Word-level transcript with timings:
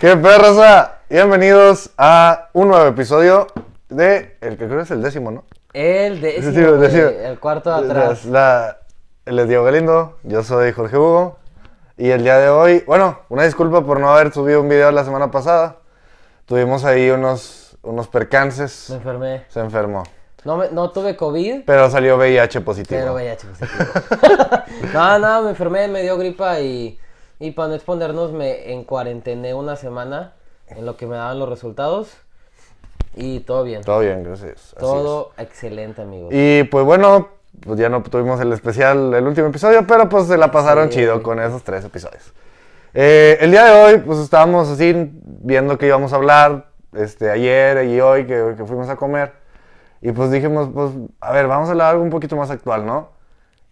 ¿Qué 0.00 0.16
perrosa? 0.16 0.98
Bienvenidos 1.10 1.90
a 1.98 2.48
un 2.52 2.68
nuevo 2.68 2.86
episodio 2.86 3.46
de 3.88 4.36
el 4.40 4.56
que 4.56 4.66
creo 4.68 4.80
es 4.80 4.90
el 4.90 5.02
décimo, 5.02 5.30
¿no? 5.30 5.44
El 5.72 6.20
décimo, 6.20 6.52
Sí, 6.52 6.58
el 6.60 6.76
güey, 6.76 6.80
décimo. 6.90 7.08
el 7.08 7.38
cuarto 7.40 7.70
de 7.80 7.86
atrás. 7.90 8.24
La, 8.26 8.78
él 9.26 9.38
es 9.38 9.48
Diego 9.48 9.64
Galindo, 9.64 10.18
yo 10.22 10.42
soy 10.42 10.72
Jorge 10.72 10.96
Hugo. 10.96 11.38
Y 11.96 12.10
el 12.10 12.22
día 12.22 12.38
de 12.38 12.48
hoy, 12.48 12.84
bueno, 12.86 13.20
una 13.28 13.42
disculpa 13.42 13.84
por 13.84 13.98
no 13.98 14.10
haber 14.10 14.32
subido 14.32 14.60
un 14.60 14.68
video 14.68 14.90
la 14.92 15.04
semana 15.04 15.30
pasada. 15.32 15.76
Tuvimos 16.46 16.84
ahí 16.84 17.10
unos, 17.10 17.76
unos 17.82 18.06
percances. 18.06 18.90
Me 18.90 18.96
enfermé. 18.96 19.44
Se 19.48 19.58
enfermó. 19.60 20.04
No, 20.44 20.56
me- 20.56 20.70
no 20.70 20.90
tuve 20.92 21.16
COVID, 21.16 21.64
Pero 21.66 21.90
salió 21.90 22.16
VIH 22.16 22.60
positivo. 22.60 23.00
pero 23.00 23.14
VIH 23.14 23.46
positivo. 23.48 23.84
no, 24.94 25.18
no, 25.18 25.42
me 25.42 25.50
enfermé, 25.50 25.88
me 25.88 26.02
dio 26.02 26.16
gripa 26.16 26.60
y, 26.60 26.98
y 27.40 27.52
para 27.52 27.68
no 27.68 27.74
exponernos 27.74 28.32
me 28.32 28.72
en 28.72 28.84
cuarentené 28.84 29.54
una 29.54 29.76
semana 29.76 30.32
en 30.68 30.84
lo 30.86 30.96
que 30.96 31.06
me 31.06 31.16
daban 31.16 31.38
los 31.38 31.48
resultados. 31.48 32.16
Y 33.14 33.40
todo 33.40 33.64
bien. 33.64 33.82
Todo 33.82 34.00
bien, 34.00 34.22
gracias. 34.22 34.74
Todo 34.78 35.32
excelente, 35.38 36.02
amigos. 36.02 36.30
Y 36.32 36.64
pues 36.64 36.84
bueno, 36.84 37.28
pues 37.60 37.78
ya 37.78 37.88
no 37.88 38.02
tuvimos 38.02 38.40
el 38.40 38.52
especial, 38.52 39.12
el 39.14 39.26
último 39.26 39.48
episodio, 39.48 39.86
pero 39.86 40.08
pues 40.08 40.26
se 40.26 40.36
la 40.36 40.50
pasaron 40.50 40.88
Sí. 40.88 40.98
chido 40.98 41.22
con 41.22 41.40
esos 41.40 41.62
tres 41.64 41.84
episodios. 41.84 42.32
Eh, 42.94 43.38
el 43.40 43.50
día 43.50 43.64
de 43.64 43.82
hoy, 43.82 43.98
pues 43.98 44.18
estábamos 44.18 44.68
así 44.68 45.10
viendo 45.24 45.78
que 45.78 45.86
íbamos 45.86 46.12
a 46.12 46.16
hablar 46.16 46.66
este, 46.92 47.30
ayer 47.30 47.84
y 47.86 48.00
hoy 48.00 48.26
que, 48.26 48.54
que 48.56 48.64
fuimos 48.64 48.88
a 48.88 48.96
comer. 48.96 49.32
Y 50.00 50.12
pues 50.12 50.30
dijimos, 50.30 50.68
pues, 50.72 50.92
a 51.20 51.32
ver, 51.32 51.48
vamos 51.48 51.68
a 51.68 51.72
hablar 51.72 51.90
algo 51.90 52.02
un 52.04 52.10
poquito 52.10 52.36
más 52.36 52.50
actual, 52.50 52.86
¿no? 52.86 53.10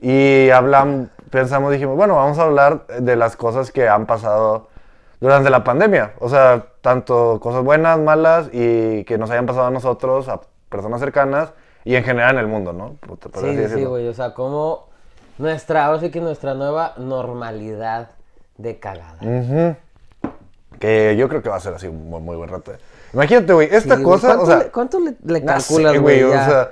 Y 0.00 0.50
hablamos, 0.50 1.08
pensamos, 1.30 1.72
dijimos, 1.72 1.96
bueno, 1.96 2.16
vamos 2.16 2.38
a 2.38 2.42
hablar 2.42 2.86
de 2.86 3.16
las 3.16 3.36
cosas 3.36 3.72
que 3.72 3.88
han 3.88 4.06
pasado 4.06 4.68
durante 5.20 5.48
la 5.50 5.64
pandemia. 5.64 6.12
O 6.20 6.28
sea, 6.28 6.66
tanto 6.82 7.40
cosas 7.40 7.64
buenas, 7.64 7.98
malas 7.98 8.48
y 8.52 9.04
que 9.04 9.16
nos 9.18 9.30
hayan 9.30 9.46
pasado 9.46 9.66
a 9.66 9.70
nosotros, 9.70 10.28
a 10.28 10.40
personas 10.68 11.00
cercanas 11.00 11.52
y 11.84 11.94
en 11.96 12.04
general 12.04 12.34
en 12.34 12.40
el 12.40 12.46
mundo, 12.46 12.72
¿no? 12.72 12.94
Por- 13.00 13.18
Sí, 13.40 13.68
sí, 13.68 13.84
güey. 13.84 14.06
O 14.08 14.14
sea, 14.14 14.34
como 14.34 14.88
nuestra, 15.38 15.86
ahora 15.86 16.00
sí 16.00 16.10
que 16.10 16.20
nuestra 16.20 16.54
nueva 16.54 16.92
normalidad 16.98 18.10
de 18.58 18.78
cagada. 18.78 19.18
Ujú. 19.22 19.76
Que 20.78 21.16
yo 21.16 21.28
creo 21.28 21.42
que 21.42 21.48
va 21.48 21.56
a 21.56 21.60
ser 21.60 21.74
así 21.74 21.86
un 21.86 22.10
muy, 22.10 22.20
muy 22.20 22.36
buen 22.36 22.50
rato. 22.50 22.72
eh. 22.72 22.78
Imagínate, 23.14 23.52
güey, 23.52 23.68
esta 23.72 23.96
Sí, 23.96 24.02
cosa, 24.02 24.26
¿cuánto 24.36 24.42
o 24.42 24.46
sea, 24.46 24.58
le- 24.58 24.70
¿Cuánto 24.70 25.00
le, 25.00 25.14
le 25.24 25.40
no 25.40 25.46
calculas, 25.46 25.92
sé, 25.92 25.98
güey? 25.98 26.22
o 26.24 26.30
sea, 26.32 26.70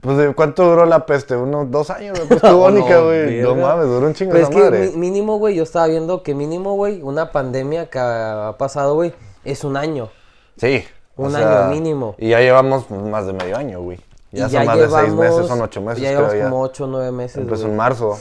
pues 0.00 0.16
¿de 0.16 0.34
¿cuánto 0.34 0.64
duró 0.68 0.86
la 0.86 1.06
peste? 1.06 1.36
Unos 1.36 1.70
dos 1.70 1.90
años, 1.90 2.18
la 2.18 2.24
peste 2.26 2.50
bubónica, 2.50 2.96
No, 2.96 3.04
güey. 3.06 3.40
No, 3.42 3.54
mames, 3.54 3.86
duró 3.86 4.06
un 4.06 4.14
chingo 4.14 4.32
Pero 4.32 4.46
es 4.48 4.54
madre. 4.54 4.92
mínimo, 4.96 5.38
güey, 5.38 5.54
yo 5.54 5.62
estaba 5.62 5.86
viendo 5.86 6.22
que 6.22 6.34
mínimo, 6.34 6.74
güey, 6.74 7.02
una 7.02 7.32
pandemia 7.32 7.90
que 7.90 7.98
ha 7.98 8.54
pasado, 8.58 8.94
güey, 8.94 9.12
es 9.44 9.64
un 9.64 9.76
año. 9.76 10.08
Sí. 10.56 10.84
Un 11.16 11.32
sea, 11.32 11.64
año 11.66 11.70
mínimo. 11.74 12.14
Y 12.18 12.30
ya 12.30 12.40
llevamos 12.40 12.90
más 12.90 13.26
de 13.26 13.32
medio 13.34 13.56
año, 13.56 13.80
güey. 13.82 13.98
Ya 14.32 14.46
Y 14.46 14.50
son 14.50 14.64
más 14.66 14.78
de 14.78 14.88
seis 14.88 15.12
meses, 15.12 15.46
son 15.48 15.60
ocho 15.60 15.80
meses, 15.82 16.02
Ya 16.02 16.10
creo 16.10 16.20
llevamos 16.20 16.38
ya. 16.38 16.44
como 16.44 16.60
ocho 16.62 16.84
o 16.84 16.86
nueve 16.86 17.10
meses, 17.12 17.36
Empezó 17.38 17.62
güey. 17.62 17.72
en 17.72 17.76
marzo. 17.76 18.18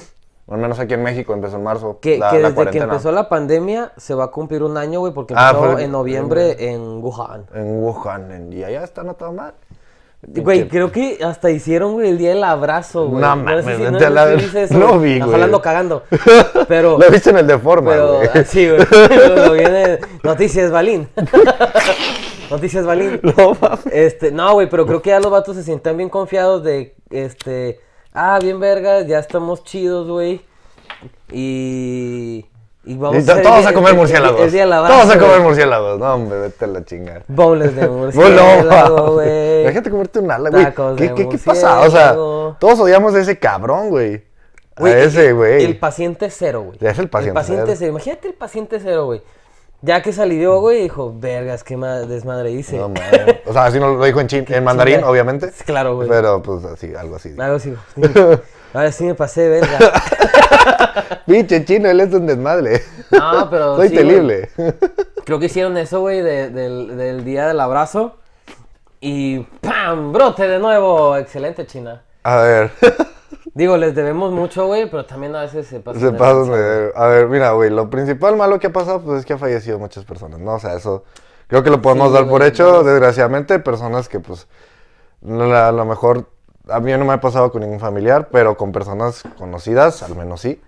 Al 0.49 0.57
menos 0.57 0.79
aquí 0.79 0.95
en 0.95 1.03
México 1.03 1.31
empezó 1.33 1.57
en 1.57 1.63
marzo. 1.63 1.99
Que, 2.01 2.17
la, 2.17 2.31
que 2.31 2.39
la 2.39 2.49
desde 2.49 2.71
que 2.71 2.77
empezó 2.79 3.11
la 3.11 3.29
pandemia 3.29 3.91
se 3.97 4.15
va 4.15 4.23
a 4.23 4.27
cumplir 4.31 4.63
un 4.63 4.77
año, 4.77 4.99
güey, 4.99 5.13
porque 5.13 5.35
Ah, 5.37 5.51
empezó 5.53 5.77
en 5.77 5.91
noviembre 5.91 6.71
en 6.73 7.03
Wuhan. 7.03 7.45
En 7.53 7.83
Wuhan. 7.83 8.31
en- 8.31 8.51
y 8.53 8.63
allá 8.63 8.83
está 8.83 9.03
no 9.03 9.13
todo 9.13 9.31
mal. 9.31 9.53
Güey, 10.21 10.67
creo 10.67 10.91
que 10.91 11.19
hasta 11.23 11.49
hicieron, 11.49 11.93
güey, 11.93 12.09
el 12.09 12.17
día 12.17 12.29
del 12.31 12.43
abrazo, 12.43 13.07
güey. 13.07 13.21
No 13.21 13.29
sé 13.31 13.35
mames, 13.37 13.65
si- 13.65 13.83
no 13.83 13.99
sé 13.99 14.09
la- 14.09 14.39
si 14.39 14.57
eso, 14.57 14.73
no 14.77 14.99
vi, 14.99 15.17
güey. 15.19 15.31
Jalando 15.31 15.61
cagando. 15.61 16.03
Pero, 16.67 16.97
Lo 16.99 17.09
viste 17.09 17.29
en 17.29 17.37
el 17.37 17.47
de 17.47 17.57
forma, 17.57 17.91
pero, 17.91 18.15
güey. 18.17 18.27
así, 18.33 18.67
güey. 18.69 18.81
Lo 19.35 19.53
viene 19.53 19.99
Noticias 20.23 20.71
Balín. 20.71 21.07
Noticias 22.51 22.85
Balín. 22.85 23.19
No, 23.23 23.55
mames. 23.61 23.85
Este, 23.91 24.31
no, 24.31 24.53
güey, 24.53 24.69
pero 24.69 24.85
creo 24.85 25.01
que 25.01 25.11
ya 25.11 25.19
los 25.21 25.31
vatos 25.31 25.55
se 25.55 25.63
sientan 25.63 25.95
bien 25.97 26.09
confiados 26.09 26.63
de, 26.63 26.95
este, 27.11 27.79
ah, 28.13 28.39
bien 28.41 28.59
vergas, 28.59 29.07
ya 29.07 29.19
estamos 29.19 29.63
chidos, 29.63 30.07
güey. 30.09 30.41
Y, 31.31 32.45
y 32.89 32.97
vamos 32.97 33.17
Y 33.17 33.19
hacer 33.19 33.43
todos 33.43 33.65
a 33.67 33.73
comer 33.73 33.93
murciélagos. 33.93 34.41
El, 34.41 34.51
día 34.51 34.65
todos 34.65 35.11
a 35.11 35.19
comer 35.19 35.41
murciélagos. 35.41 35.99
No, 35.99 36.15
hombre, 36.15 36.39
vete 36.39 36.65
a 36.65 36.67
la 36.67 36.83
chingada. 36.83 37.21
Bowls 37.27 37.75
de 37.75 37.87
murciélago, 37.89 39.13
güey. 39.13 39.61
Imagínate 39.61 39.89
comerte 39.91 40.19
un 40.19 40.31
ala, 40.31 40.49
güey. 40.49 40.95
¿Qué, 40.95 41.13
qué, 41.13 41.29
qué 41.29 41.37
pasa? 41.37 41.81
O 41.81 41.91
sea, 41.91 42.13
todos 42.13 42.79
odiamos 42.79 43.13
a 43.13 43.19
ese 43.19 43.37
cabrón, 43.37 43.89
güey. 43.89 44.23
A 44.75 44.89
ese, 44.89 45.33
güey. 45.33 45.65
El 45.65 45.77
paciente 45.77 46.31
cero, 46.31 46.63
güey. 46.63 46.77
Es 46.81 46.97
el 46.97 47.09
paciente 47.09 47.39
cero. 47.45 47.63
cero. 47.77 47.91
Imagínate 47.91 48.27
el 48.29 48.33
paciente 48.33 48.79
cero, 48.81 49.05
güey. 49.05 49.21
Ya 49.81 50.01
que 50.01 50.11
salió, 50.11 50.59
güey, 50.59 50.81
dijo, 50.81 51.13
vergas, 51.15 51.63
qué 51.63 51.77
ma- 51.77 51.99
desmadre 51.99 52.51
hice. 52.51 52.77
No, 52.77 52.89
mames. 52.89 53.37
O 53.45 53.53
sea, 53.53 53.65
así 53.65 53.79
no 53.79 53.93
lo 53.93 54.03
dijo 54.03 54.19
en, 54.19 54.27
chin, 54.27 54.45
en 54.49 54.63
mandarín, 54.63 55.03
obviamente. 55.03 55.51
Claro, 55.65 55.95
güey. 55.95 56.09
Pero, 56.09 56.41
pues, 56.41 56.65
así, 56.65 56.93
algo 56.95 57.17
así. 57.17 57.33
Algo 57.37 57.55
así. 57.55 57.73
Ahora 58.73 58.91
sí 58.91 59.03
me 59.05 59.15
pasé, 59.15 59.41
de 59.41 59.49
verga. 59.61 59.77
Pinche 61.25 61.65
chino, 61.65 61.89
él 61.89 61.99
es 62.01 62.13
un 62.13 62.25
desmadre. 62.27 62.81
No, 63.11 63.49
pero 63.49 63.75
Soy 63.77 63.89
sí, 63.89 63.95
temible. 63.95 64.49
Creo 65.25 65.39
que 65.39 65.45
hicieron 65.47 65.77
eso, 65.77 65.99
güey, 66.01 66.21
de- 66.21 66.49
del, 66.49 66.97
del 66.97 67.23
día 67.23 67.47
del 67.47 67.59
abrazo. 67.59 68.15
Y 69.01 69.39
¡pam! 69.61 70.11
¡Brote 70.11 70.47
de 70.47 70.59
nuevo! 70.59 71.15
Excelente, 71.17 71.65
China. 71.65 72.03
A 72.23 72.37
ver. 72.37 72.71
Digo, 73.53 73.77
les 73.77 73.95
debemos 73.95 74.31
mucho, 74.31 74.67
güey, 74.67 74.89
pero 74.89 75.05
también 75.05 75.35
a 75.35 75.41
veces 75.41 75.67
se 75.67 75.79
pasan. 75.79 76.01
Se 76.01 76.11
de 76.11 76.17
pasan 76.17 76.51
de- 76.51 76.91
A 76.95 77.07
ver, 77.07 77.27
mira, 77.27 77.51
güey, 77.51 77.69
lo 77.69 77.89
principal 77.89 78.35
malo 78.35 78.59
que 78.59 78.67
ha 78.67 78.71
pasado, 78.73 79.01
pues 79.01 79.19
es 79.19 79.25
que 79.25 79.33
ha 79.33 79.37
fallecido 79.37 79.79
muchas 79.79 80.05
personas, 80.05 80.39
¿no? 80.39 80.53
O 80.55 80.59
sea, 80.59 80.75
eso 80.75 81.03
creo 81.47 81.63
que 81.63 81.69
lo 81.69 81.81
podemos 81.81 82.09
Sí, 82.09 82.13
dar 82.13 82.27
por 82.27 82.43
hecho, 82.43 82.83
desgraciadamente, 82.83 83.57
personas 83.59 84.07
que, 84.07 84.19
pues, 84.19 84.47
a 85.27 85.71
lo 85.71 85.85
mejor, 85.85 86.27
a 86.71 86.79
mí 86.79 86.91
no 86.93 87.05
me 87.05 87.13
ha 87.13 87.21
pasado 87.21 87.51
con 87.51 87.61
ningún 87.61 87.79
familiar, 87.79 88.29
pero 88.31 88.55
con 88.57 88.71
personas 88.71 89.23
conocidas, 89.37 90.03
al 90.03 90.15
menos 90.15 90.41
sí. 90.41 90.61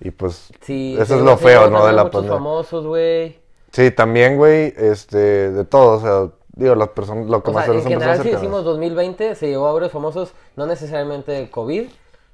Y 0.00 0.10
pues, 0.10 0.48
Sí, 0.62 0.96
eso 1.00 1.16
es 1.16 1.22
lo 1.22 1.36
feo, 1.36 1.70
¿no? 1.70 1.86
De 1.86 1.92
la 1.92 2.10
pandemia. 2.10 2.36
famosos, 2.36 2.86
güey. 2.86 3.38
Sí, 3.72 3.90
también, 3.90 4.36
güey, 4.36 4.72
este, 4.76 5.50
de 5.50 5.64
todo, 5.64 5.98
o 5.98 6.00
sea, 6.00 6.36
digo, 6.54 6.74
las 6.74 6.88
personas, 6.88 7.26
lo 7.26 7.42
que 7.42 7.50
O 7.50 7.52
más 7.54 7.64
sea, 7.64 7.74
en 7.74 7.82
general, 7.82 8.22
si 8.22 8.30
decimos 8.30 8.64
2020, 8.64 9.34
se 9.34 9.48
llevó 9.48 9.68
a 9.68 9.72
varios 9.72 9.92
famosos, 9.92 10.32
no 10.56 10.66
necesariamente 10.66 11.50
COVID. 11.50 11.88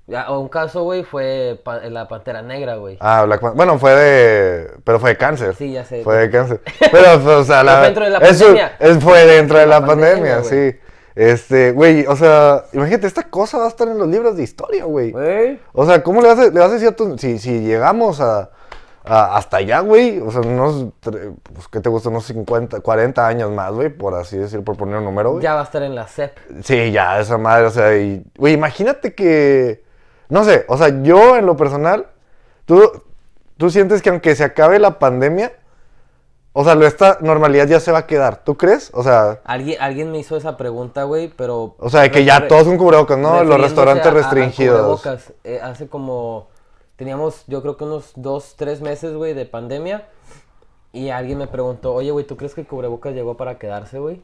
Ya, 0.06 0.28
Un 0.32 0.48
caso, 0.48 0.82
güey, 0.82 1.04
fue 1.04 1.60
pa- 1.62 1.78
la 1.88 2.08
Pantera 2.08 2.42
Negra, 2.42 2.74
güey. 2.76 2.96
Ah, 2.98 3.22
Black 3.26 3.40
Panther. 3.40 3.56
Bueno, 3.56 3.78
fue 3.78 3.94
de. 3.94 4.70
Pero 4.82 4.98
fue 4.98 5.10
de 5.10 5.16
cáncer. 5.16 5.54
Sí, 5.54 5.70
ya 5.72 5.84
sé. 5.84 6.02
Fue 6.02 6.16
de 6.16 6.30
cáncer. 6.30 6.60
Pero, 6.80 7.20
pues, 7.22 7.26
o 7.26 7.44
sea, 7.44 7.62
la. 7.64 7.76
fue 7.76 7.84
dentro 7.86 8.04
de 8.04 8.10
la 8.10 8.18
eso- 8.18 8.44
pandemia. 8.46 8.76
es- 8.80 8.98
fue 8.98 9.24
dentro 9.26 9.58
de 9.58 9.66
la, 9.66 9.78
La 9.78 9.86
pandemia, 9.86 10.36
pandemia, 10.40 10.72
sí. 10.72 10.76
Este, 11.20 11.72
güey, 11.72 12.06
o 12.06 12.16
sea, 12.16 12.64
imagínate, 12.72 13.06
esta 13.06 13.24
cosa 13.24 13.58
va 13.58 13.66
a 13.66 13.68
estar 13.68 13.86
en 13.86 13.98
los 13.98 14.08
libros 14.08 14.38
de 14.38 14.42
historia, 14.42 14.86
güey. 14.86 15.12
O 15.74 15.84
sea, 15.84 16.02
¿cómo 16.02 16.22
le 16.22 16.28
vas 16.28 16.38
a, 16.38 16.44
le 16.44 16.58
vas 16.58 16.70
a 16.70 16.74
decir 16.74 16.88
a 16.88 16.92
tu. 16.96 17.18
Si, 17.18 17.38
si 17.38 17.60
llegamos 17.60 18.22
a. 18.22 18.48
a- 19.04 19.36
hasta 19.36 19.58
allá, 19.58 19.80
güey, 19.80 20.18
o 20.20 20.30
sea, 20.30 20.40
unos. 20.40 20.86
Pues, 21.02 21.68
¿qué 21.70 21.80
te 21.80 21.90
gusta? 21.90 22.08
Unos 22.08 22.24
50, 22.24 22.80
40 22.80 23.26
años 23.26 23.50
más, 23.50 23.70
güey, 23.72 23.90
por 23.90 24.14
así 24.14 24.38
decir, 24.38 24.64
por 24.64 24.78
poner 24.78 24.96
un 24.96 25.04
número, 25.04 25.32
güey. 25.32 25.42
Ya 25.42 25.52
va 25.54 25.60
a 25.60 25.64
estar 25.64 25.82
en 25.82 25.94
la 25.94 26.06
CEP. 26.06 26.38
Sí, 26.64 26.90
ya, 26.90 27.20
esa 27.20 27.36
madre, 27.36 27.66
o 27.66 27.70
sea, 27.70 27.94
y, 27.98 28.24
güey, 28.38 28.54
imagínate 28.54 29.14
que, 29.14 29.84
no 30.30 30.42
sé, 30.44 30.64
o 30.68 30.78
sea, 30.78 31.02
yo 31.02 31.36
en 31.36 31.44
lo 31.44 31.54
personal, 31.54 32.06
tú, 32.64 32.80
tú 33.58 33.68
sientes 33.68 34.00
que 34.00 34.08
aunque 34.08 34.34
se 34.34 34.44
acabe 34.44 34.78
la 34.78 34.98
pandemia, 34.98 35.52
o 36.52 36.64
sea, 36.64 36.72
esta 36.86 37.18
normalidad 37.20 37.68
ya 37.68 37.78
se 37.80 37.92
va 37.92 37.98
a 37.98 38.06
quedar, 38.06 38.42
¿tú 38.44 38.56
crees? 38.56 38.90
O 38.94 39.02
sea, 39.02 39.40
Alguien, 39.44 39.80
alguien 39.80 40.10
me 40.10 40.18
hizo 40.18 40.36
esa 40.36 40.56
pregunta, 40.56 41.04
güey, 41.04 41.28
pero... 41.28 41.74
o 41.78 41.88
sea, 41.90 42.10
que 42.10 42.24
ya 42.24 42.48
todos 42.48 42.64
son 42.64 42.76
cubrebocas, 42.76 43.18
¿no? 43.18 43.44
Los 43.44 43.60
restaurantes 43.60 44.06
a- 44.06 44.08
a- 44.08 44.12
a 44.12 44.14
restringidos. 44.14 45.00
cubrebocas. 45.00 45.32
Eh, 45.44 45.60
hace 45.62 45.86
como... 45.88 46.48
Teníamos, 46.96 47.44
yo 47.46 47.62
creo 47.62 47.76
que 47.76 47.84
unos 47.84 48.12
dos, 48.16 48.56
tres 48.56 48.80
meses, 48.82 49.14
güey, 49.14 49.32
de 49.32 49.46
pandemia. 49.46 50.06
Y 50.92 51.10
alguien 51.10 51.38
me 51.38 51.46
preguntó, 51.46 51.94
oye, 51.94 52.10
güey, 52.10 52.26
¿tú 52.26 52.36
crees 52.36 52.54
que 52.54 52.62
el 52.62 52.66
cubrebocas 52.66 53.14
llegó 53.14 53.36
para 53.36 53.58
quedarse, 53.58 53.98
güey? 54.00 54.20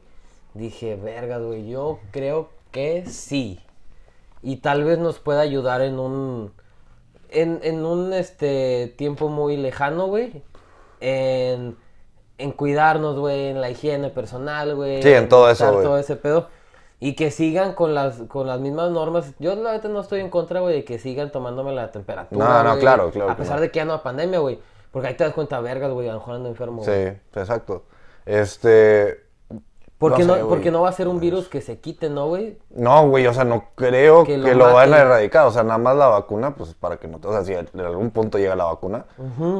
Dije, 0.53 0.95
vergas, 0.95 1.41
güey, 1.41 1.67
yo 1.67 1.99
creo 2.11 2.49
que 2.71 3.05
sí. 3.07 3.59
Y 4.43 4.57
tal 4.57 4.83
vez 4.83 4.99
nos 4.99 5.17
pueda 5.19 5.41
ayudar 5.41 5.81
en 5.81 5.97
un... 5.97 6.51
En, 7.29 7.59
en 7.63 7.85
un, 7.85 8.13
este, 8.13 8.93
tiempo 8.97 9.27
muy 9.29 9.57
lejano, 9.57 10.07
güey. 10.07 10.43
En, 10.99 11.75
en 12.37 12.51
cuidarnos, 12.51 13.17
güey, 13.17 13.47
en 13.47 13.61
la 13.61 13.69
higiene 13.69 14.09
personal, 14.09 14.75
güey. 14.75 15.01
Sí, 15.01 15.11
en 15.11 15.29
todo 15.29 15.49
eso, 15.49 15.71
güey. 15.71 15.85
todo 15.85 15.97
ese 15.97 16.15
pedo. 16.15 16.47
Y 16.99 17.13
que 17.15 17.29
sigan 17.29 17.73
con 17.73 17.93
las, 17.93 18.17
con 18.23 18.47
las 18.47 18.59
mismas 18.59 18.89
normas. 18.91 19.33
Yo 19.39 19.55
la 19.55 19.73
verdad 19.73 19.89
no 19.89 20.01
estoy 20.01 20.21
en 20.21 20.29
contra, 20.29 20.61
güey, 20.61 20.75
de 20.75 20.83
que 20.83 20.97
sigan 20.97 21.31
tomándome 21.31 21.73
la 21.73 21.91
temperatura. 21.91 22.43
No, 22.43 22.63
no, 22.63 22.79
claro, 22.79 23.11
claro 23.11 23.31
A 23.31 23.37
pesar 23.37 23.59
de 23.59 23.69
que 23.69 23.77
ya 23.77 23.85
no 23.85 23.93
hay 23.93 23.99
pandemia, 23.99 24.39
güey. 24.39 24.59
Porque 24.91 25.09
ahí 25.09 25.13
te 25.13 25.23
das 25.23 25.33
cuenta, 25.33 25.59
vergas, 25.59 25.91
güey, 25.91 26.07
a 26.07 26.13
lo 26.13 26.19
mejor 26.19 26.35
ando 26.35 26.49
enfermo. 26.49 26.83
Sí, 26.83 26.91
exacto. 27.35 27.83
Este, 28.25 29.26
Porque 29.97 30.23
No 30.25 30.35
sé, 30.35 30.41
porque 30.45 30.69
no 30.69 30.81
va 30.83 30.89
a 30.89 30.91
ser 30.91 31.07
un 31.07 31.19
virus 31.19 31.47
que 31.47 31.59
se 31.59 31.79
quite, 31.79 32.09
¿no, 32.09 32.27
güey? 32.27 32.59
no, 32.69 33.07
güey, 33.09 33.25
o 33.25 33.33
sea, 33.33 33.43
no 33.45 33.63
creo 33.73 34.23
Que 34.25 34.33
que 34.39 34.53
lo 34.53 34.67
lo, 34.67 34.73
van 34.75 34.93
a 34.93 34.99
erradicar. 34.99 35.47
O 35.47 35.51
sea, 35.51 35.63
nada 35.63 35.79
más 35.79 35.95
la 35.95 36.07
vacuna, 36.07 36.53
pues 36.55 36.75
para 36.75 36.97
que 36.97 37.07
no 37.07 37.17
te. 37.19 37.27
O 37.27 37.31
sea, 37.31 37.43
si 37.43 37.53
en 37.53 37.67
algún 37.81 38.11
punto 38.11 38.37
llega 38.37 38.55
la 38.55 38.65
vacuna, 38.65 39.05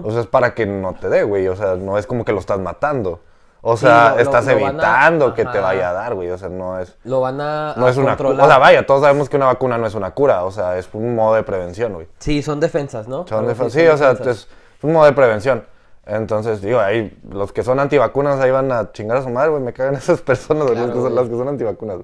o 0.04 0.12
sea, 0.12 0.22
es 0.22 0.28
para 0.28 0.54
que 0.54 0.66
no 0.68 0.94
te 0.94 1.10
dé, 1.10 1.24
güey. 1.24 1.48
O 1.48 1.56
sea, 1.56 1.76
no 1.76 1.98
es 1.98 2.06
como 2.06 2.24
que 2.24 2.34
lo 2.34 2.40
estás 2.40 2.60
matando. 2.60 3.20
O 3.64 3.76
sea, 3.76 4.12
lo- 4.14 4.20
estás 4.20 4.46
lo 4.46 4.54
van 4.54 4.64
a- 4.64 4.70
evitando 4.70 5.34
que 5.34 5.44
te 5.44 5.60
vaya 5.60 5.90
a 5.90 5.94
dar, 5.94 6.14
güey. 6.14 6.30
O 6.30 6.38
sea, 6.38 6.48
no 6.50 6.80
es, 6.80 6.96
Lo 7.04 7.20
van 7.20 7.42
a, 7.42 7.74
no 7.76 7.88
a 7.88 7.90
es 7.90 7.98
una 7.98 8.10
controlar. 8.10 8.46
O 8.46 8.48
sea, 8.48 8.60
vaya, 8.60 8.86
todos 8.86 9.02
sabemos 9.02 9.30
que 9.30 9.38
una 9.38 9.48
vacuna 9.48 9.80
no 9.80 9.88
es 9.88 9.96
una 9.96 10.12
cura. 10.12 10.46
O 10.46 10.52
sea, 10.52 10.78
es 10.78 10.88
un 10.94 11.16
modo 11.16 11.34
de 11.34 11.42
prevención, 11.42 11.94
güey. 11.94 12.08
Sí, 12.20 12.44
son 12.44 12.60
defensas, 12.60 13.08
¿no? 13.08 13.26
Son 13.28 13.40
Algo 13.40 13.52
defen- 13.52 13.66
así, 13.68 13.80
sí, 13.80 13.86
son 13.88 13.96
o 13.96 13.98
sea, 13.98 14.10
defensas. 14.10 14.38
es 14.38 14.84
un 14.84 14.94
modo 14.94 15.06
de 15.06 15.14
prevención. 15.14 15.66
Entonces, 16.08 16.62
digo, 16.62 16.80
ahí 16.80 17.16
los 17.30 17.52
que 17.52 17.64
son 17.64 17.80
antivacunas 17.80 18.40
ahí 18.40 18.52
van 18.52 18.72
a 18.72 18.92
chingar 18.92 19.18
a 19.18 19.22
su 19.24 19.30
madre, 19.30 19.50
güey. 19.50 19.62
Me 19.62 19.74
cagan 19.74 19.96
esas 19.96 20.22
personas, 20.22 20.66
Claro, 20.72 20.88
las, 20.88 20.96
que 20.96 21.02
son, 21.02 21.16
las 21.16 21.28
que 21.30 21.36
son 21.36 21.48
antivacunas. 21.50 21.98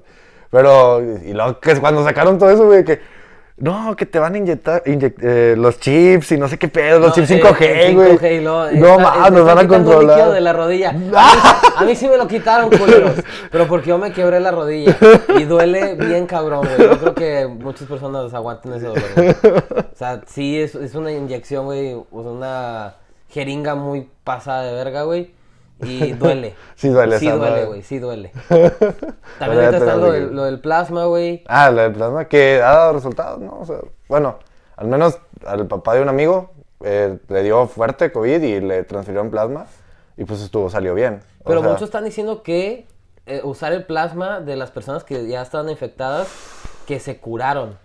Pero, 0.50 1.00
y 1.02 1.32
luego 1.32 1.58
que 1.58 1.74
cuando 1.80 2.04
sacaron 2.04 2.38
todo 2.38 2.50
eso, 2.50 2.66
güey, 2.66 2.84
que 2.84 3.00
no, 3.56 3.94
que 3.94 4.04
te 4.04 4.18
van 4.18 4.34
a 4.34 4.38
inyectar 4.38 4.82
inyec- 4.84 5.14
eh, 5.22 5.54
los 5.56 5.78
chips 5.78 6.32
y 6.32 6.38
no 6.38 6.48
sé 6.48 6.58
qué 6.58 6.66
pedo, 6.68 6.98
los 6.98 7.08
No, 7.10 7.14
chips 7.14 7.30
eh, 7.30 7.40
5G, 7.42 7.60
el 7.62 7.94
güey. 7.94 8.18
5G 8.18 8.32
y 8.36 8.40
luego, 8.40 8.66
eh, 8.66 8.74
no 8.74 8.98
mames, 8.98 9.24
te 9.24 9.30
nos 9.30 9.46
van 9.46 9.58
a 9.58 9.68
controlar. 9.68 10.32
de 10.32 10.40
la 10.40 10.52
rodilla. 10.52 10.90
A 10.90 10.92
mí, 10.92 11.10
a 11.76 11.84
mí 11.84 11.96
sí 11.96 12.08
me 12.08 12.16
lo 12.16 12.26
quitaron, 12.28 12.68
culeros. 12.70 13.14
Pero 13.50 13.66
porque 13.68 13.88
yo 13.90 13.98
me 13.98 14.12
quebré 14.12 14.38
la 14.40 14.50
rodilla. 14.50 14.96
Y 15.38 15.44
duele 15.44 15.94
bien 15.94 16.26
cabrón, 16.26 16.66
güey. 16.76 16.88
Yo 16.90 16.98
creo 16.98 17.14
que 17.14 17.46
muchas 17.46 17.88
personas 17.88 18.32
aguanten 18.34 18.74
ese 18.74 18.86
dolor. 18.86 19.02
O 19.92 19.96
sea, 19.96 20.20
sí, 20.26 20.60
es, 20.60 20.74
es 20.74 20.94
una 20.94 21.10
inyección, 21.12 21.64
güey. 21.64 21.96
Una 22.10 22.94
jeringa 23.34 23.74
muy 23.74 24.08
pasada 24.22 24.62
de 24.62 24.72
verga, 24.72 25.02
güey. 25.02 25.34
Y 25.82 26.12
duele. 26.22 26.54
Sí 26.76 26.88
duele 26.88 27.18
Sí 27.18 27.28
duele, 27.28 27.64
güey. 27.64 27.82
Sí 27.82 27.98
duele. 27.98 28.30
También 29.40 29.64
ahorita 29.64 29.76
está 29.76 29.96
lo 29.96 30.06
lo 30.06 30.44
del, 30.44 30.54
lo 30.54 30.62
plasma, 30.62 31.06
güey. 31.06 31.42
Ah, 31.48 31.70
la 31.72 31.82
del 31.82 31.92
plasma, 31.92 32.26
que 32.26 32.62
ha 32.62 32.70
dado 32.70 32.92
resultados, 32.92 33.40
¿no? 33.40 33.58
O 33.58 33.66
sea, 33.66 33.78
bueno, 34.08 34.38
al 34.76 34.86
menos 34.86 35.18
al 35.44 35.66
papá 35.66 35.94
de 35.94 36.02
un 36.02 36.08
amigo 36.08 36.52
eh, 36.84 37.18
le 37.28 37.42
dio 37.42 37.66
fuerte 37.66 38.12
COVID 38.12 38.40
y 38.40 38.60
le 38.60 38.84
transfirieron 38.84 39.30
plasma 39.30 39.66
y 40.16 40.24
pues 40.24 40.40
estuvo, 40.40 40.70
salió 40.70 40.94
bien. 40.94 41.20
O 41.42 41.48
Pero 41.48 41.60
sea, 41.60 41.70
muchos 41.70 41.88
están 41.88 42.04
diciendo 42.04 42.44
que 42.44 42.86
eh, 43.26 43.40
usar 43.42 43.72
el 43.72 43.84
plasma 43.84 44.40
de 44.40 44.54
las 44.54 44.70
personas 44.70 45.02
que 45.02 45.26
ya 45.26 45.42
estaban 45.42 45.68
infectadas, 45.68 46.28
que 46.86 47.00
se 47.00 47.18
curaron. 47.18 47.82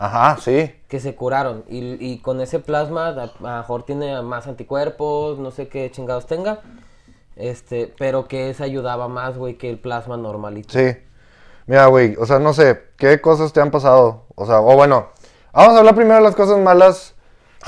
Ajá, 0.00 0.38
sí. 0.40 0.74
Que 0.88 0.98
se 0.98 1.14
curaron. 1.14 1.62
Y, 1.68 2.04
y 2.04 2.20
con 2.20 2.40
ese 2.40 2.58
plasma, 2.58 3.08
a, 3.08 3.12
lo 3.12 3.58
mejor 3.58 3.82
tiene 3.82 4.22
más 4.22 4.46
anticuerpos, 4.46 5.38
no 5.38 5.50
sé 5.50 5.68
qué 5.68 5.90
chingados 5.90 6.26
tenga. 6.26 6.60
Este, 7.36 7.92
pero 7.98 8.26
que 8.26 8.48
ese 8.48 8.64
ayudaba 8.64 9.08
más, 9.08 9.36
güey, 9.36 9.58
que 9.58 9.68
el 9.68 9.78
plasma 9.78 10.16
normalito. 10.16 10.72
Sí. 10.72 10.96
Mira, 11.66 11.84
güey, 11.86 12.16
o 12.18 12.24
sea, 12.24 12.38
no 12.38 12.54
sé, 12.54 12.82
¿qué 12.96 13.20
cosas 13.20 13.52
te 13.52 13.60
han 13.60 13.70
pasado? 13.70 14.24
O 14.36 14.46
sea, 14.46 14.60
o 14.60 14.74
bueno, 14.74 15.08
vamos 15.52 15.74
a 15.74 15.78
hablar 15.80 15.94
primero 15.94 16.16
de 16.16 16.22
las 16.22 16.34
cosas 16.34 16.58
malas 16.58 17.14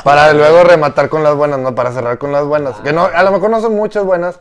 para 0.03 0.33
luego 0.33 0.65
rematar 0.65 1.11
con 1.11 1.23
las 1.23 1.37
buenas, 1.37 1.59
¿no? 1.59 1.75
Para 1.75 1.93
cerrar 1.93 2.17
con 2.17 2.33
las 2.33 2.47
buenas. 2.47 2.77
Que 2.81 2.95
no, 2.95 3.05
a 3.05 3.23
lo 3.23 3.31
mejor 3.31 3.51
no 3.51 3.61
son 3.61 3.77
muchas 3.77 4.05
buenas, 4.05 4.41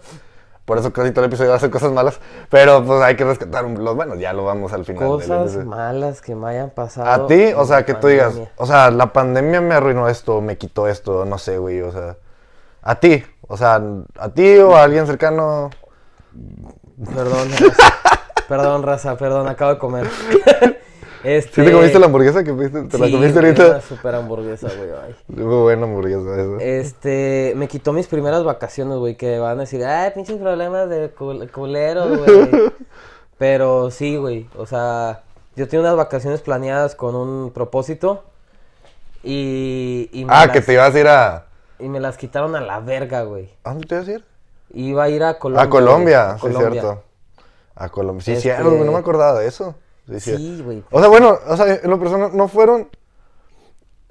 por 0.66 0.78
eso 0.78 0.94
casi 0.94 1.12
todo 1.12 1.26
el 1.26 1.30
episodio 1.30 1.52
va 1.52 1.58
a 1.58 1.60
ser 1.60 1.70
cosas 1.70 1.92
malas, 1.92 2.20
pero 2.50 2.84
pues 2.86 3.02
hay 3.02 3.16
que 3.16 3.24
rescatar 3.24 3.64
los 3.66 3.96
buenos, 3.96 4.20
ya 4.20 4.34
lo 4.34 4.46
vamos 4.46 4.74
al 4.74 4.86
final. 4.86 5.08
Cosas 5.08 5.66
malas 5.66 6.22
que 6.22 6.36
me 6.36 6.50
hayan 6.50 6.70
pasado. 6.70 7.10
A 7.10 7.28
ti, 7.28 7.52
o 7.56 7.66
sea, 7.66 7.86
que 7.86 7.94
tú 7.94 8.08
digas, 8.08 8.36
o 8.58 8.66
sea, 8.66 8.92
la 8.92 9.12
pandemia 9.12 9.62
me 9.62 9.76
arruinó 9.76 10.08
esto, 10.08 10.42
me 10.42 10.58
quitó 10.58 10.88
esto, 10.88 11.26
no 11.26 11.38
sé, 11.38 11.58
güey, 11.58 11.82
o 11.82 11.92
sea, 11.92 12.18
a 12.82 12.96
ti, 12.96 13.24
o 13.48 13.58
sea, 13.58 13.82
a 14.18 14.30
ti 14.30 14.58
o 14.58 14.76
a 14.76 14.84
alguien 14.84 15.06
cercano. 15.06 15.70
Perdón, 17.04 17.50
raza. 17.52 17.94
perdón, 18.48 18.84
raza, 18.84 19.18
perdón, 19.18 19.48
acabo 19.48 19.74
de 19.74 19.78
comer. 19.80 20.08
este, 21.24 21.56
¿Sí 21.62 21.66
te 21.68 21.72
comiste 21.72 22.00
la 22.00 22.06
hamburguesa 22.08 22.44
que 22.44 22.54
pediste? 22.54 22.84
¿Te 22.84 22.98
la 22.98 23.10
comiste 23.12 23.40
ahorita? 23.40 23.68
Una 23.68 23.82
super 23.82 24.16
hamburguesa, 24.16 24.68
güey. 24.76 25.46
Muy 25.46 25.62
buena 25.62 25.84
hamburguesa 25.84 26.42
esa. 26.42 26.64
Este, 26.64 27.54
me 27.56 27.68
quitó 27.68 27.94
mis 27.94 28.08
primeras 28.08 28.44
vacaciones, 28.44 28.98
güey, 28.98 29.16
que 29.16 29.40
van 29.40 29.58
a 29.58 29.62
decir, 29.62 29.84
ay, 29.86 30.12
pinches 30.16 30.38
problemas 30.38 30.90
de 30.90 31.14
cul- 31.16 31.50
culeros, 31.52 32.18
güey. 32.18 32.50
Pero 33.38 33.90
sí, 33.92 34.18
güey, 34.18 34.48
o 34.58 34.66
sea, 34.66 35.24
yo 35.56 35.68
tenía 35.68 35.82
unas 35.82 35.96
vacaciones 35.98 36.42
planeadas 36.42 36.96
con 36.96 37.16
un 37.16 37.52
propósito 37.52 38.24
y, 39.24 40.10
y, 40.12 40.26
me, 40.26 40.34
ah, 40.34 40.46
las, 40.48 40.54
que 40.54 40.62
te 40.62 40.74
ibas 40.74 40.94
a 40.96 41.00
ir 41.00 41.08
a... 41.08 41.46
y 41.80 41.88
me 41.90 42.00
las 42.00 42.18
quitaron 42.18 42.56
a 42.56 42.62
la 42.62 42.80
verga, 42.80 43.24
güey. 43.24 43.50
¿A 43.64 43.72
dónde 43.72 43.88
te 43.88 43.96
ibas 43.96 44.08
a 44.08 44.12
ir? 44.12 44.24
Iba 44.74 45.04
a 45.04 45.10
ir 45.10 45.24
a 45.24 45.38
Colombia. 45.38 45.64
a 45.64 45.70
Colombia, 45.70 46.26
güey, 46.26 46.36
sí, 46.54 46.58
Colombia. 46.58 46.82
cierto. 46.82 47.04
A 47.76 47.90
Colombia. 47.90 48.24
Sí, 48.26 48.32
Este- 48.34 48.42
cierto, 48.44 48.72
no 48.72 48.92
me 48.92 48.98
acordaba 48.98 49.40
de 49.40 49.48
eso. 49.48 49.76
Sí, 50.20 50.62
güey. 50.64 50.84
O 50.92 51.00
sea, 51.00 51.10
bueno, 51.10 51.38
o 51.48 51.58
sea, 51.58 51.76
en 51.76 51.90
lo 51.90 52.00
personal 52.00 52.32
no 52.36 52.48
fueron. 52.48 52.90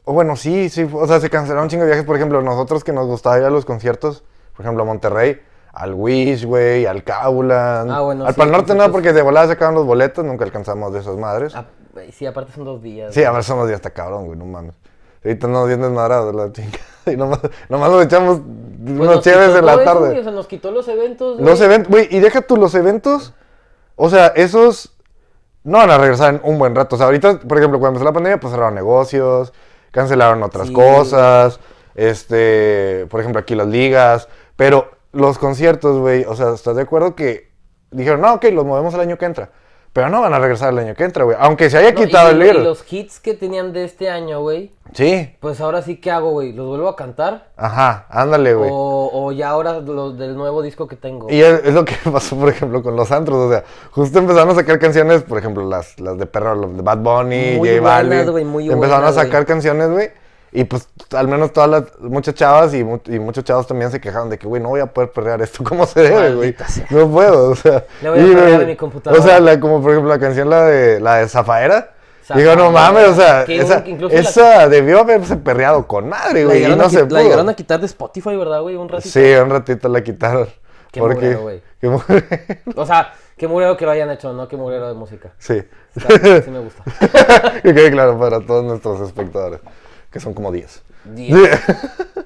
O 0.04 0.12
bueno, 0.12 0.34
sí, 0.36 0.68
sí, 0.70 0.88
o 0.92 1.06
sea, 1.06 1.20
se 1.20 1.30
cancelaron 1.30 1.64
un 1.64 1.70
chingo 1.70 1.82
de 1.82 1.88
viajes. 1.88 2.04
Por 2.06 2.16
ejemplo, 2.16 2.40
nosotros 2.42 2.84
que 2.84 2.92
nos 2.92 3.06
gustaba 3.06 3.38
ir 3.38 3.44
a 3.44 3.50
los 3.50 3.64
conciertos, 3.64 4.24
por 4.56 4.64
ejemplo, 4.64 4.82
a 4.82 4.86
Monterrey, 4.86 5.40
al 5.72 5.94
Wish, 5.94 6.44
güey, 6.46 6.86
al 6.86 7.04
Kabulan. 7.04 7.90
Ah, 7.90 8.00
bueno, 8.00 8.24
al 8.24 8.34
sí, 8.34 8.38
Pal 8.40 8.50
Norte 8.50 8.74
no, 8.74 8.90
porque 8.90 9.12
de 9.12 9.22
volada 9.22 9.48
sacaban 9.48 9.74
los 9.74 9.86
boletos, 9.86 10.24
nunca 10.24 10.44
alcanzamos 10.44 10.92
de 10.92 11.00
esas 11.00 11.16
madres. 11.16 11.54
Ah, 11.54 11.66
sí, 12.12 12.26
aparte 12.26 12.52
son 12.52 12.64
dos 12.64 12.82
días. 12.82 13.14
Sí, 13.14 13.22
a 13.24 13.30
ver, 13.30 13.44
somos 13.44 13.66
días 13.66 13.76
hasta 13.76 13.90
cabrón, 13.90 14.26
güey, 14.26 14.38
no 14.38 14.46
mames. 14.46 14.74
Ahorita 15.22 15.48
nos 15.48 15.68
bien 15.68 15.82
desmadrados 15.82 16.34
la 16.34 16.52
chinga. 16.52 16.78
Y 17.06 17.16
nomás, 17.16 17.40
nomás 17.70 17.90
nos 17.90 18.04
echamos 18.04 18.40
Pues 18.40 19.00
unos 19.00 19.24
quitó 19.24 19.42
en 19.42 19.64
la 19.64 19.74
eso, 19.74 19.84
tarde. 19.84 20.08
güey, 20.08 20.18
o 20.18 20.22
sea, 20.22 20.32
nos 20.32 20.46
quitó 20.46 20.70
los 20.70 20.86
eventos, 20.86 21.38
güey. 21.38 21.46
Los 21.48 21.60
eventos, 21.62 21.90
güey, 21.90 22.08
y 22.10 22.20
deja 22.20 22.42
tú 22.42 22.56
los 22.58 22.74
eventos. 22.74 23.32
O 23.96 24.10
sea, 24.10 24.28
esos 24.28 24.94
no 25.64 25.78
van 25.78 25.90
a 25.90 25.98
regresar 25.98 26.34
en 26.34 26.40
un 26.44 26.58
buen 26.58 26.74
rato. 26.74 26.96
O 26.96 26.98
sea, 26.98 27.06
ahorita, 27.06 27.40
por 27.40 27.58
ejemplo, 27.58 27.78
cuando 27.78 27.98
empezó 27.98 28.04
la 28.04 28.12
pandemia, 28.12 28.40
pues 28.40 28.52
cerraron 28.52 28.74
negocios, 28.74 29.52
cancelaron 29.90 30.42
otras 30.42 30.68
Sí. 30.68 30.72
cosas. 30.72 31.60
Este, 31.94 33.06
por 33.10 33.20
ejemplo, 33.20 33.40
aquí 33.40 33.54
las 33.54 33.66
ligas. 33.68 34.28
Pero 34.56 34.90
los 35.12 35.38
conciertos, 35.38 35.98
güey, 35.98 36.24
o 36.24 36.34
sea, 36.34 36.50
¿estás 36.54 36.76
de 36.76 36.82
acuerdo 36.82 37.14
que 37.14 37.50
dijeron, 37.90 38.20
no, 38.20 38.34
ok, 38.34 38.44
los 38.52 38.64
movemos 38.64 38.94
el 38.94 39.00
año 39.00 39.18
que 39.18 39.26
entra? 39.26 39.50
Pero 39.92 40.08
no 40.08 40.20
van 40.20 40.32
a 40.32 40.38
regresar 40.38 40.72
el 40.72 40.78
año 40.78 40.94
que 40.94 41.04
entra, 41.04 41.24
güey. 41.24 41.36
Aunque 41.40 41.68
se 41.68 41.76
haya 41.78 41.90
No, 41.92 41.96
quitado 42.00 42.28
y, 42.28 42.32
el 42.32 42.38
libro. 42.38 42.60
y 42.60 42.64
los 42.64 42.90
hits 42.92 43.18
que 43.20 43.34
tenían 43.34 43.72
de 43.72 43.84
este 43.84 44.08
año, 44.08 44.40
güey, 44.40 44.72
Sí, 44.92 45.36
pues 45.40 45.60
ahora 45.60 45.82
sí, 45.82 45.96
¿qué 45.96 46.10
hago, 46.10 46.30
güey? 46.32 46.52
¿Los 46.52 46.66
vuelvo 46.66 46.88
a 46.88 46.96
cantar? 46.96 47.48
ajá, 47.56 48.06
ándale, 48.10 48.54
güey. 48.54 48.70
O, 48.72 49.10
o 49.12 49.32
ya 49.32 49.50
ahora 49.50 49.80
los 49.80 50.18
del 50.18 50.36
nuevo 50.36 50.62
disco 50.62 50.88
que 50.88 50.96
tengo. 50.96 51.28
Y 51.30 51.40
es, 51.40 51.64
es 51.64 51.74
lo 51.74 51.84
que 51.84 51.94
pasó, 52.12 52.36
por 52.36 52.48
ejemplo, 52.48 52.82
con 52.82 52.96
los 52.96 53.10
antros. 53.12 53.36
O 53.38 53.50
sea, 53.50 53.64
justo 53.92 54.18
empezaron 54.18 54.50
a 54.50 54.54
sacar 54.54 54.78
canciones, 54.78 55.22
por 55.22 55.38
ejemplo, 55.38 55.68
las, 55.68 55.98
las 56.00 56.18
de 56.18 56.26
perro, 56.26 56.54
las 56.54 56.76
de 56.76 56.82
Bad 56.82 56.98
Bunny, 56.98 57.56
Muy 57.58 57.68
J 57.68 57.80
Balvin. 57.80 58.30
güey, 58.30 58.44
muy 58.44 58.70
empezaron 58.70 59.02
buenas, 59.04 59.16
a 59.16 59.22
sacar 59.22 59.46
canciones, 59.46 59.90
güey. 59.90 60.10
Y 60.52 60.64
pues 60.64 60.88
al 61.12 61.28
menos 61.28 61.52
todas 61.52 61.70
las, 61.70 61.84
muchas 62.00 62.34
chavas 62.34 62.74
y, 62.74 62.82
mu- 62.82 62.98
y 63.06 63.20
muchos 63.20 63.44
chavos 63.44 63.68
también 63.68 63.92
se 63.92 64.00
quejaron 64.00 64.28
de 64.30 64.36
que, 64.36 64.48
güey, 64.48 64.60
no 64.60 64.70
voy 64.70 64.80
a 64.80 64.86
poder 64.86 65.12
perrear 65.12 65.40
esto 65.42 65.62
como 65.62 65.86
se 65.86 66.00
debe, 66.02 66.34
güey. 66.34 66.56
No 66.90 67.08
puedo, 67.08 67.50
o 67.50 67.54
sea. 67.54 67.84
Le 68.02 68.10
voy 68.10 68.18
a 68.18 68.22
y, 68.22 68.32
en 68.62 68.66
mi 68.66 68.74
computadora. 68.76 69.22
O 69.22 69.24
sea, 69.24 69.38
la- 69.38 69.60
como 69.60 69.80
por 69.80 69.92
ejemplo 69.92 70.12
la 70.12 70.18
canción, 70.18 70.50
la 70.50 70.64
de, 70.64 70.98
la 70.98 71.16
de 71.18 71.28
Zafaera. 71.28 71.92
Digo, 72.36 72.56
no 72.56 72.70
mames, 72.70 73.08
o 73.08 73.14
sea, 73.14 73.42
esa, 73.42 73.82
la- 74.58 74.68
debió 74.68 75.00
haberse 75.00 75.36
perreado 75.36 75.86
con 75.86 76.08
madre, 76.08 76.44
güey. 76.44 76.56
Y 76.56 76.60
llegaron 76.60 76.78
no 76.78 76.84
a, 76.84 76.90
se 76.90 76.98
qui- 77.04 77.08
pudo. 77.08 77.14
la 77.16 77.22
llegaron 77.22 77.48
a 77.48 77.54
quitar 77.54 77.80
de 77.80 77.86
Spotify, 77.86 78.36
¿verdad, 78.36 78.62
güey? 78.62 78.76
Un 78.76 78.88
ratito. 78.88 79.08
Sí, 79.10 79.32
un 79.34 79.50
ratito 79.50 79.88
la 79.88 80.02
quitaron. 80.02 80.48
Qué 80.92 81.00
porque, 81.00 81.34
güey. 81.34 81.62
qué. 81.80 81.88
O 82.74 82.84
sea, 82.86 83.12
qué 83.36 83.46
murero 83.46 83.76
que 83.76 83.84
lo 83.84 83.92
hayan 83.92 84.10
hecho, 84.10 84.32
no 84.32 84.48
qué 84.48 84.56
murero 84.56 84.88
de 84.88 84.94
música. 84.94 85.30
Sí. 85.38 85.62
Está- 85.94 86.42
sí 86.42 86.50
me 86.50 86.58
gusta. 86.60 86.82
que 87.62 87.74
quede 87.74 87.90
claro 87.90 88.18
para 88.18 88.40
todos 88.40 88.64
nuestros 88.64 89.00
espectadores, 89.00 89.60
que 90.10 90.18
son 90.20 90.34
como 90.34 90.50
10. 90.52 90.82
Diez. 91.04 91.60
Sí. 91.66 91.72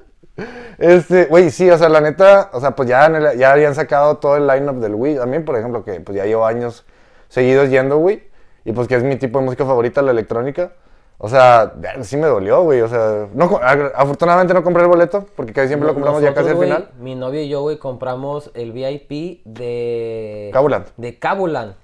Este, 0.77 1.25
güey, 1.27 1.49
sí, 1.51 1.69
o 1.69 1.77
sea, 1.77 1.87
la 1.87 2.01
neta, 2.01 2.49
o 2.51 2.59
sea, 2.59 2.71
pues 2.75 2.89
ya, 2.89 3.05
el- 3.05 3.37
ya 3.37 3.53
habían 3.53 3.73
sacado 3.75 4.17
todo 4.17 4.35
el 4.35 4.45
lineup 4.47 4.81
del 4.81 4.93
Wii. 4.93 5.19
A 5.19 5.25
mí, 5.25 5.39
por 5.39 5.55
ejemplo, 5.57 5.85
que 5.85 6.01
pues 6.01 6.17
ya 6.17 6.25
llevo 6.25 6.45
años 6.45 6.85
seguidos 7.29 7.69
yendo, 7.69 7.97
güey, 7.97 8.23
y 8.65 8.73
pues 8.73 8.87
que 8.87 8.95
es 8.95 9.03
mi 9.03 9.15
tipo 9.15 9.39
de 9.39 9.45
música 9.45 9.65
favorita, 9.65 10.01
la 10.01 10.11
electrónica. 10.11 10.73
O 11.17 11.29
sea, 11.29 11.73
sí 12.01 12.17
me 12.17 12.27
dolió, 12.27 12.63
güey, 12.63 12.81
o 12.81 12.89
sea, 12.89 13.29
no, 13.33 13.59
afortunadamente 13.95 14.53
no 14.53 14.63
compré 14.63 14.83
el 14.83 14.89
boleto, 14.89 15.25
porque 15.37 15.53
casi 15.53 15.69
siempre 15.69 15.87
lo 15.87 15.93
compramos 15.93 16.21
ya 16.21 16.33
casi 16.33 16.49
al 16.49 16.57
final. 16.57 16.89
Mi 16.99 17.15
novio 17.15 17.41
y 17.41 17.47
yo, 17.47 17.61
güey, 17.61 17.77
compramos 17.77 18.51
el 18.53 18.73
VIP 18.73 19.41
de... 19.45 20.49
Kabuland. 20.51 20.87
De 20.97 21.17
Kabuland. 21.17 21.75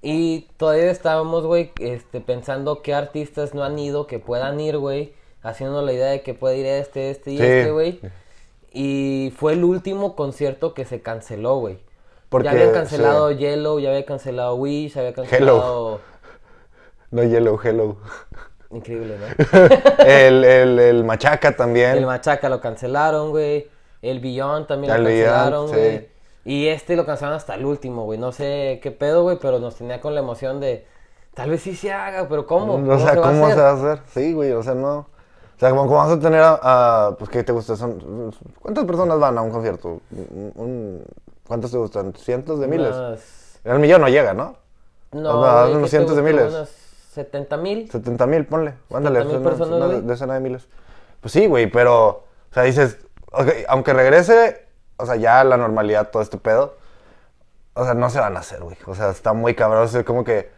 Y 0.00 0.48
todavía 0.56 0.90
estábamos, 0.90 1.44
güey, 1.44 1.72
este, 1.80 2.20
pensando 2.20 2.80
qué 2.80 2.94
artistas 2.94 3.52
no 3.52 3.62
han 3.62 3.78
ido, 3.78 4.06
que 4.06 4.20
puedan 4.20 4.58
ir, 4.58 4.78
güey. 4.78 5.12
Haciendo 5.42 5.82
la 5.82 5.92
idea 5.92 6.06
de 6.06 6.22
que 6.22 6.32
puede 6.34 6.56
ir 6.56 6.66
este, 6.66 7.10
este 7.10 7.32
y 7.32 7.36
Sí. 7.36 7.42
este, 7.44 7.70
güey. 7.70 8.00
Y 8.72 9.34
fue 9.36 9.52
el 9.52 9.64
último 9.64 10.16
concierto 10.16 10.72
que 10.72 10.84
se 10.84 11.02
canceló, 11.02 11.58
güey. 11.58 11.78
Porque, 12.28 12.46
Ya 12.46 12.52
habían 12.52 12.72
cancelado 12.72 13.30
sí. 13.30 13.36
Yellow, 13.36 13.80
ya 13.80 13.90
había 13.90 14.04
cancelado 14.04 14.54
Wish, 14.54 14.96
había 14.96 15.12
cancelado... 15.12 16.00
No, 17.10 17.22
Yellow, 17.22 17.58
Hello. 17.62 17.96
Increíble, 18.70 19.16
¿no? 19.18 19.58
el, 20.04 20.44
el, 20.44 20.78
el 20.78 21.04
Machaca 21.04 21.56
también. 21.56 21.96
El 21.96 22.06
Machaca 22.06 22.48
lo 22.48 22.60
cancelaron, 22.60 23.30
güey. 23.30 23.68
El 24.02 24.20
Beyond 24.20 24.66
también 24.66 24.92
El 24.94 25.02
lo 25.04 25.08
Beyond, 25.08 25.26
cancelaron, 25.30 25.68
sí. 25.68 25.74
güey. 25.74 26.08
Y 26.44 26.68
este 26.68 26.96
lo 26.96 27.04
cancelaron 27.06 27.36
hasta 27.36 27.54
el 27.54 27.64
último, 27.64 28.04
güey. 28.04 28.18
No 28.18 28.30
sé 28.32 28.78
qué 28.82 28.90
pedo, 28.90 29.22
güey, 29.22 29.38
pero 29.40 29.58
nos 29.58 29.76
tenía 29.76 30.00
con 30.00 30.14
la 30.14 30.20
emoción 30.20 30.60
de. 30.60 30.86
Tal 31.34 31.50
vez 31.50 31.62
sí 31.62 31.74
se 31.76 31.92
haga, 31.92 32.28
pero 32.28 32.46
¿cómo? 32.46 32.74
O 32.74 32.98
sea, 32.98 33.10
se 33.12 33.16
va 33.20 33.26
¿cómo 33.28 33.48
se 33.48 33.56
va 33.56 33.70
a 33.70 33.72
hacer? 33.74 34.00
Sí, 34.12 34.32
güey, 34.32 34.52
o 34.52 34.62
sea, 34.62 34.74
no. 34.74 34.98
O 34.98 35.60
sea, 35.60 35.70
¿cómo, 35.70 35.86
vas 35.88 36.10
a 36.10 36.20
tener 36.20 36.40
a, 36.40 36.58
a- 37.08 37.16
Pues, 37.16 37.30
¿qué 37.30 37.42
te 37.42 37.52
gusta? 37.52 37.74
Son, 37.76 38.32
¿Cuántas 38.60 38.84
personas 38.84 39.18
van 39.18 39.38
a 39.38 39.42
un 39.42 39.50
concierto? 39.50 40.00
Un, 40.10 40.52
un 40.54 41.04
¿Cuántos 41.46 41.70
te 41.70 41.78
gustan? 41.78 42.12
¿Cientos 42.14 42.60
de 42.60 42.66
miles? 42.68 42.94
Unas- 42.94 43.60
El 43.64 43.78
millón 43.78 44.00
no 44.02 44.08
llega, 44.08 44.34
¿no? 44.34 44.56
No, 45.12 45.40
Unas- 45.40 45.68
unos 45.70 45.76
¿qué 45.78 45.82
te 45.84 45.88
cientos 45.90 46.16
de 46.16 46.22
miles. 46.22 46.48
Unas 46.54 46.70
70 47.18 47.56
mil. 47.56 47.90
70 47.90 48.26
mil, 48.26 48.46
ponle. 48.46 48.74
Ándale, 48.94 49.18
70,000 49.20 49.36
una- 49.40 49.48
personas, 49.50 49.76
una 49.76 49.86
güey. 49.86 50.00
decena 50.02 50.34
de 50.34 50.40
miles. 50.40 50.68
Pues 51.20 51.32
sí, 51.32 51.46
güey, 51.46 51.66
pero, 51.70 52.06
o 52.08 52.54
sea, 52.54 52.62
dices, 52.62 52.98
ok, 53.32 53.48
aunque 53.68 53.92
regrese, 53.92 54.66
o 54.96 55.04
sea, 55.06 55.16
ya 55.16 55.42
la 55.44 55.56
normalidad 55.56 56.10
todo 56.10 56.22
este 56.22 56.38
pedo, 56.38 56.76
o 57.74 57.84
sea, 57.84 57.94
no 57.94 58.08
se 58.10 58.20
van 58.20 58.36
a 58.36 58.40
hacer, 58.40 58.60
güey. 58.62 58.76
O 58.86 58.94
sea, 58.94 59.10
está 59.10 59.32
muy 59.32 59.54
cabrón, 59.54 59.82
o 59.84 59.88
sea, 59.88 60.04
como 60.04 60.22
que... 60.24 60.56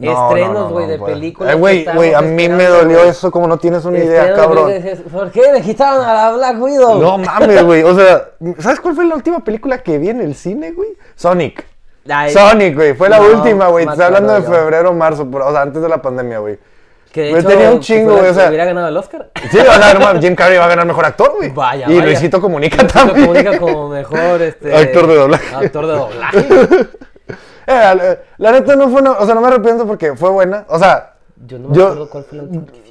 Estrenos, 0.00 0.70
güey, 0.70 0.86
de 0.86 0.96
puede. 0.96 1.14
películas 1.14 1.52
Eh, 1.54 1.56
güey, 1.56 1.84
güey, 1.92 2.14
a 2.14 2.20
mí 2.20 2.48
me 2.48 2.66
dolió 2.66 2.98
güey. 2.98 3.08
eso 3.10 3.32
como 3.32 3.48
no 3.48 3.58
tienes 3.58 3.84
una 3.84 3.98
idea, 3.98 4.28
no, 4.30 4.36
cabrón. 4.36 4.72
¿Por 5.12 5.32
qué 5.32 5.52
le 5.52 5.60
quitaron 5.60 6.04
a 6.04 6.14
la 6.14 6.32
Black 6.36 6.60
Widow? 6.62 7.00
No 7.00 7.18
mames, 7.18 7.64
güey, 7.64 7.82
o 7.82 7.92
sea, 7.96 8.28
¿sabes 8.60 8.78
cuál 8.78 8.94
fue 8.94 9.04
la 9.06 9.16
última 9.16 9.40
película 9.42 9.78
que 9.82 9.98
vi 9.98 10.10
en 10.10 10.20
el 10.20 10.36
cine, 10.36 10.70
güey? 10.70 10.90
Sonic. 11.16 11.66
Ay, 12.10 12.32
Sonic, 12.32 12.74
güey, 12.74 12.94
fue 12.94 13.08
la 13.08 13.18
no, 13.18 13.26
última, 13.28 13.68
güey. 13.68 13.84
me 13.86 13.92
Estoy 13.92 14.06
hablando 14.06 14.32
de 14.34 14.42
febrero, 14.42 14.92
marzo, 14.94 15.30
por- 15.30 15.42
o 15.42 15.50
sea, 15.52 15.62
antes 15.62 15.82
de 15.82 15.88
la 15.88 16.00
pandemia, 16.00 16.38
güey. 16.38 16.58
Que 17.12 17.22
de 17.22 17.30
Güey, 17.30 17.40
hecho, 17.40 17.48
tenía 17.48 17.70
un 17.70 17.80
chingo, 17.80 18.16
güey, 18.16 18.28
o 18.30 18.34
sea- 18.34 18.48
¿Hubiera 18.48 18.64
ganado 18.66 18.88
el 18.88 18.96
Oscar? 18.96 19.30
Sí, 19.50 19.58
o 19.58 19.62
sea, 19.64 19.94
no 19.94 20.20
Jim 20.20 20.34
Carrey 20.34 20.58
va 20.58 20.66
a 20.66 20.68
ganar 20.68 20.86
mejor 20.86 21.06
actor, 21.06 21.32
güey. 21.36 21.50
Vaya, 21.50 21.86
Y 21.88 21.94
vaya. 21.94 22.04
Luisito 22.06 22.40
Comunica 22.40 22.76
Luisito 22.76 22.98
también. 22.98 23.26
Comunica 23.26 23.58
como 23.58 23.88
mejor, 23.88 24.42
este... 24.42 24.74
Actor 24.76 25.06
de 25.06 25.14
doblaje. 25.14 25.54
Actor 25.54 25.86
de 25.86 25.92
doblaje. 25.92 26.46
Eh, 27.70 27.72
la, 27.94 28.18
la 28.38 28.52
neta 28.52 28.76
no 28.76 28.88
fue 28.88 29.02
una, 29.02 29.12
o 29.12 29.26
sea, 29.26 29.34
no 29.34 29.42
me 29.42 29.48
arrepiento 29.48 29.86
porque 29.86 30.16
fue 30.16 30.30
buena. 30.30 30.64
O 30.70 30.78
sea, 30.78 31.16
Yo 31.46 31.58
no 31.58 31.68
me 31.68 31.76
Yo- 31.76 31.84
acuerdo 31.88 32.08
cuál 32.08 32.24
fue 32.24 32.38
la 32.38 32.44
última 32.44 32.64
que 32.66 32.82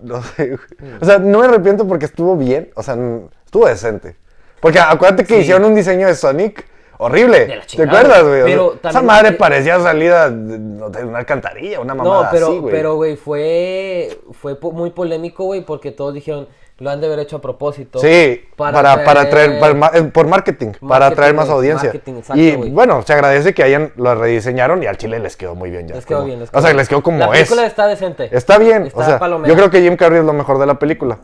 no 0.00 0.22
sé, 0.22 0.46
güey. 0.46 0.92
O 1.00 1.04
sea, 1.04 1.18
no 1.18 1.38
me 1.40 1.44
arrepiento 1.44 1.86
porque 1.86 2.06
estuvo 2.06 2.34
bien, 2.34 2.70
o 2.74 2.82
sea, 2.82 2.96
estuvo 3.44 3.66
decente. 3.66 4.16
Porque 4.58 4.78
acuérdate 4.80 5.26
que 5.26 5.34
Sí. 5.34 5.40
hicieron 5.42 5.66
un 5.66 5.74
diseño 5.74 6.06
de 6.06 6.14
Sonic 6.14 6.66
horrible. 7.02 7.46
De 7.46 7.56
la 7.56 7.62
¿Te 7.66 7.82
acuerdas, 7.82 8.22
güey? 8.24 8.42
Pero 8.44 8.76
esa 8.82 9.02
madre 9.02 9.32
parecía 9.32 9.78
salida 9.80 10.30
de, 10.30 11.04
una 11.04 11.18
alcantarilla, 11.18 11.80
una 11.80 11.94
mamada 11.94 12.24
No, 12.24 12.28
pero, 12.30 12.46
así, 12.48 12.58
güey. 12.58 12.74
pero, 12.74 12.94
güey, 12.96 13.16
fue, 13.16 14.18
fue 14.32 14.58
muy 14.72 14.90
polémico, 14.90 15.44
güey, 15.44 15.62
porque 15.64 15.92
todos 15.92 16.14
dijeron, 16.14 16.48
lo 16.78 16.90
han 16.90 17.00
de 17.00 17.06
haber 17.06 17.20
hecho 17.20 17.36
a 17.36 17.40
propósito. 17.40 17.98
Sí, 18.00 18.44
para, 18.56 19.04
para, 19.04 19.28
traer, 19.30 19.60
para 19.60 19.98
eh, 19.98 20.02
por 20.04 20.26
marketing, 20.26 20.72
para 20.86 21.06
atraer 21.06 21.34
más 21.34 21.48
audiencia. 21.48 21.90
exacto, 21.90 22.34
y 22.34 22.56
bueno, 22.70 23.02
se 23.02 23.12
agradece 23.12 23.54
que 23.54 23.62
hayan 23.62 23.92
lo 23.96 24.14
rediseñaron 24.14 24.82
y 24.82 24.86
al 24.86 24.96
chile 24.96 25.18
les 25.20 25.36
quedó 25.36 25.54
muy 25.54 25.70
bien 25.70 25.86
ya. 25.88 25.94
Les 25.94 26.06
quedó 26.06 26.18
como- 26.18 26.26
bien. 26.26 26.40
les 26.40 26.48
o 26.48 26.60
sea, 26.60 26.70
quedó 26.70 26.78
les 26.78 26.88
quedó 26.88 27.02
como 27.02 27.18
La 27.18 27.26
es. 27.26 27.30
película 27.32 27.66
está 27.66 27.86
decente. 27.86 28.28
Está 28.32 28.58
bien, 28.58 28.86
Está 28.86 28.98
o 28.98 29.04
sea, 29.04 29.20
yo 29.46 29.54
creo 29.54 29.70
que 29.70 29.80
Jim 29.80 29.96
Carrey 29.96 30.20
es 30.20 30.24
lo 30.24 30.32
mejor 30.32 30.58
de 30.58 30.66
la 30.66 30.78
película. 30.78 31.18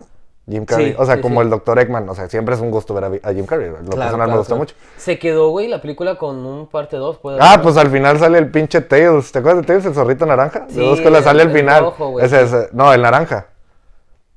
Jim 0.48 0.64
Carrey, 0.64 0.92
Sí, 0.92 0.96
o 0.98 1.04
sea, 1.04 1.16
sí, 1.16 1.20
como 1.20 1.40
sí. 1.40 1.44
el 1.44 1.50
Dr. 1.50 1.78
Eggman, 1.78 2.08
o 2.08 2.14
sea, 2.14 2.28
siempre 2.28 2.54
es 2.54 2.60
un 2.60 2.70
gusto 2.70 2.94
ver 2.94 3.04
a, 3.04 3.28
a 3.28 3.32
Jim 3.34 3.44
Carrey, 3.44 3.68
lo 3.68 3.76
Claro, 3.76 3.96
personal 3.96 4.28
me 4.30 4.36
claro. 4.44 4.56
mucho. 4.56 4.74
Se 4.96 5.18
quedó, 5.18 5.48
güey, 5.50 5.68
la 5.68 5.80
película 5.82 6.16
con 6.16 6.44
un 6.46 6.66
parte 6.68 6.96
2. 6.96 7.20
Ah, 7.40 7.60
pues 7.62 7.76
al 7.76 7.90
final 7.90 8.18
sale 8.18 8.38
el 8.38 8.50
pinche 8.50 8.80
Tails, 8.80 9.30
¿te 9.30 9.40
acuerdas 9.40 9.62
de 9.62 9.66
Tails, 9.66 9.84
el 9.86 9.94
zorrito 9.94 10.24
naranja? 10.26 10.66
De 10.68 10.82
dos 10.82 11.00
colas 11.00 11.18
el- 11.18 11.24
sale 11.24 11.42
al 11.42 11.48
el 11.50 11.54
final. 11.56 11.80
rojo, 11.84 12.08
güey, 12.10 12.24
ese, 12.24 12.68
no, 12.72 12.92
el 12.94 13.02
naranja. 13.02 13.46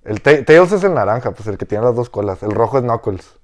El 0.03 0.21
Ta- 0.21 0.43
Tails 0.43 0.71
es 0.71 0.83
el 0.83 0.93
naranja, 0.93 1.31
pues 1.31 1.47
el 1.47 1.57
que 1.57 1.65
tiene 1.65 1.85
las 1.85 1.95
dos 1.95 2.09
colas, 2.09 2.41
el 2.43 2.51
rojo 2.51 2.77
es 2.79 2.83
Knuckles. 2.83 3.35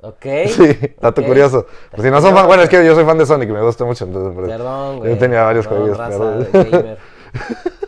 Ok. 0.00 0.24
Sí, 0.48 0.78
dato 1.00 1.20
ok. 1.22 1.26
curioso. 1.26 1.66
Si 2.00 2.10
no 2.10 2.20
son 2.20 2.34
fan, 2.34 2.46
bueno, 2.46 2.62
es 2.62 2.68
que 2.68 2.84
yo 2.86 2.94
soy 2.94 3.04
fan 3.04 3.18
de 3.18 3.26
Sonic 3.26 3.48
y 3.48 3.52
me 3.52 3.62
gusta 3.62 3.84
mucho, 3.84 4.04
entonces. 4.04 4.48
Perdón, 4.48 4.98
güey. 4.98 5.12
Yo 5.12 5.18
tenía 5.18 5.42
varios 5.42 5.66
Perdón, 5.66 5.94
juegos, 5.94 5.98
raza 5.98 6.58
gamer. 6.70 6.98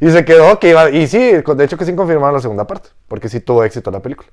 Y 0.00 0.10
se 0.10 0.24
quedó 0.24 0.58
que 0.58 0.70
iba. 0.70 0.90
Y 0.90 1.06
sí, 1.06 1.18
de 1.32 1.64
hecho 1.64 1.76
que 1.76 1.84
sí 1.84 1.94
confirmaron 1.94 2.34
la 2.34 2.40
segunda 2.40 2.66
parte. 2.66 2.90
Porque 3.08 3.28
sí 3.28 3.40
tuvo 3.40 3.64
éxito 3.64 3.90
la 3.90 4.00
película. 4.00 4.28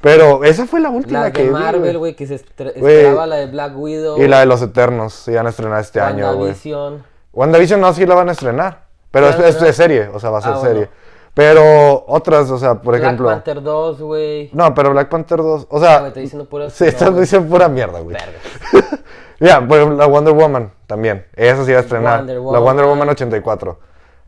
Pero 0.00 0.44
esa 0.44 0.66
fue 0.66 0.80
la 0.80 0.88
última 0.88 1.20
La 1.20 1.32
que 1.32 1.44
de 1.44 1.50
Marvel, 1.50 1.98
güey. 1.98 2.14
que 2.16 2.26
se 2.26 2.36
estre- 2.36 2.72
Güey. 2.78 2.96
esperaba 2.96 3.26
la 3.26 3.36
de 3.36 3.46
Black 3.48 3.72
Widow. 3.76 4.18
Y 4.22 4.26
la 4.28 4.40
de 4.40 4.46
los 4.46 4.62
Eternos. 4.62 5.12
Se 5.12 5.32
iban 5.32 5.46
a 5.46 5.50
estrenar 5.50 5.80
este 5.80 6.00
año, 6.00 6.24
güey. 6.34 6.38
WandaVision. 6.50 7.04
WandaVision 7.32 7.80
no, 7.80 7.92
sí 7.92 8.06
la 8.06 8.14
van 8.14 8.28
a 8.28 8.32
estrenar. 8.32 8.84
Pero 9.10 9.32
¿Sí 9.32 9.42
es, 9.44 9.60
es 9.60 9.76
serie, 9.76 10.08
o 10.14 10.20
sea, 10.20 10.30
va 10.30 10.38
a 10.38 10.42
ser 10.42 10.52
Ah, 10.52 10.58
bueno. 10.58 10.70
serie. 10.70 10.88
Pero 11.34 12.04
otras, 12.08 12.50
o 12.50 12.58
sea, 12.58 12.74
por 12.76 12.92
Black 12.94 13.02
ejemplo. 13.02 13.26
Panther 13.28 13.62
2, 13.62 14.00
güey. 14.00 14.50
No, 14.52 14.74
pero 14.74 14.90
Black 14.90 15.08
Panther 15.08 15.38
2. 15.38 15.66
O 15.68 15.76
Ah, 15.76 15.80
sea. 15.80 15.98
güey, 15.98 16.08
estoy 16.08 16.22
diciendo 16.22 16.48
puras- 16.48 16.72
Sí, 16.72 16.84
no, 16.84 16.90
estás 16.90 17.16
diciendo 17.18 17.48
pura 17.48 17.68
mierda, 17.68 18.00
güey. 18.00 18.16
Ya, 19.40 19.66
por 19.66 19.78
ejemplo, 19.78 19.96
la 19.98 20.06
Wonder 20.06 20.34
Woman 20.34 20.72
también. 20.86 21.24
Esa 21.34 21.64
sí 21.64 21.72
va 21.72 21.78
a 21.78 21.80
estrenar. 21.80 22.18
Wonder 22.18 22.36
La. 22.36 22.58
Wonder 22.58 22.84
Woman 22.86 23.08
84. 23.08 23.78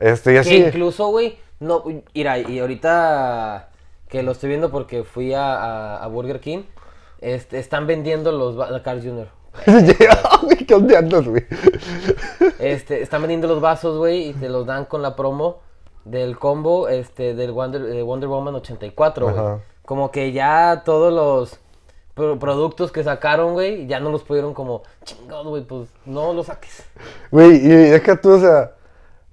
Este, 0.03 0.31
y 0.31 0.35
Que 0.35 0.39
así. 0.41 0.57
incluso, 0.57 1.09
güey, 1.09 1.39
no, 1.61 1.85
mira, 2.15 2.39
y 2.39 2.59
ahorita 2.59 3.69
que 4.09 4.23
lo 4.23 4.33
estoy 4.33 4.49
viendo 4.51 4.71
porque 4.71 5.05
fui 5.05 5.33
a, 5.33 5.55
a- 5.55 6.05
a 6.05 6.07
Burger 6.09 6.41
King, 6.41 6.65
este, 7.21 7.59
están 7.59 7.87
vendiendo 7.87 8.33
los 8.33 8.57
Carl 8.83 9.01
Jr. 9.03 9.29
¿Qué 10.67 10.97
andas, 10.97 11.27
güey? 11.29 11.45
Este, 12.59 13.03
están 13.03 13.23
vendiendo 13.23 13.47
los 13.49 13.61
vasos, 13.61 13.99
güey, 13.99 14.31
y 14.31 14.33
te 14.33 14.49
los 14.49 14.67
dan 14.67 14.87
con 14.87 15.03
la 15.03 15.15
promo 15.15 15.61
del 16.05 16.39
combo 16.39 16.89
este, 16.89 17.35
del 17.35 17.53
Wonder, 17.53 17.83
de 17.83 18.03
Wonder 18.03 18.29
Woman 18.29 18.55
84, 18.57 19.31
güey. 19.33 19.37
Como 19.85 20.11
que 20.11 20.33
ya 20.33 20.83
todos 20.85 21.13
los 21.13 21.59
pro- 22.15 22.39
productos 22.39 22.91
que 22.93 23.05
sacaron, 23.05 23.53
güey, 23.53 23.87
ya 23.87 24.01
no 24.01 24.11
los 24.11 24.23
pudieron 24.23 24.55
como, 24.55 24.83
chingado, 25.05 25.51
güey, 25.51 25.63
pues 25.65 25.89
no 26.07 26.33
los 26.33 26.47
saques. 26.47 26.83
Güey, 27.31 27.57
y 27.57 27.69
deja 27.69 28.21
tú, 28.21 28.31
o 28.33 28.41
sea. 28.41 28.73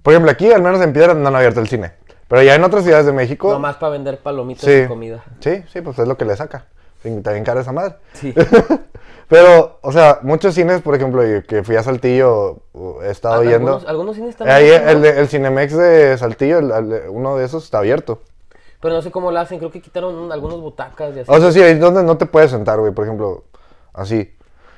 Por 0.02 0.12
ejemplo, 0.12 0.30
aquí, 0.30 0.50
al 0.52 0.62
menos 0.62 0.80
en 0.80 0.92
Piedra, 0.92 1.14
no 1.14 1.28
han 1.28 1.36
abierto 1.36 1.60
el 1.60 1.68
cine. 1.68 1.92
Pero 2.28 2.42
ya 2.42 2.54
en 2.54 2.62
otras 2.64 2.84
ciudades 2.84 3.06
de 3.06 3.12
México. 3.12 3.52
Nomás 3.52 3.76
para 3.76 3.90
vender 3.92 4.18
palomitas 4.18 4.64
sí. 4.64 4.82
y 4.84 4.86
comida. 4.86 5.24
Sí, 5.40 5.64
sí, 5.72 5.80
pues 5.80 5.98
es 5.98 6.06
lo 6.06 6.16
que 6.16 6.24
le 6.24 6.36
saca. 6.36 6.66
Bien 7.02 7.22
cara 7.22 7.60
esa 7.60 7.72
madre. 7.72 7.96
Sí. 8.12 8.34
Pero, 9.28 9.78
o 9.82 9.92
sea, 9.92 10.18
muchos 10.22 10.54
cines, 10.54 10.82
por 10.82 10.94
ejemplo, 10.94 11.22
que 11.46 11.62
fui 11.62 11.76
a 11.76 11.82
Saltillo, 11.82 12.62
uh, 12.72 13.00
he 13.02 13.10
estado 13.10 13.44
yendo. 13.44 13.80
Algunos, 13.86 14.16
cines 14.16 14.30
están 14.30 14.48
Ahí 14.48 14.72
abiertos, 14.72 14.90
el, 14.90 15.04
el 15.18 15.28
Cinemex 15.28 15.76
de 15.76 16.18
Saltillo, 16.18 16.58
el- 16.58 16.72
el- 16.72 17.02
uno 17.10 17.36
de 17.36 17.44
esos 17.44 17.64
está 17.64 17.78
abierto. 17.78 18.22
Pero 18.80 18.94
no 18.94 19.02
sé 19.02 19.10
cómo 19.12 19.30
lo 19.30 19.38
hacen, 19.38 19.58
creo 19.58 19.70
que 19.70 19.80
quitaron 19.80 20.32
algunos 20.32 20.60
butacas 20.60 21.14
y 21.16 21.20
así. 21.20 21.30
O 21.30 21.38
sea, 21.40 21.52
sí, 21.52 21.62
ahí 21.62 21.72
es 21.72 21.80
donde 21.80 22.02
no 22.02 22.16
te 22.16 22.26
puedes 22.26 22.50
sentar, 22.50 22.80
güey, 22.80 22.92
por 22.92 23.04
ejemplo, 23.04 23.44
así. 23.92 24.34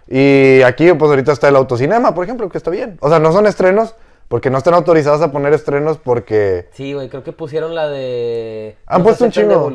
Y 0.06 0.60
aquí, 0.62 0.92
pues 0.92 1.08
ahorita 1.10 1.32
está 1.32 1.48
el 1.48 1.56
autocinema, 1.56 2.14
por 2.14 2.24
ejemplo, 2.24 2.48
que 2.50 2.58
está 2.58 2.70
bien. 2.70 2.98
O 3.00 3.08
sea, 3.08 3.18
no 3.20 3.32
son 3.32 3.46
estrenos, 3.46 3.94
porque 4.32 4.48
no 4.48 4.56
están 4.56 4.72
autorizados 4.72 5.20
a 5.20 5.30
poner 5.30 5.52
estrenos 5.52 5.98
porque... 5.98 6.70
Sí, 6.72 6.94
güey, 6.94 7.10
creo 7.10 7.22
que 7.22 7.32
pusieron 7.32 7.74
la 7.74 7.90
de... 7.90 8.78
Han 8.86 9.00
no 9.00 9.04
puesto 9.04 9.26
un 9.26 9.30
chingo. 9.30 9.70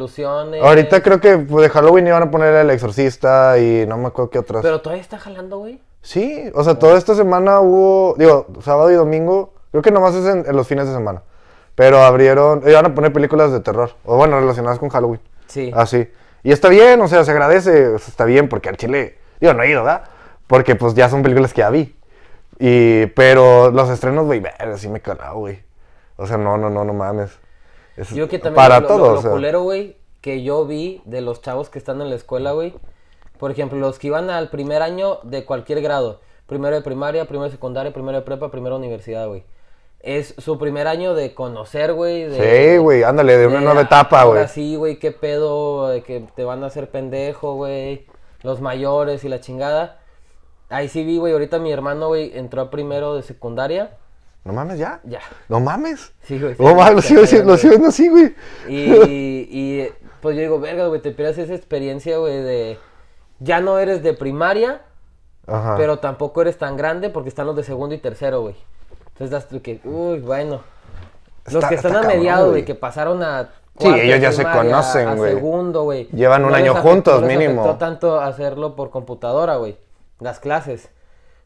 Ahorita 0.64 1.04
creo 1.04 1.22
que 1.22 1.38
de 1.38 1.70
Halloween 1.70 2.08
iban 2.08 2.24
a 2.24 2.32
poner 2.32 2.56
El 2.56 2.72
Exorcista 2.72 3.60
y 3.60 3.86
no 3.86 3.98
me 3.98 4.08
acuerdo 4.08 4.32
qué 4.32 4.40
otras. 4.40 4.64
Pero 4.64 4.82
todavía 4.82 5.04
está 5.04 5.20
jalando, 5.20 5.60
güey. 5.60 5.80
Sí, 6.02 6.50
o 6.56 6.64
sea, 6.64 6.74
toda 6.80 6.98
esta 6.98 7.14
semana 7.14 7.60
hubo, 7.60 8.16
digo, 8.18 8.48
sábado 8.64 8.90
y 8.90 8.96
domingo, 8.96 9.54
creo 9.70 9.84
que 9.84 9.92
nomás 9.92 10.16
es 10.16 10.26
en, 10.26 10.44
en 10.48 10.56
los 10.56 10.68
fines 10.68 10.88
de 10.88 10.94
semana. 10.96 11.22
Pero 11.76 12.02
abrieron, 12.02 12.64
iban 12.66 12.88
a 12.88 12.96
poner 12.96 13.14
películas 13.14 13.52
de 13.52 13.60
terror, 13.60 13.92
o 14.06 14.18
bueno, 14.18 14.40
relacionadas 14.40 14.80
con 14.80 14.90
Halloween. 14.90 15.22
Sí. 15.46 15.72
Así. 15.76 16.10
Y 16.42 16.52
está 16.52 16.70
bien, 16.70 17.00
o 17.00 17.08
sea, 17.08 17.24
se 17.24 17.30
agradece, 17.30 17.90
o 17.90 18.00
sea, 18.00 18.08
está 18.08 18.26
bien, 18.26 18.50
porque 18.50 18.70
al 18.70 18.78
Chile, 18.78 19.20
digo, 19.40 19.54
no 19.54 19.62
he 19.62 19.70
ido, 19.70 19.84
¿verdad? 19.84 20.06
Porque 20.48 20.74
pues 20.76 20.96
ya 20.96 21.10
son 21.10 21.22
películas 21.22 21.54
que 21.54 21.60
ya 21.60 21.70
vi. 21.70 21.96
Y, 22.60 23.06
pero 23.08 23.72
los 23.72 23.90
estrenos, 23.90 24.26
güey, 24.26 24.42
sí 24.78 24.90
me 24.90 25.00
he 25.00 25.02
calado, 25.02 25.38
güey. 25.38 25.62
O 26.16 26.26
sea, 26.26 26.38
no, 26.38 26.58
no, 26.58 26.70
no, 26.70 26.84
no 26.84 26.94
mames. 26.94 27.38
Es 27.96 28.10
Yo 28.10 28.28
que 28.28 28.40
también 28.40 28.56
para 28.56 28.80
lo, 28.80 28.88
todos, 28.88 29.24
lo, 29.24 29.32
culero, 29.32 29.62
güey, 29.62 29.98
que 30.22 30.44
yo 30.44 30.66
vi 30.66 31.02
de 31.06 31.22
los 31.22 31.42
chavos 31.42 31.70
que 31.70 31.80
están 31.80 32.02
en 32.02 32.10
la 32.10 32.16
escuela, 32.16 32.52
güey. 32.52 32.74
Por 33.40 33.52
ejemplo, 33.52 33.78
los 33.78 34.00
que 34.00 34.08
iban 34.08 34.30
al 34.30 34.50
primer 34.50 34.82
año 34.82 35.20
de 35.24 35.46
cualquier 35.46 35.82
grado. 35.82 36.22
Primero 36.48 36.76
de 36.76 36.82
primaria, 36.82 37.26
primero 37.26 37.46
de 37.46 37.52
secundaria, 37.52 37.94
primero 37.94 38.18
de 38.18 38.24
prepa, 38.24 38.50
primero 38.50 38.76
de 38.76 38.80
universidad, 38.80 39.28
güey. 39.28 39.44
Es 40.00 40.34
su 40.38 40.58
primer 40.58 40.88
año 40.88 41.14
de 41.14 41.34
conocer, 41.34 41.94
güey. 41.94 42.32
Sí, 42.34 42.78
güey, 42.78 43.04
ándale, 43.04 43.38
de 43.38 43.48
una 43.48 43.62
nueva 43.62 43.82
etapa, 43.82 44.24
güey. 44.24 44.48
sí, 44.48 44.76
güey, 44.76 44.98
qué 44.98 45.12
pedo, 45.12 45.90
de 45.90 46.04
que 46.04 46.26
te 46.36 46.44
van 46.44 46.64
a 46.64 46.68
hacer 46.68 46.90
pendejo, 46.90 47.56
güey. 47.56 48.08
Los 48.42 48.62
mayores 48.62 49.24
y 49.24 49.30
la 49.30 49.42
chingada. 49.42 50.00
Ahí 50.70 50.90
sí 50.90 51.04
vi, 51.06 51.18
güey, 51.18 51.34
ahorita 51.34 51.60
mi 51.60 51.72
hermano, 51.72 52.08
güey, 52.08 52.38
entró 52.38 52.62
a 52.62 52.70
primero 52.70 53.16
de 53.16 53.24
secundaria. 53.24 53.92
No 54.44 54.54
mames, 54.54 54.80
ya. 54.80 55.00
Ya. 55.04 55.20
No 55.50 55.60
mames. 55.60 56.14
Sí, 56.24 56.40
güey. 56.40 56.56
No 56.60 56.76
mames, 56.76 57.10
lo 57.12 57.26
sigo, 57.26 57.44
lo 57.44 57.58
güey. 57.58 57.86
así. 57.88 58.10
Y, 58.70 58.82
y 59.50 59.90
pues 60.22 60.36
yo 60.36 60.42
digo, 60.42 60.60
verga, 60.60 60.88
güey, 60.88 61.02
te 61.02 61.12
pierdes 61.12 61.38
esa 61.38 61.54
experiencia, 61.54 62.18
güey, 62.18 62.42
de... 62.42 62.78
Ya 63.40 63.60
no 63.62 63.78
eres 63.80 64.02
de 64.04 64.14
primaria, 64.14 64.82
Ajá. 65.46 65.76
pero 65.78 66.00
tampoco 66.00 66.42
eres 66.42 66.58
tan 66.58 66.76
grande 66.76 67.10
porque 67.10 67.30
están 67.30 67.46
los 67.46 67.56
de 67.56 67.64
segundo 67.64 67.94
y 67.94 68.00
tercero, 68.00 68.42
güey. 68.42 68.56
Entonces 69.10 69.32
das 69.32 69.48
tú 69.48 69.62
que, 69.62 69.80
uy, 69.84 70.20
bueno. 70.20 70.62
Los 71.46 71.56
Está- 71.56 71.70
que 71.70 71.76
están 71.76 71.96
está 71.96 72.08
a 72.08 72.14
mediados, 72.14 72.50
güey. 72.52 72.66
que 72.66 72.76
pasaron 72.76 73.22
a... 73.24 73.50
Sí, 73.80 73.88
ellos 73.88 74.20
ya 74.20 74.32
se 74.32 74.44
conocen, 74.44 75.16
güey. 75.18 75.34
segundo, 75.34 75.84
güey. 75.84 76.08
Llevan 76.12 76.46
un 76.46 76.56
año 76.56 76.72
afectó- 76.74 76.82
juntos, 76.90 77.22
les 77.22 77.38
mínimo. 77.38 77.76
tanto 77.78 78.20
hacerlo 78.20 78.76
por 78.76 78.90
computadora, 78.90 79.58
güey. 79.58 79.78
Las 80.20 80.40
clases. 80.40 80.90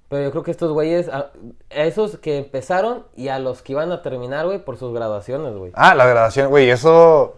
Pero 0.10 0.24
yo 0.24 0.32
creo 0.32 0.44
que 0.44 0.52
estos 0.52 0.72
güeyes, 0.74 1.08
a, 1.08 1.32
a 1.72 1.84
esos 1.84 2.18
que 2.18 2.38
empezaron 2.38 3.06
y 3.16 3.30
a 3.30 3.40
los 3.40 3.62
que 3.62 3.72
iban 3.74 3.92
a 3.94 4.02
terminar, 4.02 4.46
güey, 4.46 4.60
por 4.60 4.78
sus 4.78 4.94
graduaciones, 4.94 5.56
güey. 5.56 5.72
Ah, 5.76 5.96
la 5.96 6.06
graduación, 6.06 6.50
güey, 6.50 6.70
eso, 6.70 7.36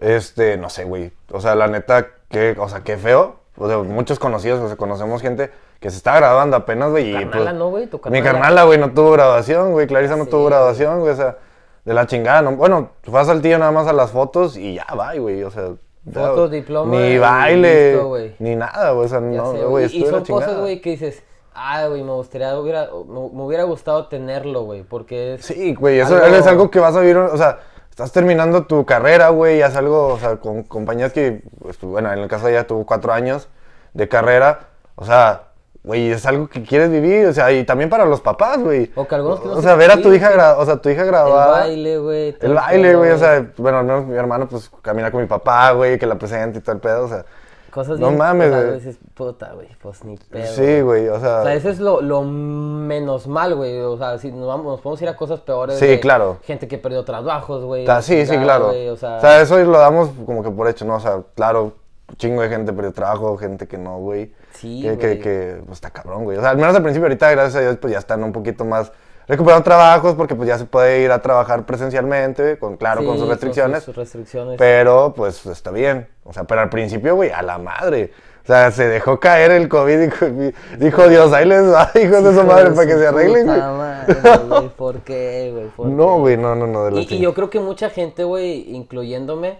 este, 0.00 0.56
no 0.58 0.68
sé, 0.68 0.84
güey. 0.84 1.12
O 1.30 1.40
sea, 1.40 1.54
la 1.54 1.68
neta, 1.68 2.08
qué, 2.28 2.54
o 2.58 2.68
sea, 2.68 2.80
qué 2.80 2.98
feo. 2.98 3.36
O 3.56 3.66
sea, 3.68 3.78
muchos 3.78 4.18
conocidos, 4.18 4.60
o 4.60 4.66
sea, 4.66 4.76
conocemos 4.76 5.22
gente 5.22 5.50
que 5.80 5.90
se 5.90 5.96
está 5.96 6.14
graduando 6.16 6.56
apenas, 6.56 6.90
güey. 6.90 7.10
y, 7.10 7.12
Carnala, 7.14 7.44
pues, 7.44 7.54
¿no, 7.54 7.68
güey? 7.70 7.86
Tu 7.86 7.96
Mi 7.96 8.02
carnala. 8.02 8.24
carnala, 8.24 8.64
güey, 8.64 8.78
no 8.78 8.92
tuvo 8.92 9.12
graduación, 9.12 9.72
güey. 9.72 9.86
Clarisa 9.86 10.16
no 10.16 10.24
Sí, 10.24 10.30
tuvo 10.30 10.46
graduación, 10.46 11.00
güey. 11.00 11.12
O 11.12 11.16
sea, 11.16 11.38
de 11.84 11.94
la 11.94 12.06
chingada. 12.06 12.42
No, 12.42 12.56
bueno, 12.56 12.90
fue 13.02 13.20
a 13.20 13.24
Saltillo 13.24 13.58
nada 13.58 13.72
más 13.72 13.86
a 13.86 13.92
las 13.92 14.10
fotos 14.10 14.56
y 14.56 14.74
ya, 14.74 14.86
va, 14.98 15.14
güey. 15.14 15.42
O 15.44 15.50
sea. 15.50 15.70
Ya, 16.04 16.12
Fotos, 16.12 16.50
diploma 16.50 16.96
Ni 16.96 17.18
baile, 17.18 17.92
listo, 17.92 18.34
ni 18.40 18.56
nada, 18.56 18.90
güey. 18.92 19.06
O 19.06 19.08
sea, 19.08 19.20
Ya 19.20 19.26
no, 19.26 19.52
güey. 19.68 19.86
Y, 19.92 20.02
y 20.02 20.06
son 20.06 20.24
cosas, 20.24 20.58
güey, 20.58 20.80
que 20.80 20.90
dices, 20.90 21.22
ay, 21.54 21.88
güey, 21.88 22.02
me 22.02 22.12
gustaría, 22.12 22.58
hubiera, 22.58 22.88
me, 23.06 23.42
hubiera 23.42 23.64
gustado 23.64 24.06
tenerlo, 24.08 24.62
güey, 24.62 24.82
porque 24.82 25.34
es... 25.34 25.44
Sí, 25.46 25.74
güey, 25.74 26.00
eso 26.00 26.16
Algo- 26.16 26.36
es 26.36 26.46
algo 26.46 26.70
que 26.70 26.80
vas 26.80 26.96
a 26.96 27.00
vivir, 27.00 27.16
o 27.16 27.36
sea, 27.36 27.60
estás 27.90 28.10
terminando 28.10 28.66
tu 28.66 28.84
carrera, 28.84 29.28
güey, 29.28 29.58
y 29.58 29.62
haz 29.62 29.76
algo, 29.76 30.08
o 30.08 30.18
sea, 30.18 30.36
con 30.36 30.62
compañías 30.64 31.12
que, 31.12 31.42
pues, 31.60 31.80
bueno, 31.80 32.12
en 32.12 32.18
el 32.18 32.28
caso 32.28 32.46
de 32.46 32.52
ella 32.52 32.66
tuvo 32.66 32.84
cuatro 32.86 33.12
años 33.12 33.48
de 33.92 34.08
carrera, 34.08 34.68
o 34.96 35.04
sea, 35.04 35.51
güey, 35.84 36.10
es 36.12 36.24
algo 36.26 36.48
que 36.48 36.62
quieres 36.62 36.90
vivir, 36.90 37.26
o 37.26 37.32
sea, 37.32 37.50
y 37.52 37.64
también 37.64 37.90
para 37.90 38.04
los 38.04 38.20
papás, 38.20 38.58
güey. 38.62 38.90
O 38.94 39.06
que 39.06 39.14
algunos 39.14 39.40
que 39.40 39.46
no 39.48 39.52
O 39.54 39.56
se 39.56 39.62
sea, 39.62 39.74
ver 39.74 39.90
a 39.90 39.96
tu 40.00 40.12
hija, 40.12 40.32
gra- 40.32 40.54
o 40.58 40.64
sea, 40.64 40.76
tu 40.76 40.88
hija 40.88 41.02
El 41.02 41.08
graduada. 41.08 41.50
baile, 41.60 41.98
güey. 41.98 42.36
El 42.40 42.54
baile, 42.54 42.94
güey, 42.96 43.10
o 43.10 43.18
sea, 43.18 43.46
bueno, 43.56 43.78
al 43.78 43.84
menos 43.84 44.06
mi 44.06 44.14
hermano, 44.16 44.46
pues, 44.48 44.70
camina 44.82 45.10
con 45.10 45.20
mi 45.20 45.26
papá, 45.26 45.72
güey, 45.72 45.98
que 45.98 46.06
la 46.06 46.14
presente 46.16 46.58
y 46.58 46.62
todo 46.62 46.74
el 46.76 46.80
pedo, 46.80 47.04
o 47.04 47.08
sea. 47.08 47.24
Cosas 47.72 47.98
no 47.98 48.08
bien- 48.08 48.18
mames, 48.18 48.50
güey. 48.50 48.74
dices, 48.74 48.98
puta, 49.14 49.52
güey, 49.54 49.66
pues 49.80 50.04
ni 50.04 50.18
pedo. 50.18 50.46
Sí, 50.54 50.82
güey, 50.82 51.08
o 51.08 51.18
sea. 51.18 51.40
O 51.40 51.42
sea, 51.44 51.54
eso 51.54 51.70
es 51.70 51.80
lo, 51.80 52.02
lo 52.02 52.20
menos 52.22 53.26
mal, 53.26 53.54
güey. 53.54 53.80
O 53.80 53.96
sea, 53.96 54.18
si 54.18 54.30
nos, 54.30 54.46
vamos, 54.46 54.66
nos 54.66 54.80
podemos 54.82 55.00
ir 55.00 55.08
a 55.08 55.16
cosas 55.16 55.40
peores. 55.40 55.78
Sí, 55.78 55.98
claro. 55.98 56.36
Gente 56.42 56.68
que 56.68 56.76
perdió 56.76 57.02
trabajos, 57.04 57.64
güey. 57.64 57.86
Sí, 58.02 58.26
sí, 58.26 58.36
claro. 58.36 58.68
o 58.68 58.96
sea, 58.96 59.16
o 59.16 59.20
sea, 59.22 59.40
eso 59.40 59.56
lo 59.64 59.78
damos 59.78 60.10
como 60.26 60.42
que 60.42 60.50
por 60.50 60.68
hecho, 60.68 60.84
¿no? 60.84 60.96
O 60.96 61.00
sea, 61.00 61.22
claro, 61.34 61.72
chingo 62.18 62.42
de 62.42 62.50
gente 62.50 62.74
perdió 62.74 62.92
trabajo, 62.92 63.38
gente 63.38 63.66
que 63.66 63.78
no, 63.78 63.96
güey. 63.98 64.34
Sí, 64.54 64.82
que, 64.82 64.98
que, 64.98 65.18
que, 65.18 65.62
pues 65.64 65.76
está 65.76 65.90
cabrón, 65.90 66.24
güey. 66.24 66.38
O 66.38 66.40
sea, 66.40 66.50
al 66.50 66.56
menos 66.56 66.74
al 66.74 66.82
principio, 66.82 67.06
ahorita, 67.06 67.30
gracias 67.30 67.56
a 67.56 67.60
Dios, 67.60 67.76
pues 67.80 67.92
ya 67.92 67.98
están 67.98 68.22
un 68.22 68.32
poquito 68.32 68.64
más 68.64 68.92
recuperando 69.26 69.64
trabajos 69.64 70.14
porque 70.14 70.34
pues 70.34 70.48
ya 70.48 70.58
se 70.58 70.64
puede 70.64 71.02
ir 71.02 71.10
a 71.10 71.22
trabajar 71.22 71.64
presencialmente, 71.64 72.58
con, 72.58 72.76
claro, 72.76 73.00
sí, 73.00 73.06
con 73.06 73.18
sus 73.18 73.28
restricciones. 73.28 73.82
sus 73.82 73.96
restricciones. 73.96 74.56
Pero, 74.58 75.14
pues, 75.16 75.44
está 75.46 75.70
bien. 75.70 76.08
O 76.24 76.32
sea, 76.32 76.44
pero 76.44 76.60
al 76.60 76.70
principio, 76.70 77.14
güey, 77.14 77.30
a 77.30 77.42
la 77.42 77.58
madre. 77.58 78.12
O 78.42 78.46
sea, 78.46 78.72
se 78.72 78.88
dejó 78.88 79.20
caer 79.20 79.52
el 79.52 79.68
COVID 79.68 80.00
y 80.00 80.78
dijo, 80.84 81.08
Dios, 81.08 81.32
ahí 81.32 81.46
les 81.46 81.62
va, 81.72 81.90
hijos 81.94 82.24
de 82.24 82.34
su 82.34 82.44
madre, 82.44 82.70
para 82.72 82.86
que 82.86 82.98
se 82.98 83.06
arreglen, 83.06 83.46
güey. 83.46 83.56
puta 83.56 83.72
madre, 83.72 84.14
güey. 84.48 84.68
¿Por 84.70 85.00
qué, 85.02 85.50
güey? 85.52 85.68
¿Por 85.68 85.86
No, 85.86 86.18
güey, 86.18 86.36
no, 86.36 86.56
no, 86.56 86.66
no, 86.66 86.86
de 86.86 87.02
Y, 87.02 87.14
y 87.14 87.20
yo 87.20 87.34
creo 87.34 87.50
que 87.50 87.60
mucha 87.60 87.88
gente, 87.88 88.24
güey, 88.24 88.74
incluyéndome, 88.74 89.58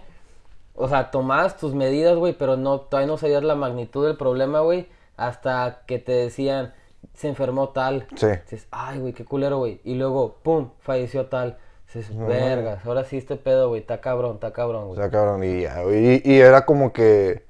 o 0.75 0.87
sea, 0.89 1.11
tomabas 1.11 1.57
tus 1.57 1.73
medidas, 1.75 2.17
güey, 2.17 2.33
pero 2.33 2.57
no, 2.57 2.81
todavía 2.81 3.07
no 3.07 3.17
sabías 3.17 3.43
la 3.43 3.55
magnitud 3.55 4.05
del 4.05 4.17
problema, 4.17 4.61
güey, 4.61 4.87
hasta 5.17 5.81
que 5.85 5.99
te 5.99 6.11
decían, 6.13 6.73
se 7.13 7.27
enfermó 7.29 7.69
tal. 7.69 8.07
Sí. 8.15 8.27
Dices, 8.27 8.67
ay, 8.71 8.99
güey, 8.99 9.13
qué 9.13 9.25
culero, 9.25 9.57
güey. 9.57 9.81
Y 9.83 9.95
luego, 9.95 10.37
pum, 10.41 10.69
falleció 10.79 11.27
tal. 11.27 11.57
Dices, 11.93 12.17
vergas, 12.17 12.83
ahora 12.85 13.03
sí 13.03 13.17
este 13.17 13.35
pedo, 13.35 13.69
güey, 13.69 13.81
está 13.81 14.01
cabrón, 14.01 14.35
está 14.35 14.51
cabrón, 14.51 14.87
güey. 14.87 14.95
sea, 14.99 15.11
cabrón, 15.11 15.43
y 15.43 15.61
ya, 15.61 15.81
güey. 15.83 16.21
Y, 16.25 16.33
y 16.33 16.39
era 16.39 16.65
como 16.65 16.91
que. 16.91 17.43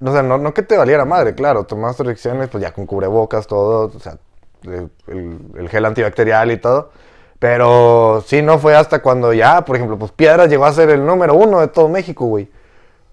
O 0.00 0.10
sea, 0.12 0.22
no, 0.22 0.38
no 0.38 0.52
que 0.54 0.62
te 0.62 0.76
valiera 0.76 1.04
madre, 1.04 1.34
claro. 1.34 1.64
Tomabas 1.64 1.96
tus 1.96 2.06
pues 2.50 2.62
ya 2.62 2.72
con 2.72 2.86
cubrebocas, 2.86 3.46
todo. 3.46 3.92
O 3.94 4.00
sea, 4.00 4.18
el, 4.64 4.90
el- 5.06 5.38
el 5.56 5.68
gel 5.68 5.84
antibacterial 5.84 6.50
y 6.50 6.56
todo. 6.56 6.90
Pero 7.38 8.22
sí, 8.26 8.42
no 8.42 8.58
fue 8.58 8.74
hasta 8.74 9.00
cuando 9.00 9.32
ya, 9.32 9.64
por 9.64 9.76
ejemplo, 9.76 9.96
pues 9.98 10.10
Piedras 10.12 10.48
llegó 10.48 10.64
a 10.64 10.72
ser 10.72 10.90
el 10.90 11.06
número 11.06 11.34
uno 11.34 11.60
de 11.60 11.68
todo 11.68 11.88
México, 11.88 12.26
güey. 12.26 12.50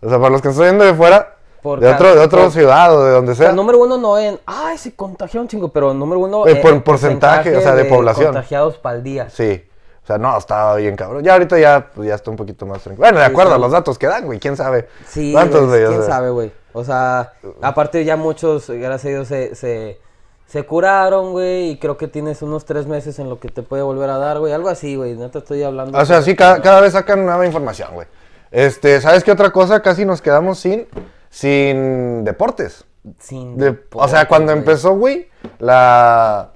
O 0.01 0.10
sea, 0.10 0.17
para 0.17 0.32
los 0.32 0.41
que 0.41 0.50
están 0.50 0.63
viendo 0.65 0.84
de 0.86 0.94
fuera, 0.96 1.36
Por 1.62 1.79
de, 1.79 1.88
otro, 1.89 2.15
de 2.15 2.22
otra 2.22 2.41
por- 2.44 2.51
ciudad 2.51 2.96
o 2.96 3.03
de 3.05 3.12
donde 3.12 3.36
sea, 3.36 3.48
sea. 3.48 3.55
número 3.55 3.77
uno 3.79 3.98
no 3.98 4.18
en, 4.18 4.40
ay, 4.48 4.77
se 4.79 4.96
contagió 4.96 5.42
un 5.42 5.48
chingo, 5.48 5.70
pero 5.70 5.94
número 5.94 6.20
uno 6.22 6.48
Eh, 6.48 6.55
por 6.55 6.72
en 6.74 6.81
porcentaje, 6.81 7.55
o 7.55 7.61
sea, 7.61 7.75
de 7.75 7.85
población. 7.85 8.27
contagiados 8.27 8.77
para 8.77 8.98
el 8.98 9.03
día. 9.03 9.29
Sí. 9.29 9.64
O 10.03 10.07
sea, 10.07 10.18
no, 10.20 10.38
estaba 10.38 10.75
bien 10.75 10.96
cabrón. 10.96 11.24
Ya 11.24 11.33
ahorita 11.33 11.57
ya, 11.57 11.90
pues, 11.94 12.07
ya 12.07 12.14
está 12.16 12.29
un 12.29 12.38
poquito 12.38 12.66
más 12.68 12.81
tranquilo. 12.83 13.03
Bueno, 13.05 13.18
de 13.20 13.25
acuerdo 13.25 13.51
sí. 13.51 13.55
a 13.55 13.59
los 13.59 13.72
datos 13.72 13.98
que 13.98 14.05
dan, 14.07 14.25
güey. 14.25 14.40
¿Quién 14.40 14.55
sabe? 14.55 14.88
Sí, 15.07 15.31
¿Cuántos, 15.33 15.61
güey, 15.68 15.81
güey? 15.81 15.85
O 15.85 15.90
quién 15.90 16.01
sea, 16.03 16.11
sabe, 16.16 16.29
güey. 16.29 16.51
O 16.74 16.83
sea, 16.83 17.33
aparte 17.61 18.03
ya 18.05 18.16
muchos, 18.16 18.70
gracias 18.70 19.05
a 19.05 19.09
Dios, 19.09 19.27
se, 19.27 19.55
se, 19.55 20.00
se 20.48 20.64
curaron, 20.64 21.31
güey, 21.31 21.72
y 21.72 21.77
creo 21.79 21.98
que 21.98 22.08
tienes 22.08 22.42
unos 22.42 22.66
tres 22.66 22.86
meses 22.88 23.20
en 23.20 23.29
lo 23.29 23.40
que 23.40 23.50
te 23.50 23.62
puede 23.64 23.84
volver 23.84 24.10
a 24.10 24.18
dar, 24.18 24.40
güey. 24.40 24.53
Algo 24.53 24.70
así, 24.70 24.96
güey, 24.96 25.16
no 25.16 25.29
te 25.29 25.40
estoy 25.40 25.64
hablando. 25.64 25.98
O 25.98 26.05
sea, 26.05 26.22
sí, 26.22 26.36
cada, 26.36 26.62
cada 26.62 26.81
vez 26.81 26.94
sacan 26.94 27.25
nueva 27.25 27.46
información, 27.46 27.90
güey. 27.94 28.08
Este, 28.51 29.01
¿sabes 29.01 29.24
qué 29.24 29.31
otra 29.31 29.51
cosa? 29.51 29.81
Casi 29.81 30.05
nos 30.05 30.22
quedamos 30.22 30.60
sin, 30.60 30.88
sin 31.29 32.24
deportes. 32.24 32.86
Sin 33.20 33.58
De- 33.58 33.70
o 33.70 33.72
deportes, 33.72 34.12
sea, 34.12 34.27
cuando 34.27 34.51
güey. 34.51 34.60
empezó, 34.60 34.96
güey, 34.96 35.27
la, 35.60 36.51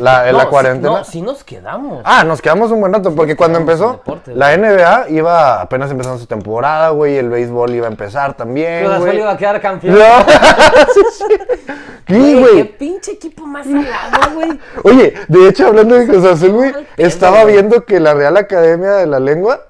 la, 0.00 0.30
No, 0.30 0.38
la 0.38 0.46
cuarentena. 0.48 0.98
no, 0.98 1.04
sí 1.04 1.22
nos 1.22 1.44
quedamos. 1.44 2.02
Ah, 2.04 2.24
nos 2.24 2.40
quedamos 2.42 2.70
un 2.70 2.80
buen 2.80 2.92
rato, 2.92 3.14
porque 3.14 3.36
cuando 3.36 3.58
empezó, 3.58 4.02
la 4.26 4.56
NBA 4.56 5.10
iba 5.10 5.60
apenas 5.60 5.90
empezando 5.90 6.18
su 6.18 6.26
temporada, 6.26 6.90
güey, 6.90 7.16
el 7.16 7.28
béisbol 7.30 7.74
iba 7.74 7.86
a 7.86 7.90
empezar 7.90 8.36
también, 8.36 8.84
Cruz 8.84 8.94
Azul 8.96 9.14
iba 9.14 9.30
a 9.32 9.36
quedar 9.36 9.60
campeón. 9.60 9.98
No. 9.98 10.04
Sí, 10.94 11.00
sí. 11.18 11.24
¿Qué, 12.06 12.40
Güey, 12.40 12.56
qué 12.56 12.64
pinche 12.64 13.12
equipo 13.12 13.46
más 13.46 13.66
salado, 13.66 14.34
güey. 14.34 14.58
Oye, 14.84 15.14
de 15.28 15.48
hecho, 15.48 15.66
hablando 15.66 15.94
de 15.94 16.06
Cruz 16.06 16.24
Azul, 16.24 16.52
güey, 16.52 16.72
estaba 16.96 17.44
viendo 17.44 17.84
que 17.84 18.00
la 18.00 18.14
Real 18.14 18.36
Academia 18.36 18.92
de 18.92 19.06
la 19.06 19.20
Lengua 19.20 19.66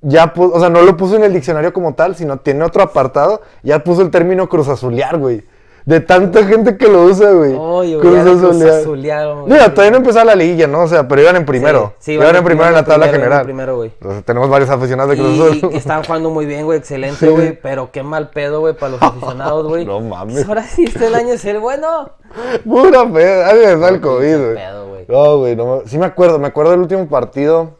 ya 0.00 0.32
puso, 0.32 0.54
o 0.54 0.60
sea, 0.60 0.68
no 0.68 0.82
lo 0.82 0.96
puso 0.96 1.16
en 1.16 1.24
el 1.24 1.32
diccionario 1.32 1.72
como 1.72 1.94
tal, 1.94 2.14
sino 2.16 2.36
tiene 2.38 2.64
otro 2.64 2.82
apartado, 2.82 3.42
ya 3.62 3.82
puso 3.82 4.02
el 4.02 4.10
término 4.10 4.48
Cruz 4.48 4.68
Azulear, 4.68 5.16
güey. 5.18 5.44
De 5.84 6.00
tanta 6.00 6.44
gente 6.44 6.76
que 6.76 6.86
lo 6.86 7.02
usa, 7.04 7.32
güey. 7.32 7.54
Oye, 7.58 7.96
güey, 7.96 8.22
Cruz. 8.22 8.56
Mira, 9.46 9.74
todavía 9.74 9.90
no 9.90 9.96
empezaba 9.96 10.26
la 10.26 10.34
liguilla, 10.36 10.66
¿no? 10.68 10.82
O 10.82 10.86
sea, 10.88 11.08
pero 11.08 11.22
iban 11.22 11.34
en 11.36 11.44
primero. 11.44 11.94
Sí, 11.98 12.04
sí, 12.06 12.12
iban 12.12 12.36
en 12.36 12.44
primero 12.44 12.68
en 12.68 12.74
la 12.74 12.84
tabla 12.84 13.06
primero, 13.06 13.24
general. 13.24 13.44
primero, 13.44 13.76
güey. 13.76 13.90
Entonces, 14.00 14.24
tenemos 14.24 14.48
varios 14.48 14.70
aficionados 14.70 15.10
de 15.10 15.16
Cruz 15.16 15.30
Y 15.36 15.58
Azul. 15.58 15.70
estaban 15.74 16.04
jugando 16.04 16.30
muy 16.30 16.46
bien, 16.46 16.64
güey, 16.64 16.78
excelente, 16.78 17.28
güey. 17.28 17.58
Pero 17.60 17.90
qué 17.90 18.02
mal 18.04 18.30
pedo, 18.30 18.60
güey, 18.60 18.74
para 18.74 18.92
los 18.92 19.02
aficionados, 19.02 19.66
güey. 19.66 19.84
No 19.84 20.00
mames. 20.00 20.48
Ahora 20.48 20.62
sí, 20.62 20.84
este 20.84 21.06
el 21.06 21.14
año 21.16 21.32
es 21.34 21.44
el 21.44 21.58
bueno. 21.58 22.10
Pura 22.64 23.04
pedo. 23.12 23.44
Ay, 23.44 23.58
me 23.58 23.76
da 23.76 23.88
el 23.88 24.00
COVID, 24.00 24.36
güey. 24.36 24.54
pedo, 24.54 24.88
güey. 24.88 25.06
No, 25.08 25.38
güey, 25.38 25.56
no 25.56 25.82
Sí 25.86 25.98
me 25.98 26.06
acuerdo, 26.06 26.38
me 26.38 26.46
acuerdo 26.46 26.70
del 26.70 26.80
último 26.80 27.08
partido 27.08 27.76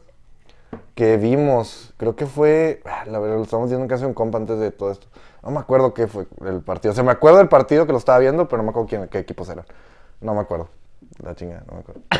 que 0.94 1.16
vimos. 1.16 1.94
Creo 1.96 2.16
que 2.16 2.26
fue. 2.26 2.82
ah, 2.84 3.04
La 3.06 3.18
verdad, 3.20 3.36
lo 3.36 3.42
estamos 3.44 3.70
viendo 3.70 3.96
de 3.96 4.06
un 4.06 4.14
compa 4.14 4.38
antes 4.38 4.58
de 4.58 4.70
todo 4.72 4.90
esto. 4.90 5.06
No 5.42 5.50
me 5.50 5.58
acuerdo 5.58 5.92
qué 5.92 6.06
fue 6.06 6.26
el 6.46 6.60
partido. 6.60 6.92
O 6.92 6.94
sea, 6.94 7.04
me 7.04 7.10
acuerdo 7.12 7.38
del 7.38 7.48
partido 7.48 7.86
que 7.86 7.92
lo 7.92 7.98
estaba 7.98 8.18
viendo, 8.18 8.46
pero 8.48 8.58
no 8.58 8.64
me 8.64 8.70
acuerdo 8.70 8.88
quién, 8.88 9.08
qué 9.08 9.18
equipos 9.18 9.48
eran. 9.48 9.64
No 10.20 10.34
me 10.34 10.40
acuerdo. 10.40 10.68
La 11.22 11.34
chingada, 11.34 11.64
no 11.68 11.74
me 11.74 11.80
acuerdo. 11.80 12.00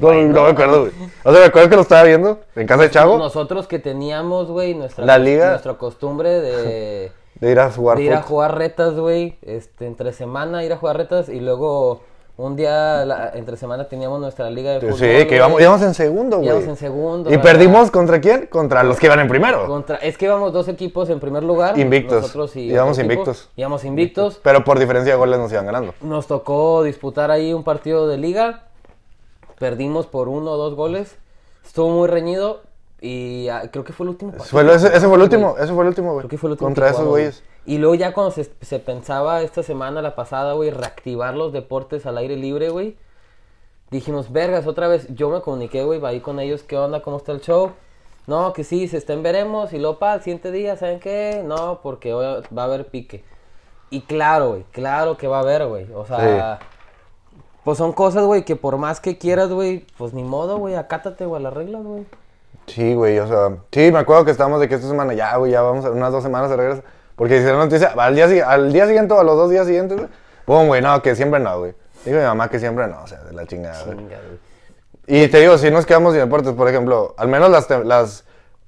No, 0.00 0.12
no 0.12 0.42
me 0.44 0.50
acuerdo, 0.50 0.80
güey. 0.82 0.92
O 1.24 1.32
sea, 1.32 1.40
me 1.40 1.46
acuerdo 1.46 1.68
que 1.68 1.76
lo 1.76 1.82
estaba 1.82 2.04
viendo 2.04 2.40
en 2.54 2.66
casa 2.66 2.82
de 2.82 2.90
Chavo, 2.90 3.18
Nosotros 3.18 3.66
que 3.66 3.78
teníamos, 3.80 4.48
güey, 4.50 4.74
nuestra, 4.74 5.04
La 5.04 5.18
liga. 5.18 5.50
nuestra 5.50 5.74
costumbre 5.74 6.40
de, 6.40 7.12
de 7.40 7.50
ir 7.50 7.58
a 7.58 7.70
jugar 7.70 7.98
de 7.98 8.04
ir 8.04 8.14
a 8.14 8.22
jugar 8.22 8.56
retas, 8.56 8.94
güey. 8.94 9.36
Este, 9.42 9.86
entre 9.86 10.12
semana 10.12 10.64
ir 10.64 10.72
a 10.72 10.76
jugar 10.76 10.96
retas 10.96 11.28
y 11.28 11.40
luego 11.40 12.02
un 12.38 12.54
día 12.56 13.04
la- 13.04 13.32
entre 13.34 13.56
semana 13.56 13.88
teníamos 13.88 14.20
nuestra 14.20 14.48
liga 14.48 14.70
de 14.74 14.80
fútbol. 14.80 14.94
Sí, 14.94 15.26
que 15.26 15.36
íbamos, 15.36 15.60
íbamos 15.60 15.82
en 15.82 15.92
segundo, 15.92 16.36
güey. 16.38 16.48
Íbamos 16.48 16.68
en 16.68 16.76
segundo, 16.76 17.28
¿Y 17.30 17.36
¿verdad? 17.36 17.42
perdimos 17.50 17.90
contra 17.90 18.20
quién? 18.20 18.46
Contra 18.46 18.82
los 18.84 18.98
que 18.98 19.06
iban 19.06 19.18
en 19.20 19.28
primero. 19.28 19.66
Contra, 19.66 19.96
es 19.96 20.16
que 20.16 20.24
íbamos 20.26 20.52
dos 20.52 20.68
equipos 20.68 21.10
en 21.10 21.18
primer 21.20 21.42
lugar. 21.42 21.76
Invictos. 21.78 22.22
Nosotros 22.22 22.54
y 22.56 22.70
Íbamos 22.70 22.96
equipo. 22.98 23.12
invictos. 23.12 23.50
Íbamos 23.56 23.84
invictos. 23.84 24.40
Pero 24.42 24.62
por 24.64 24.78
diferencia 24.78 25.12
de 25.12 25.18
goles 25.18 25.38
nos 25.38 25.50
iban 25.52 25.66
ganando. 25.66 25.94
Nos 26.00 26.26
tocó 26.28 26.82
disputar 26.84 27.30
ahí 27.30 27.52
un 27.52 27.64
partido 27.64 28.06
de 28.08 28.16
liga. 28.18 28.62
Perdimos 29.58 30.06
por 30.06 30.28
uno 30.28 30.52
o 30.52 30.56
dos 30.56 30.74
goles. 30.74 31.16
Estuvo 31.66 31.90
muy 31.90 32.06
reñido. 32.08 32.62
Y 33.00 33.48
ah, 33.48 33.68
creo 33.70 33.84
que 33.84 33.92
fue 33.92 34.04
el 34.04 34.10
último 34.10 34.32
partido. 34.32 34.50
Fue 34.50 34.64
lo- 34.64 34.72
ese, 34.74 34.88
ese 34.88 35.00
fue 35.00 35.04
el 35.04 35.08
güey. 35.10 35.22
último, 35.22 35.54
ese 35.58 35.72
fue 35.72 35.82
el 35.82 35.88
último, 35.88 36.08
güey. 36.12 36.18
Creo 36.22 36.30
que 36.30 36.38
fue 36.38 36.48
el 36.48 36.52
último 36.52 36.66
Contra 36.68 36.84
que 36.86 36.90
esos 36.90 36.96
jugamos, 36.98 37.12
güeyes. 37.12 37.42
güey. 37.64 37.74
Y 37.74 37.78
luego 37.78 37.94
ya 37.94 38.12
cuando 38.14 38.30
se, 38.32 38.50
se 38.60 38.78
pensaba 38.78 39.42
esta 39.42 39.62
semana, 39.62 40.00
la 40.02 40.14
pasada, 40.16 40.54
güey, 40.54 40.70
reactivar 40.70 41.34
los 41.34 41.52
deportes 41.52 42.06
al 42.06 42.16
aire 42.18 42.36
libre, 42.36 42.70
güey. 42.70 42.96
Dijimos, 43.90 44.32
vergas, 44.32 44.66
otra 44.66 44.88
vez. 44.88 45.06
Yo 45.14 45.30
me 45.30 45.40
comuniqué, 45.40 45.84
güey, 45.84 46.04
ahí 46.04 46.20
con 46.20 46.40
ellos, 46.40 46.62
¿qué 46.62 46.76
onda? 46.76 47.00
¿Cómo 47.02 47.16
está 47.18 47.32
el 47.32 47.40
show? 47.40 47.72
No, 48.26 48.52
que 48.52 48.64
sí, 48.64 48.88
se 48.88 48.96
estén 48.98 49.22
veremos. 49.22 49.72
Y 49.72 49.78
luego, 49.78 49.98
pa, 49.98 50.14
el 50.14 50.22
siguiente 50.22 50.50
día, 50.50 50.76
¿saben 50.76 50.98
qué? 51.00 51.42
No, 51.46 51.80
porque 51.82 52.12
hoy 52.14 52.42
va 52.56 52.62
a 52.62 52.64
haber 52.66 52.86
pique. 52.88 53.24
Y 53.90 54.02
claro, 54.02 54.50
güey, 54.50 54.64
claro 54.72 55.16
que 55.16 55.26
va 55.28 55.38
a 55.38 55.40
haber, 55.40 55.66
güey. 55.66 55.86
O 55.94 56.04
sea, 56.04 56.58
pues 57.64 57.78
son 57.78 57.92
cosas, 57.92 58.24
güey, 58.24 58.44
que 58.44 58.56
por 58.56 58.76
más 58.76 59.00
que 59.00 59.16
quieras, 59.18 59.50
güey, 59.50 59.86
pues 59.96 60.12
ni 60.12 60.24
modo, 60.24 60.58
güey, 60.58 60.74
acátate, 60.74 61.24
güey, 61.24 61.40
a 61.40 61.42
las 61.44 61.54
reglas, 61.54 61.82
güey. 61.84 62.04
Sí, 62.68 62.94
güey, 62.94 63.18
o 63.18 63.26
sea, 63.26 63.56
sí, 63.72 63.90
me 63.90 63.98
acuerdo 63.98 64.24
que 64.24 64.30
estábamos 64.30 64.60
de 64.60 64.68
que 64.68 64.76
esta 64.76 64.86
semana 64.88 65.14
ya, 65.14 65.36
güey, 65.36 65.50
ya 65.52 65.62
vamos 65.62 65.84
a 65.84 65.90
unas 65.90 66.12
dos 66.12 66.22
semanas 66.22 66.50
de 66.50 66.56
regreso. 66.56 66.82
Porque 67.16 67.36
hicieron 67.38 67.58
noticia, 67.58 67.94
al 67.96 68.14
día, 68.14 68.28
si- 68.28 68.40
al 68.40 68.72
día 68.72 68.86
siguiente 68.86 69.12
o 69.14 69.18
a 69.20 69.24
los 69.24 69.36
dos 69.36 69.50
días 69.50 69.66
siguientes, 69.66 69.96
güey. 69.98 70.08
Pum, 70.44 70.66
güey, 70.68 70.80
no, 70.80 71.02
que 71.02 71.16
siempre 71.16 71.40
no, 71.40 71.58
güey. 71.58 71.74
Dijo 72.04 72.16
mi 72.18 72.22
mamá 72.24 72.48
que 72.48 72.58
siempre 72.60 72.86
no, 72.86 73.02
o 73.02 73.06
sea, 73.08 73.18
de 73.24 73.32
la 73.32 73.44
chingada, 73.46 73.82
güey. 73.84 73.96
Y 75.06 75.26
te 75.28 75.40
digo, 75.40 75.58
si 75.58 75.70
nos 75.70 75.84
quedamos 75.86 76.12
sin 76.12 76.20
deportes, 76.22 76.52
por 76.52 76.68
ejemplo, 76.68 77.14
al 77.18 77.28
menos 77.28 77.50
las 77.50 78.24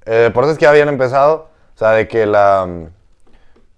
eh, 0.07 0.11
deportes 0.15 0.59
que 0.59 0.67
habían 0.67 0.89
empezado, 0.89 1.49
o 1.75 1.79
sea, 1.79 1.91
de 1.93 2.09
que 2.09 2.27
la, 2.27 2.67
mm, 2.67 2.87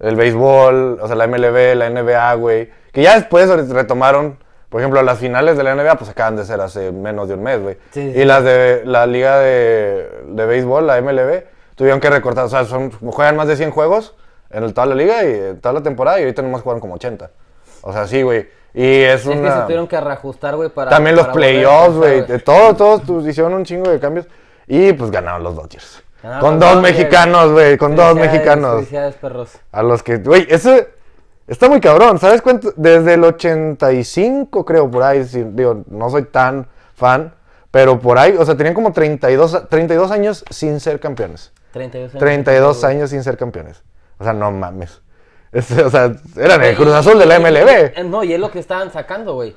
el 0.00 0.16
béisbol, 0.16 0.98
o 1.02 1.06
sea, 1.06 1.16
la 1.16 1.24
MLB, 1.26 1.74
la 1.74 1.86
NBA, 1.90 2.34
güey, 2.34 2.70
Que 2.92 3.02
ya 3.02 3.14
después 3.16 3.48
retomaron, 3.70 4.38
por 4.72 4.80
ejemplo, 4.80 5.00
las 5.02 5.18
finales 5.18 5.56
de 5.56 5.62
la 5.62 5.74
NBA, 5.76 5.94
pues 5.98 6.10
acaban 6.10 6.34
de 6.34 6.44
ser 6.44 6.60
hace 6.60 6.90
menos 6.90 7.28
de 7.28 7.34
un 7.34 7.42
mes, 7.44 7.60
güey. 7.62 7.76
Sí, 7.92 8.00
y 8.00 8.24
las 8.24 8.42
de 8.42 8.82
la 8.84 9.06
liga 9.06 9.38
de, 9.38 10.08
de 10.26 10.46
béisbol, 10.46 10.86
la 10.86 11.00
MLB, 11.00 11.44
tuvieron 11.76 12.00
que 12.00 12.10
recortar, 12.10 12.46
o 12.46 12.48
sea, 12.48 12.64
son, 12.64 12.90
juegan 12.90 13.36
más 13.36 13.46
de 13.46 13.56
100 13.56 13.70
juegos 13.70 14.14
en 14.50 14.64
el- 14.64 14.74
toda 14.74 14.86
la 14.88 14.94
liga 14.96 15.22
y 15.24 15.28
eh, 15.28 15.54
toda 15.60 15.74
la 15.74 15.82
temporada 15.82 16.18
y 16.18 16.22
ahorita 16.22 16.42
nomás 16.42 16.62
juegan 16.62 16.80
como 16.80 16.94
80. 16.94 17.30
O 17.82 17.92
sea, 17.92 18.06
sí, 18.08 18.22
güey. 18.22 18.48
Y 18.74 19.02
es 19.02 19.26
Es 19.26 19.28
que 19.28 19.50
se 19.50 19.60
tuvieron 19.64 19.86
que 19.86 20.00
reajustar, 20.00 20.56
güey, 20.56 20.70
para. 20.70 20.90
También 20.90 21.14
los 21.14 21.28
playoffs, 21.28 21.96
güey. 21.96 22.24
Todo, 22.42 22.74
todos 22.74 23.26
hicieron 23.26 23.52
un 23.52 23.64
chingo 23.66 23.90
de 23.90 24.00
cambios. 24.00 24.26
Y 24.66 24.94
pues 24.94 25.10
ganaron 25.10 25.42
los 25.42 25.54
Dodgers. 25.54 26.02
Ganaron 26.22 26.40
con 26.40 26.50
los 26.52 26.60
dos 26.60 26.74
Dodgers. 26.76 26.96
mexicanos, 26.96 27.52
güey. 27.52 27.76
Con 27.76 27.94
dos 27.96 28.14
mexicanos. 28.14 28.74
Felicidades, 28.76 29.14
perros. 29.16 29.50
A 29.72 29.82
los 29.82 30.02
que, 30.02 30.16
güey, 30.18 30.46
ese 30.48 30.88
está 31.52 31.68
muy 31.68 31.80
cabrón. 31.80 32.18
¿Sabes 32.18 32.42
cuánto? 32.42 32.72
Desde 32.76 33.14
el 33.14 33.24
85, 33.24 34.64
creo, 34.64 34.90
por 34.90 35.02
ahí. 35.02 35.24
sí, 35.24 35.44
digo, 35.52 35.82
no 35.88 36.10
soy 36.10 36.24
tan 36.24 36.66
fan. 36.94 37.34
Pero 37.70 37.98
por 37.98 38.18
ahí, 38.18 38.36
o 38.38 38.44
sea, 38.44 38.54
tenían 38.56 38.74
como 38.74 38.92
32, 38.92 39.54
a- 39.54 39.66
32 39.66 40.10
años 40.10 40.44
sin 40.50 40.78
ser 40.78 41.00
campeones. 41.00 41.52
32 41.72 42.10
años. 42.12 42.20
32 42.20 42.80
güey. 42.80 42.92
años 42.94 43.10
sin 43.10 43.22
ser 43.24 43.36
campeones. 43.38 43.82
O 44.18 44.24
sea, 44.24 44.32
no 44.34 44.50
mames. 44.50 45.00
Este, 45.52 45.82
o 45.82 45.90
sea, 45.90 46.14
eran 46.36 46.62
el 46.62 46.76
Cruz 46.76 46.92
Azul 46.92 47.18
de 47.18 47.26
la 47.26 47.38
MLB. 47.38 47.68
eh, 47.96 48.04
No, 48.04 48.24
y 48.24 48.32
es 48.34 48.40
lo 48.40 48.50
que 48.50 48.58
estaban 48.58 48.90
sacando, 48.92 49.34
güey. 49.34 49.54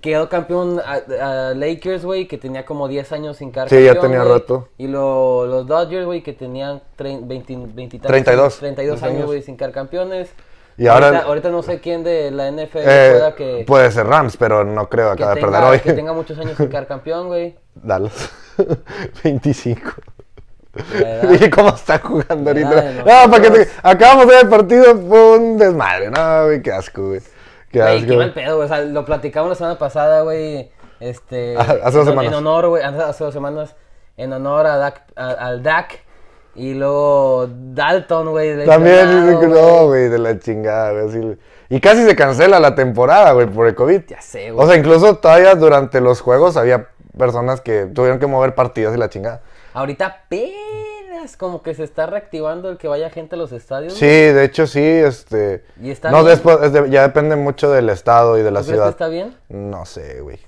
Quedó 0.00 0.28
campeón 0.28 0.80
a, 0.80 1.50
a 1.50 1.54
Lakers, 1.54 2.04
güey, 2.04 2.28
que 2.28 2.38
tenía 2.38 2.64
como 2.64 2.86
10 2.86 3.10
años 3.12 3.36
sin 3.38 3.50
quedar 3.50 3.68
Sí, 3.68 3.76
ya 3.82 3.92
campeón, 3.94 4.12
tenía 4.12 4.24
güey. 4.24 4.38
rato. 4.40 4.68
Y 4.78 4.86
lo- 4.88 5.44
los 5.46 5.66
Dodgers, 5.66 6.06
güey, 6.06 6.22
que 6.22 6.32
tenían 6.32 6.80
trein- 6.96 7.26
20, 7.26 7.56
20 7.56 7.96
y 7.96 7.98
tantos 7.98 8.08
32. 8.08 8.58
32 8.58 9.02
años. 9.02 9.26
güey, 9.26 9.42
sin 9.42 9.56
quedar 9.56 9.72
campeones. 9.72 10.30
Y 10.78 10.86
ahora- 10.86 11.06
Ahorita, 11.08 11.24
ahorita 11.26 11.48
no 11.50 11.62
sé 11.62 11.80
quién 11.80 12.02
de 12.02 12.30
la 12.30 12.48
NFL 12.50 12.78
Eh, 12.78 13.10
pueda 13.12 13.34
que, 13.34 13.64
Puede 13.66 13.90
ser 13.90 14.06
Rams, 14.06 14.36
pero 14.36 14.64
no 14.64 14.88
creo. 14.88 15.08
que 15.16 15.22
Acaba 15.22 15.34
de 15.34 15.40
perder 15.40 15.56
tenga, 15.60 15.70
hoy. 15.70 15.80
que 15.80 15.92
tenga 15.92 16.12
muchos 16.12 16.38
años 16.38 16.56
sin 16.56 16.68
quedar 16.68 16.86
campeón, 16.86 17.26
güey. 17.28 17.56
Dallas. 17.74 18.30
25. 19.24 19.90
La 21.00 21.10
edad. 21.10 21.28
Dije, 21.28 21.50
¿cómo 21.50 21.68
está 21.70 21.98
jugando 21.98 22.50
ahorita? 22.50 22.92
No, 23.04 23.30
para 23.30 23.42
que 23.42 23.50
te... 23.50 23.68
Acabamos 23.82 24.26
de 24.26 24.32
ver 24.34 24.44
el 24.44 24.48
partido, 24.48 24.96
fue 24.96 25.38
un 25.38 25.58
desmadre. 25.58 26.10
No, 26.10 26.44
güey, 26.46 26.62
qué 26.62 26.72
asco, 26.72 27.08
güey. 27.08 27.20
Qué 27.70 27.80
Güey, 27.80 27.96
asco. 27.98 28.08
qué 28.10 28.16
mal 28.16 28.32
pedo, 28.32 28.56
güey. 28.56 28.66
O 28.66 28.68
sea, 28.68 28.80
lo 28.82 29.04
platicamos 29.04 29.50
la 29.50 29.54
semana 29.54 29.78
pasada, 29.78 30.22
güey. 30.22 30.70
Este. 31.00 31.56
Ah, 31.58 31.62
hace 31.82 31.98
dos 31.98 32.06
en- 32.06 32.12
semanas. 32.12 32.32
En 32.32 32.38
honor, 32.38 32.68
güey. 32.68 32.82
Hace, 32.82 33.24
dos 33.24 33.34
semanas. 33.34 33.74
En 34.16 34.32
honor 34.32 34.66
a 34.66 34.76
Dak, 34.76 35.02
a- 35.16 35.30
al 35.30 35.62
Dak. 35.62 36.00
Y 36.54 36.74
luego 36.74 37.48
Dalton, 37.48 38.30
güey. 38.30 38.66
También 38.66 39.40
no, 39.50 39.86
güey, 39.86 40.08
de 40.08 40.18
la 40.18 40.38
chingada, 40.38 40.92
güey. 40.92 41.08
así. 41.08 41.38
Y 41.70 41.80
casi 41.80 42.04
se 42.04 42.14
cancela 42.14 42.60
la 42.60 42.74
temporada, 42.74 43.32
güey, 43.32 43.46
por 43.46 43.66
el 43.66 43.74
COVID. 43.74 44.02
Ya 44.08 44.20
sé, 44.20 44.50
güey. 44.50 44.64
O 44.64 44.68
sea, 44.68 44.78
incluso 44.78 45.16
todavía 45.16 45.54
durante 45.54 46.00
los 46.02 46.20
juegos 46.20 46.56
había 46.58 46.88
personas 47.16 47.60
que 47.62 47.86
tuvieron 47.86 48.18
que 48.18 48.26
mover 48.26 48.54
partidos 48.54 48.94
y 48.94 48.98
la 48.98 49.08
chingada. 49.08 49.40
Ahorita 49.72 50.06
apenas 50.06 51.36
como 51.38 51.62
que 51.62 51.74
se 51.74 51.84
está 51.84 52.04
reactivando 52.06 52.68
el 52.68 52.76
que 52.76 52.88
vaya 52.88 53.08
gente 53.08 53.36
a 53.36 53.38
los 53.38 53.52
estadios. 53.52 53.94
Sí, 53.94 54.06
de 54.06 54.44
hecho 54.44 54.66
sí, 54.66 54.82
este... 54.82 55.64
¿Y 55.80 55.90
está 55.90 56.10
no, 56.10 56.18
bien? 56.18 56.28
después, 56.28 56.58
es 56.62 56.72
de- 56.74 56.90
ya 56.90 57.02
depende 57.02 57.36
mucho 57.36 57.70
del 57.70 57.88
estado 57.88 58.36
y 58.38 58.42
de 58.42 58.50
la 58.50 58.60
¿Tú 58.60 58.66
crees 58.66 58.76
ciudad. 58.76 58.86
que 58.88 58.90
está 58.90 59.08
bien? 59.08 59.34
No 59.48 59.86
sé, 59.86 60.20
güey. 60.20 60.38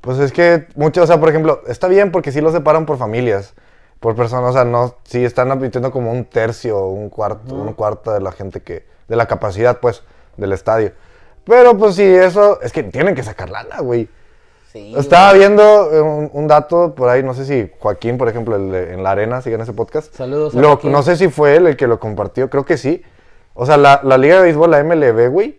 Pues 0.00 0.18
es 0.20 0.30
que 0.32 0.68
mucho, 0.76 1.02
o 1.02 1.06
sea, 1.06 1.18
por 1.18 1.28
ejemplo, 1.30 1.62
está 1.66 1.88
bien 1.88 2.12
porque 2.12 2.30
sí 2.30 2.40
lo 2.40 2.52
separan 2.52 2.86
por 2.86 2.98
familias, 2.98 3.54
por 4.00 4.14
personas, 4.14 4.50
o 4.50 4.52
sea, 4.52 4.64
no, 4.64 4.94
sí 5.04 5.24
están 5.24 5.50
admitiendo 5.50 5.90
como 5.90 6.12
un 6.12 6.24
tercio, 6.24 6.86
un 6.86 7.08
cuarto, 7.08 7.54
un 7.54 7.72
cuarto 7.72 8.12
de 8.12 8.20
la 8.20 8.32
gente 8.32 8.60
que, 8.62 8.84
de 9.08 9.16
la 9.16 9.26
capacidad, 9.26 9.80
pues, 9.80 10.02
del 10.36 10.52
estadio. 10.52 10.92
Pero 11.44 11.76
pues 11.76 11.94
sí, 11.94 12.04
eso, 12.04 12.60
es 12.60 12.72
que 12.72 12.82
tienen 12.82 13.14
que 13.14 13.22
sacar 13.22 13.48
lana, 13.50 13.80
güey. 13.80 14.08
Sí. 14.72 14.94
Estaba 14.96 15.32
viendo 15.32 15.88
un, 16.04 16.30
un 16.32 16.46
dato 16.46 16.94
por 16.94 17.08
ahí, 17.08 17.22
no 17.22 17.32
sé 17.32 17.46
si 17.46 17.72
Joaquín, 17.80 18.18
por 18.18 18.28
ejemplo, 18.28 18.54
el 18.56 18.70
de- 18.70 18.92
en 18.92 19.02
la 19.02 19.12
arena, 19.12 19.40
sigue 19.40 19.54
en 19.56 19.62
ese 19.62 19.72
podcast. 19.72 20.14
Saludos 20.14 20.54
a 20.54 20.60
Lo-. 20.60 20.78
No 20.84 21.02
sé 21.02 21.16
si 21.16 21.28
fue 21.28 21.56
él 21.56 21.66
el 21.66 21.76
que 21.76 21.86
lo 21.86 21.98
compartió, 21.98 22.50
creo 22.50 22.64
que 22.66 22.76
sí. 22.76 23.02
O 23.54 23.64
sea, 23.64 23.78
la, 23.78 24.00
la 24.04 24.18
Liga 24.18 24.36
de 24.36 24.42
Béisbol, 24.42 24.70
la 24.70 24.84
MLB, 24.84 25.30
güey, 25.30 25.58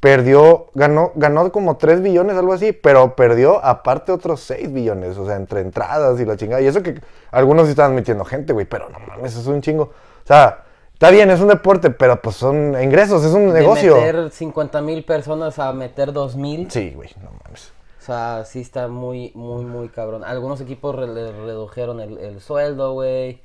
perdió, 0.00 0.66
ganó, 0.74 1.12
ganó 1.14 1.50
como 1.50 1.76
3 1.76 2.02
billones, 2.02 2.36
algo 2.36 2.52
así, 2.52 2.72
pero 2.72 3.16
perdió 3.16 3.64
aparte 3.64 4.12
otros 4.12 4.40
6 4.40 4.72
billones, 4.72 5.16
o 5.16 5.26
sea, 5.26 5.36
entre 5.36 5.60
entradas 5.60 6.20
y 6.20 6.24
la 6.24 6.36
chingada. 6.36 6.60
Y 6.60 6.66
eso 6.66 6.82
que 6.82 7.00
algunos 7.30 7.68
estaban 7.68 7.94
metiendo 7.94 8.24
gente, 8.24 8.52
güey, 8.52 8.66
pero 8.66 8.88
no 8.88 8.98
mames, 9.00 9.36
es 9.36 9.46
un 9.46 9.62
chingo. 9.62 9.84
O 9.84 10.26
sea, 10.26 10.64
está 10.92 11.10
bien, 11.10 11.30
es 11.30 11.40
un 11.40 11.48
deporte, 11.48 11.90
pero 11.90 12.20
pues 12.20 12.36
son 12.36 12.80
ingresos, 12.80 13.24
es 13.24 13.32
un 13.32 13.52
De 13.52 13.60
negocio. 13.60 13.96
meter 13.96 14.30
50 14.30 14.80
mil 14.82 15.04
personas 15.04 15.58
a 15.58 15.72
meter 15.72 16.12
2 16.12 16.36
mil. 16.36 16.70
Sí, 16.70 16.92
güey, 16.94 17.10
no 17.22 17.30
mames. 17.44 17.72
O 18.00 18.04
sea, 18.06 18.44
sí 18.44 18.60
está 18.60 18.86
muy, 18.86 19.32
muy, 19.34 19.64
muy 19.64 19.88
cabrón. 19.88 20.22
Algunos 20.22 20.60
equipos 20.60 20.96
le 20.96 21.32
redujeron 21.32 22.00
el, 22.00 22.18
el 22.18 22.40
sueldo, 22.40 22.92
güey. 22.92 23.40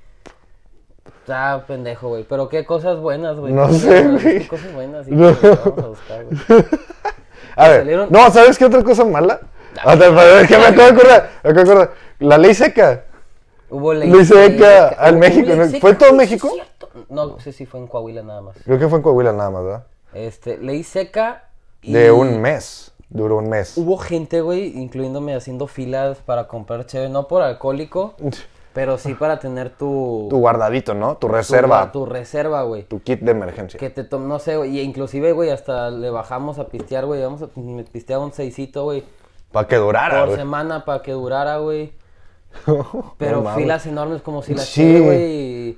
Está 1.06 1.64
pendejo, 1.68 2.10
güey. 2.10 2.24
Pero 2.28 2.50
qué 2.50 2.66
cosas 2.66 3.00
buenas, 3.00 3.38
güey. 3.38 3.54
No 3.54 3.72
sé, 3.72 4.04
güey. 4.08 4.40
qué 4.40 4.48
cosas 4.48 4.74
buenas, 4.74 5.06
sí, 5.06 5.12
No. 5.12 5.38
que 5.40 5.48
vamos 5.50 5.78
a 5.84 5.88
buscar, 5.88 6.26
güey. 6.26 6.40
A 7.56 7.68
ver, 7.70 7.82
salieron- 7.82 8.10
no, 8.10 8.32
¿sabes 8.32 8.58
qué 8.58 8.66
otra 8.66 8.84
cosa 8.84 9.04
mala? 9.04 9.40
Sea, 9.74 9.96
pero 9.98 10.40
es 10.40 10.48
que 10.48 10.58
me 10.58 10.66
acabo 10.66 10.82
de 10.84 10.94
acordar, 10.94 11.30
me 11.44 11.50
acabo 11.52 11.66
de 11.66 11.72
acordar. 11.72 11.94
La 12.20 12.38
ley 12.38 12.54
seca. 12.54 13.04
Hubo 13.70 13.94
ley 13.94 14.10
Ley 14.10 14.26
seca 14.26 14.90
al 14.90 15.14
Hubo 15.14 15.20
México, 15.20 15.48
seca, 15.66 15.80
¿Fue 15.80 15.94
todo 15.96 16.14
México? 16.14 16.52
es. 16.58 17.10
No 17.10 17.40
sé 17.40 17.52
si 17.54 17.66
fue 17.66 17.80
en 17.80 17.88
Coahuila 17.88 18.22
nada 18.22 18.42
más. 18.42 18.58
Creo 18.66 18.78
que 18.80 18.88
fue 18.88 18.98
en 18.98 19.04
Coahuila 19.04 19.32
nada 19.34 19.50
más, 19.50 19.64
¿verdad? 19.64 19.84
Este, 20.14 20.58
ley 20.58 20.84
seca. 20.84 21.46
y 21.82 21.94
De 21.94 22.12
un 22.12 22.42
mes. 22.42 22.92
Duró 23.10 23.38
un 23.38 23.50
mes. 23.50 23.78
Hubo 23.78 23.98
gente, 23.98 24.40
güey, 24.42 24.78
incluyéndome 24.78 25.36
haciendo 25.36 25.68
filas 25.68 26.18
para 26.20 26.48
comprar 26.48 26.86
cheve, 26.86 27.10
no 27.10 27.28
por 27.28 27.42
alcohólico, 27.42 28.14
pero 28.74 28.98
sí 28.98 29.14
para 29.14 29.40
tener 29.40 29.70
tu. 29.70 30.28
Tu 30.30 30.38
guardadito, 30.38 30.94
¿no? 30.94 31.18
Tu 31.18 31.28
reserva. 31.28 31.92
Tu, 31.92 32.06
reserva, 32.06 32.64
güey. 32.64 32.84
Tu 32.84 33.02
kit 33.02 33.20
de 33.20 33.32
emergencia. 33.32 33.80
Que 33.80 33.90
te 33.90 34.08
no 34.18 34.40
sé, 34.40 34.58
güey. 34.58 34.78
Y 34.78 34.82
inclusive, 34.82 35.34
güey, 35.34 35.50
hasta 35.50 35.90
le 35.90 36.10
bajamos 36.10 36.58
a 36.58 36.68
pistear, 36.68 37.06
güey. 37.06 37.22
Vamos 37.22 37.42
a 37.42 37.48
pistear 37.92 38.20
un 38.20 38.32
seisito, 38.32 38.84
güey. 38.86 39.04
Para 39.52 39.68
que 39.68 39.76
durara, 39.76 40.26
Por 40.26 40.36
semana 40.36 40.86
para 40.86 41.02
que 41.02 41.12
durara, 41.12 41.58
güey. 41.58 41.94
Pero 43.18 43.42
No 43.42 43.54
filas 43.56 43.86
enormes 43.86 44.22
como 44.22 44.42
si 44.42 44.54
la 44.54 44.62
Sí. 44.62 45.00
güey. 45.00 45.78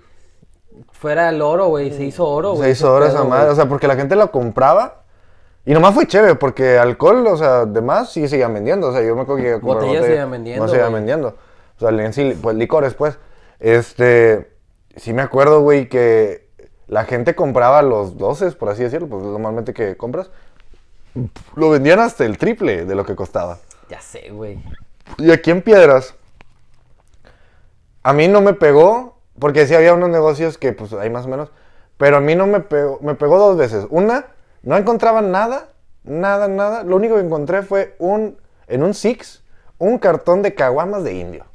Fuera 0.91 1.29
el 1.29 1.41
oro, 1.41 1.67
güey. 1.67 1.91
Se 1.91 2.03
hizo 2.03 2.27
oro, 2.27 2.51
güey. 2.53 2.63
Se 2.63 2.69
hizo 2.71 2.93
oro 2.93 3.05
esa 3.05 3.23
madre. 3.23 3.49
O 3.49 3.55
sea, 3.55 3.67
porque 3.67 3.87
la 3.87 3.95
gente 3.95 4.15
la 4.15 4.27
compraba. 4.27 5.01
Y 5.65 5.73
nomás 5.73 5.93
fue 5.93 6.05
chévere, 6.05 6.35
porque 6.35 6.77
alcohol, 6.77 7.25
o 7.25 7.37
sea, 7.37 7.65
demás 7.65 8.11
sí 8.11 8.27
seguían 8.27 8.53
vendiendo. 8.53 8.87
O 8.87 8.91
sea, 8.91 9.01
yo 9.01 9.15
me 9.15 9.21
acuerdo 9.21 9.41
que 9.41 9.47
iba 9.47 9.57
a 9.57 9.61
comprar 9.61 9.77
Botellas 9.77 10.01
botella, 10.01 10.07
seguían 10.07 10.31
vendiendo, 10.31 10.65
No 10.65 10.69
seguían 10.69 10.93
vendiendo. 10.93 11.35
O 11.83 11.89
sea, 11.89 12.05
en 12.05 12.13
sí, 12.13 12.37
pues 12.41 12.55
licores, 12.55 12.93
pues. 12.93 13.17
Este. 13.59 14.51
Sí 14.95 15.11
me 15.11 15.23
acuerdo, 15.23 15.61
güey, 15.61 15.89
que 15.89 16.47
la 16.87 17.05
gente 17.05 17.33
compraba 17.33 17.81
los 17.81 18.17
doces, 18.17 18.55
por 18.55 18.69
así 18.69 18.83
decirlo, 18.83 19.07
pues 19.07 19.23
normalmente 19.23 19.73
que 19.73 19.97
compras. 19.97 20.29
Lo 21.55 21.69
vendían 21.69 21.99
hasta 21.99 22.25
el 22.25 22.37
triple 22.37 22.85
de 22.85 22.95
lo 22.95 23.05
que 23.05 23.15
costaba. 23.15 23.57
Ya 23.89 23.99
sé, 23.99 24.29
güey. 24.31 24.59
Y 25.17 25.31
aquí 25.31 25.51
en 25.51 25.61
Piedras, 25.61 26.15
a 28.03 28.13
mí 28.13 28.27
no 28.27 28.41
me 28.41 28.53
pegó, 28.53 29.17
porque 29.39 29.65
sí 29.65 29.73
había 29.73 29.93
unos 29.93 30.09
negocios 30.09 30.57
que 30.57 30.73
pues 30.73 30.93
hay 30.93 31.09
más 31.09 31.25
o 31.25 31.29
menos, 31.29 31.51
pero 31.97 32.17
a 32.17 32.21
mí 32.21 32.35
no 32.35 32.47
me 32.47 32.59
pegó, 32.59 32.99
me 33.01 33.15
pegó 33.15 33.37
dos 33.37 33.57
veces. 33.57 33.87
Una, 33.89 34.27
no 34.61 34.77
encontraba 34.77 35.21
nada, 35.21 35.69
nada, 36.03 36.47
nada. 36.47 36.83
Lo 36.83 36.95
único 36.95 37.15
que 37.15 37.21
encontré 37.21 37.61
fue 37.63 37.95
un, 37.99 38.37
en 38.67 38.83
un 38.83 38.93
Six, 38.93 39.43
un 39.77 39.97
cartón 39.97 40.41
de 40.41 40.53
caguamas 40.53 41.03
de 41.03 41.13
indio. 41.13 41.45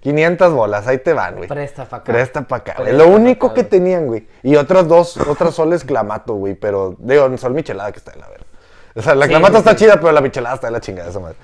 500 0.00 0.52
bolas, 0.52 0.86
ahí 0.86 0.98
te 0.98 1.12
van, 1.12 1.36
güey. 1.36 1.48
Presta 1.48 1.84
pa' 1.84 1.98
acá. 1.98 2.12
Presta 2.12 2.42
pa' 2.46 2.56
acá. 2.56 2.74
Presta 2.76 2.92
Lo 2.96 3.08
único 3.08 3.48
acá, 3.48 3.56
que 3.56 3.64
tenían, 3.64 4.06
güey. 4.06 4.26
Y 4.42 4.56
otras 4.56 4.86
dos, 4.88 5.16
otras 5.16 5.54
soles 5.54 5.84
clamato, 5.84 6.34
güey. 6.34 6.54
Pero, 6.54 6.94
digo, 6.98 7.36
sol 7.38 7.54
michelada 7.54 7.92
que 7.92 7.98
está 7.98 8.12
de 8.12 8.18
la 8.20 8.28
verga. 8.28 8.46
O 8.94 9.02
sea, 9.02 9.14
la 9.14 9.26
Sí, 9.26 9.30
clamato 9.30 9.58
está 9.58 9.76
chida, 9.76 10.00
pero 10.00 10.12
la 10.12 10.20
michelada 10.20 10.54
está 10.54 10.68
de 10.68 10.72
la 10.72 10.80
chingada 10.80 11.10
esa 11.10 11.20
madre. 11.20 11.36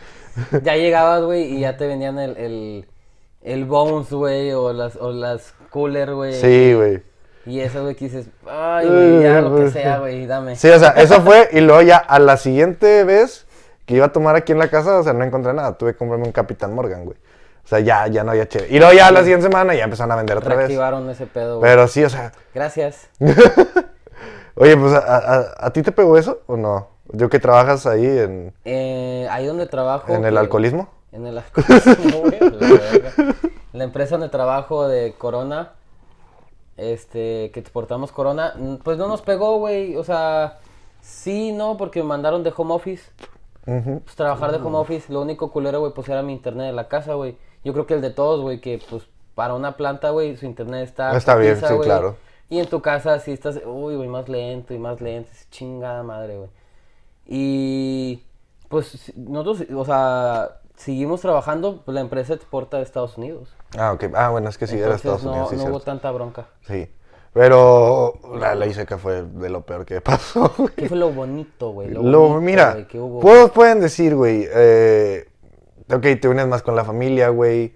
Ya 0.62 0.76
llegabas, 0.76 1.22
güey, 1.22 1.44
y 1.44 1.60
ya 1.60 1.76
te 1.76 1.86
vendían 1.86 2.18
el, 2.18 2.36
el, 2.36 2.88
el 3.42 3.64
Bones, 3.64 4.10
güey, 4.10 4.52
o 4.52 4.72
las, 4.72 4.96
o 4.96 5.12
las 5.12 5.54
Cooler, 5.70 6.14
güey. 6.14 6.34
Sí, 6.34 6.74
güey. 6.74 7.02
Y 7.46 7.60
eso, 7.60 7.82
güey, 7.82 7.94
que 7.94 8.06
dices, 8.06 8.26
ay, 8.48 8.88
güey, 8.88 9.22
ya 9.22 9.40
lo 9.40 9.56
que 9.56 9.70
sea, 9.70 9.98
güey, 9.98 10.26
dame. 10.26 10.56
Sí, 10.56 10.68
o 10.68 10.78
sea, 10.78 10.90
eso 10.90 11.20
fue. 11.20 11.48
Y 11.52 11.60
luego 11.60 11.82
ya 11.82 11.98
a 11.98 12.18
la 12.18 12.36
siguiente 12.36 13.04
vez 13.04 13.46
que 13.84 13.96
iba 13.96 14.06
a 14.06 14.12
tomar 14.12 14.34
aquí 14.34 14.52
en 14.52 14.58
la 14.58 14.68
casa, 14.68 14.98
o 14.98 15.02
sea, 15.02 15.12
no 15.12 15.24
encontré 15.24 15.52
nada. 15.52 15.76
Tuve 15.76 15.92
que 15.92 15.98
comprarme 15.98 16.26
un 16.26 16.32
Capitán 16.32 16.74
Morgan, 16.74 17.04
güey. 17.04 17.18
O 17.64 17.66
sea, 17.66 17.81
ya, 17.81 18.07
ya 18.09 18.22
no 18.24 18.33
había 18.33 18.46
chévere. 18.46 18.74
Y 18.74 18.79
luego 18.79 18.92
ya 18.92 19.11
la 19.11 19.20
siguiente 19.20 19.46
semana 19.46 19.74
ya 19.74 19.85
empezaron 19.85 20.12
a 20.12 20.16
vender 20.16 20.37
otra 20.37 20.50
vez. 20.50 20.66
Reactivaron 20.68 21.09
ese 21.09 21.27
pedo, 21.27 21.59
güey. 21.59 21.70
Pero 21.70 21.88
sí, 21.88 22.05
o 22.05 22.11
sea. 22.11 22.33
Gracias. 22.55 23.09
Oye, 24.57 24.77
pues, 24.77 24.92
¿a, 24.92 24.98
a- 25.16 25.55
a 25.66 25.70
ti 25.72 25.83
te 25.83 25.90
pegó 25.92 26.16
eso 26.16 26.40
o 26.46 26.57
no? 26.57 26.88
Yo 27.12 27.29
que 27.29 27.38
trabajas 27.40 27.87
ahí 27.87 28.07
en, 28.07 28.53
Eh, 28.64 29.27
ahí 29.31 29.46
donde 29.46 29.66
trabajo. 29.66 30.12
en 30.12 30.24
el 30.24 30.35
que- 30.35 30.38
alcoholismo. 30.38 30.88
En 31.12 31.27
el 31.27 31.38
alcoholismo, 31.38 32.20
güey, 32.22 32.38
la 33.72 33.85
empresa 33.85 34.16
donde 34.16 34.29
trabajo 34.29 34.88
de 34.88 35.14
Corona, 35.16 35.72
este, 36.77 37.50
que 37.53 37.61
exportamos 37.61 38.11
Corona, 38.12 38.55
pues 38.83 38.98
no 38.98 39.07
nos 39.09 39.22
pegó, 39.22 39.59
güey. 39.59 39.96
O 39.96 40.05
sea, 40.05 40.59
Sí, 41.00 41.53
no, 41.53 41.77
porque 41.77 42.00
me 42.03 42.09
mandaron 42.09 42.42
de 42.42 42.53
home 42.57 42.72
office. 42.74 43.03
Ujú. 43.66 44.00
Pues 44.05 44.16
trabajar 44.16 44.50
de 44.53 44.57
home 44.57 44.79
office, 44.79 45.12
lo 45.12 45.20
único 45.20 45.50
culero, 45.53 45.81
güey, 45.81 45.92
pues 45.92 46.09
era 46.09 46.22
mi 46.22 46.33
internet 46.33 46.66
de 46.68 46.72
la 46.72 46.88
casa, 46.88 47.12
güey. 47.12 47.37
Yo 47.64 47.72
creo 47.72 47.87
que 47.87 47.94
el 47.94 48.03
de 48.03 48.11
todos, 48.11 48.40
güey, 48.40 48.61
que 48.61 48.81
pues 48.88 49.05
para 49.35 49.55
una 49.55 49.77
planta, 49.77 50.11
güey, 50.11 50.37
su 50.37 50.46
internet 50.46 50.85
está... 50.85 51.16
Está 51.16 51.35
bien, 51.37 51.57
sí, 51.57 51.74
claro. 51.83 52.16
Y 52.48 52.59
en 52.59 52.66
tu 52.66 52.83
casa 52.83 53.18
sí 53.18 53.33
estás, 53.33 53.61
uy, 53.64 53.96
güey, 53.96 54.09
más 54.09 54.29
lento 54.29 54.74
y 54.74 54.79
más 54.79 55.00
lento, 55.00 55.31
es 55.33 55.48
chingada 55.50 56.03
madre, 56.03 56.37
güey. 56.37 56.50
Y 57.27 58.22
pues 58.68 59.12
nosotros, 59.16 59.66
o 59.74 59.85
sea, 59.85 60.61
seguimos 60.77 61.20
trabajando, 61.20 61.83
pues 61.85 61.94
la 61.94 62.00
empresa 62.00 62.35
exporta 62.35 62.77
de 62.77 62.83
Estados 62.83 63.16
Unidos. 63.16 63.48
Ah, 63.77 63.92
ok. 63.92 64.05
Ah, 64.14 64.31
bueno, 64.31 64.48
es 64.48 64.59
que 64.59 64.66
sí, 64.66 64.79
era 64.79 64.94
Estados 64.94 65.24
no, 65.24 65.31
Unidos, 65.33 65.50
sí, 65.50 65.57
no 65.57 65.64
hubo 65.64 65.81
tanta 65.81 66.11
bronca. 66.11 66.48
Sí. 66.66 66.88
Pero 67.33 68.14
la 68.38 68.55
ley 68.55 68.72
seca 68.72 68.96
fue 68.96 69.22
de 69.22 69.48
lo 69.48 69.62
peor 69.62 69.85
que 69.85 70.00
pasó, 70.03 70.53
güey. 70.57 70.74
¿Qué 70.77 70.88
fue 70.88 70.96
lo 70.96 71.11
bonito, 71.11 71.70
güey? 71.70 71.90
Lo, 71.90 72.03
Lo, 72.03 72.20
bonito, 72.20 72.40
mira, 72.40 72.72
güey, 72.72 72.87
que 72.87 73.00
hubo. 73.00 73.48
pueden 73.48 73.81
decir, 73.81 74.14
güey, 74.14 74.46
eh, 74.48 75.27
ok, 75.90 76.03
te 76.20 76.29
unes 76.29 76.47
más 76.47 76.62
con 76.62 76.77
la 76.77 76.85
familia, 76.85 77.29
güey. 77.29 77.75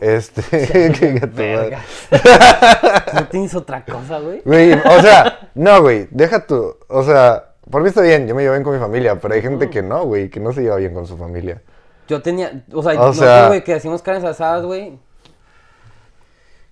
Este, 0.00 0.42
que-. 0.92 1.78
¿No 3.14 3.28
tienes 3.28 3.54
otra 3.54 3.84
cosa, 3.84 4.18
güey? 4.20 4.42
Güey, 4.44 4.72
o 4.72 5.00
sea, 5.02 5.50
no, 5.54 5.82
güey, 5.82 6.08
deja 6.10 6.46
tu, 6.46 6.76
o 6.88 7.02
sea, 7.02 7.54
por 7.70 7.82
mí 7.82 7.88
está 7.88 8.00
bien, 8.02 8.26
yo 8.26 8.34
me 8.34 8.42
llevo 8.42 8.54
bien 8.54 8.64
con 8.64 8.74
mi 8.74 8.80
familia, 8.80 9.20
pero 9.20 9.34
hay 9.34 9.42
gente 9.42 9.70
que 9.70 9.82
no, 9.82 10.04
güey, 10.04 10.30
que 10.30 10.40
no 10.40 10.52
se 10.52 10.62
lleva 10.62 10.76
bien 10.76 10.94
con 10.94 11.06
su 11.06 11.16
familia. 11.16 11.62
Yo 12.08 12.20
tenía, 12.22 12.64
o 12.72 12.82
sea, 12.82 13.00
O 13.00 13.12
sea- 13.14 13.48
güey, 13.48 13.64
que 13.64 13.74
hacíamos 13.74 14.02
carnes 14.02 14.24
asadas, 14.24 14.64
güey. 14.64 14.98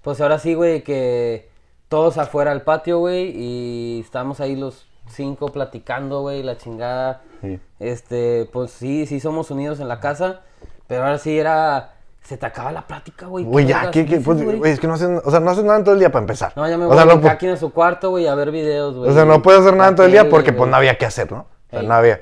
Pues 0.02 0.20
ahora 0.20 0.38
sí, 0.38 0.54
güey, 0.54 0.82
que 0.82 1.48
todos 1.88 2.18
afuera 2.18 2.50
al 2.52 2.62
patio, 2.62 2.98
güey, 2.98 3.30
y 3.34 4.00
estábamos 4.00 4.40
ahí 4.40 4.56
los 4.56 4.86
cinco 5.08 5.48
platicando, 5.48 6.22
güey, 6.22 6.42
la 6.42 6.56
chingada. 6.56 7.22
Sí. 7.40 7.60
Este, 7.78 8.48
pues 8.52 8.70
sí, 8.72 9.06
sí 9.06 9.20
somos 9.20 9.50
unidos 9.50 9.80
en 9.80 9.88
la 9.88 10.00
casa, 10.00 10.40
pero 10.86 11.04
ahora 11.04 11.18
sí 11.18 11.38
era, 11.38 11.92
se 12.22 12.36
te 12.36 12.46
acaba 12.46 12.70
la 12.72 12.82
plática, 12.86 13.26
güey. 13.26 13.44
Güey, 13.44 13.66
¿qué 13.66 13.70
ya, 13.72 13.90
¿qué, 13.90 14.20
Pues, 14.24 14.42
güey? 14.42 14.60
es 14.72 14.80
que 14.80 14.86
no 14.86 14.94
hacen, 14.94 15.20
o 15.24 15.30
sea, 15.30 15.40
no 15.40 15.50
hacen 15.50 15.66
nada 15.66 15.78
en 15.78 15.84
todo 15.84 15.94
el 15.94 15.98
día 16.00 16.10
para 16.12 16.22
empezar. 16.22 16.52
No, 16.56 16.68
ya 16.68 16.76
me 16.78 16.84
o 16.84 16.88
voy 16.88 16.96
sea, 16.96 17.02
a 17.02 17.06
no, 17.06 17.12
brincar 17.14 17.32
pu- 17.32 17.34
aquí 17.36 17.48
en 17.48 17.56
su 17.56 17.72
cuarto, 17.72 18.10
güey, 18.10 18.26
a 18.26 18.34
ver 18.34 18.50
videos, 18.50 18.96
güey. 18.96 19.10
o 19.10 19.14
sea, 19.14 19.24
no 19.24 19.42
puedes 19.42 19.60
hacer 19.62 19.74
nada 19.76 19.90
en 19.90 19.96
todo 19.96 20.06
el 20.06 20.12
día 20.12 20.28
porque 20.28 20.52
pues 20.52 20.70
no 20.70 20.76
había 20.76 20.96
que 20.98 21.06
hacer, 21.06 21.30
¿no? 21.32 21.46
O 21.68 21.70
sea, 21.70 21.82
no 21.82 21.94
había. 21.94 22.20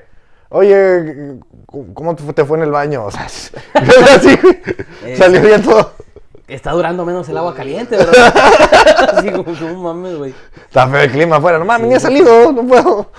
Oye, 0.53 1.37
¿cómo 1.93 2.15
te 2.15 2.43
fue- 2.45 2.57
en 2.57 2.63
el 2.63 2.71
baño? 2.71 3.05
O 3.05 3.11
sea, 3.11 3.25
así, 4.15 4.37
salió 5.15 5.41
bien 5.41 5.61
todo. 5.63 5.93
Está 6.47 6.71
durando 6.71 7.05
menos 7.05 7.29
el 7.29 7.37
agua 7.37 7.55
caliente, 7.55 7.95
¿verdad? 7.95 8.33
Así 9.15 9.31
como, 9.31 9.53
no 9.53 9.73
mames, 9.75 10.17
güey. 10.17 10.33
Está 10.67 10.85
feo 10.85 10.99
el 10.99 11.09
clima 11.09 11.37
afuera, 11.37 11.57
no 11.57 11.63
mames, 11.63 11.87
ni 11.87 11.93
he 11.95 11.99
salido, 12.01 12.51
no 12.51 12.63
puedo. 12.67 13.09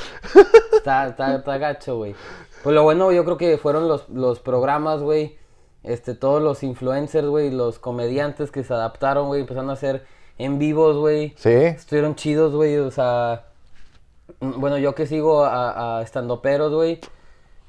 Está, 0.75 1.07
está, 1.07 1.37
está 1.37 1.57
gacho, 1.57 1.97
güey. 1.97 2.15
Pues 2.63 2.75
lo 2.75 2.83
bueno, 2.85 3.11
yo 3.13 3.25
creo 3.25 3.37
que 3.37 3.59
fueron 3.59 3.89
los, 3.89 4.09
los 4.09 4.39
programas, 4.41 5.01
güey. 5.03 5.37
Este, 5.83 6.15
todos 6.15 6.41
los 6.41 6.63
influencers, 6.63 7.27
güey, 7.27 7.51
los 7.51 7.79
comediantes 7.81 8.51
que 8.53 8.63
se 8.63 8.73
adaptaron, 8.73 9.27
güey, 9.27 9.41
empezaron 9.41 9.69
a 9.71 9.73
hacer 9.73 10.05
en 10.39 10.59
vivos, 10.59 10.97
güey. 10.97 11.35
Sí, 11.37 11.51
Estuvieron 11.51 12.15
chidos, 12.15 12.55
güey, 12.55 12.77
o 12.79 12.91
sea... 12.93 13.47
mm, 14.41 14.61
Bueno, 14.61 14.79
yo 14.79 14.95
que 14.95 15.07
sigo 15.07 15.45
a, 15.45 15.99
a 15.99 16.03
estandoperos, 16.03 16.73
güey. 16.73 17.01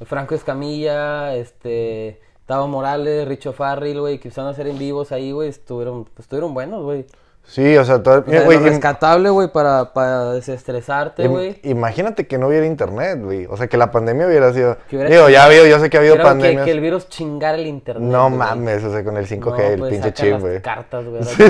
Franco 0.06 0.36
Escamilla, 0.36 1.36
este... 1.36 2.22
Tavo 2.46 2.68
Morales, 2.68 3.26
Richo 3.28 3.54
Farrell, 3.54 4.00
güey, 4.02 4.20
que 4.20 4.28
empezaron 4.28 4.50
a 4.50 4.52
hacer 4.52 4.68
en 4.68 4.78
vivos 4.78 5.12
ahí, 5.14 5.32
güey, 5.32 5.48
estuvieron, 5.50 6.04
pues, 6.06 6.20
estuvieron 6.26 6.54
buenos, 6.54 6.84
güey. 6.84 7.06
Sí, 7.46 7.78
o 7.78 7.86
sea, 7.86 8.02
todo, 8.02 8.24
sea, 8.26 8.46
im- 8.46 8.62
rescatable, 8.64 9.30
güey, 9.30 9.48
para, 9.52 9.94
para 9.94 10.32
desestresarte, 10.34 11.24
im- 11.26 11.30
güey. 11.32 11.60
imagínate 11.64 12.26
que 12.28 12.38
no 12.38 12.48
hubiera 12.48 12.66
internet, 12.66 13.20
güey. 13.22 13.46
O 13.46 13.58
sea, 13.58 13.68
que 13.68 13.78
la 13.78 13.92
pandemia 13.92 14.28
hubiera 14.28 14.52
sido. 14.54 14.78
Hubiera 14.92 15.10
Digo, 15.10 15.30
ya 15.30 15.44
ha 15.44 15.46
habido, 15.46 15.66
yo 15.66 15.80
sé 15.80 15.90
que 15.90 15.98
ha 15.98 16.00
habido 16.00 16.16
Pero 16.16 16.38
que, 16.66 16.72
el 16.72 16.80
virus 16.82 17.10
chingara 17.10 17.58
el 17.58 17.68
internet. 17.68 18.10
No 18.10 18.30
mames, 18.30 18.84
o 18.84 18.92
sea, 18.92 19.04
con 19.04 19.18
el 19.18 19.28
5G, 19.28 19.58
No, 19.58 19.60
el 19.62 19.80
pues, 19.80 19.92
pinche 19.92 20.14
chip, 20.14 20.40
güey. 20.40 20.62
cartas, 20.62 21.06
güey. 21.06 21.24
sí, 21.24 21.44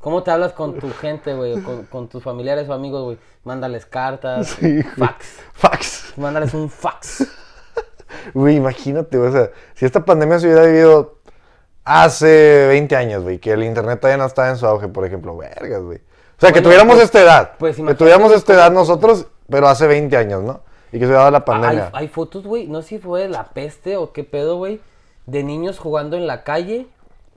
¿Cómo 0.00 0.22
te 0.22 0.30
hablas 0.30 0.52
con 0.52 0.78
tu 0.78 0.90
gente, 0.92 1.32
güey? 1.34 1.60
Con, 1.62 1.84
con 1.86 2.08
tus 2.08 2.22
familiares 2.22 2.68
o 2.68 2.74
amigos, 2.74 3.02
güey. 3.04 3.18
Mándales 3.44 3.86
cartas, 3.86 4.48
Sí, 4.48 4.82
fax. 4.82 5.26
Fax. 5.54 6.12
Mándales 6.16 6.52
un 6.54 6.68
fax. 6.68 7.26
Güey, 8.32 8.56
imagínate, 8.56 9.18
o 9.18 9.30
sea, 9.30 9.50
si 9.74 9.84
esta 9.84 10.04
pandemia 10.04 10.38
se 10.38 10.46
hubiera 10.46 10.64
vivido 10.64 11.18
hace 11.84 12.66
20 12.68 12.96
años, 12.96 13.22
güey, 13.22 13.38
que 13.38 13.52
el 13.52 13.62
internet 13.64 14.00
todavía 14.00 14.18
no 14.18 14.26
estaba 14.26 14.48
en 14.50 14.56
su 14.56 14.66
auge, 14.66 14.88
por 14.88 15.04
ejemplo, 15.04 15.36
vergas, 15.36 15.82
güey. 15.82 15.98
O 15.98 16.40
sea, 16.40 16.52
que 16.52 16.60
tuviéramos 16.60 16.94
pues- 16.94 17.04
esta 17.04 17.20
edad. 17.22 17.52
pues 17.58 17.76
que 17.76 17.94
tuviéramos 17.94 18.32
esta 18.32 18.54
edad 18.54 18.70
nosotros, 18.72 19.26
pero 19.48 19.68
hace 19.68 19.86
20 19.86 20.16
años, 20.16 20.42
¿no? 20.42 20.60
Y 20.92 20.98
que 20.98 21.06
se 21.06 21.12
dado 21.12 21.30
la 21.30 21.38
hay, 21.38 21.44
pandemia. 21.44 21.90
hay 21.92 22.08
fotos, 22.08 22.44
güey. 22.44 22.66
No 22.68 22.82
sé 22.82 22.88
si 22.88 22.98
fue 22.98 23.22
de 23.22 23.28
la 23.28 23.44
peste 23.48 23.96
o 23.96 24.12
qué 24.12 24.22
pedo, 24.24 24.56
güey. 24.56 24.80
De 25.26 25.42
niños 25.42 25.78
jugando 25.78 26.16
en 26.16 26.26
la 26.26 26.44
calle 26.44 26.86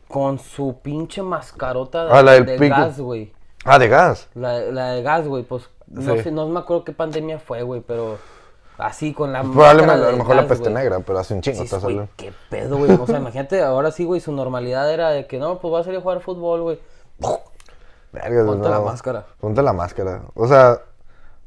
con 0.07 0.39
su 0.39 0.79
pinche 0.81 1.21
mascarota 1.23 2.05
de, 2.05 2.11
Ah, 2.13 2.21
la 2.23 2.33
del 2.33 2.45
de 2.45 2.69
gas, 2.69 2.99
güey. 2.99 3.33
Ah, 3.65 3.79
de 3.79 3.87
gas. 3.87 4.29
La, 4.35 4.59
la 4.59 4.91
de 4.91 5.01
gas, 5.01 5.27
güey, 5.27 5.43
pues 5.43 5.69
no 5.87 6.15
sé, 6.21 6.31
no 6.31 6.47
me 6.47 6.59
acuerdo 6.59 6.83
qué 6.83 6.91
pandemia 6.91 7.39
fue, 7.39 7.63
güey, 7.63 7.81
pero 7.81 8.17
así 8.77 9.13
con 9.13 9.33
la 9.33 9.41
Probablemente, 9.41 10.05
a 10.05 10.11
lo 10.11 10.17
mejor 10.17 10.35
la 10.35 10.47
peste 10.47 10.69
güey. 10.69 10.75
negra, 10.75 10.99
pero 10.99 11.19
hace 11.19 11.33
un 11.33 11.41
chingo, 11.41 11.65
Sí, 11.65 11.75
güey, 11.81 12.07
qué 12.15 12.33
pedo, 12.49 12.77
güey. 12.77 12.91
O 12.91 13.05
sea, 13.05 13.17
imagínate, 13.17 13.61
ahora 13.63 13.91
sí, 13.91 14.05
güey, 14.05 14.21
su 14.21 14.31
normalidad 14.31 14.91
era 14.91 15.09
de 15.09 15.27
que 15.27 15.39
no, 15.39 15.59
pues 15.59 15.73
va 15.73 15.79
a 15.79 15.83
salir 15.83 15.99
a 15.99 16.01
jugar 16.01 16.19
fútbol, 16.21 16.61
güey. 16.61 16.79
Ponte 18.11 18.69
la 18.69 18.79
máscara. 18.79 19.25
Ponte 19.39 19.61
la 19.61 19.73
máscara. 19.73 20.21
O 20.33 20.47
sea, 20.47 20.79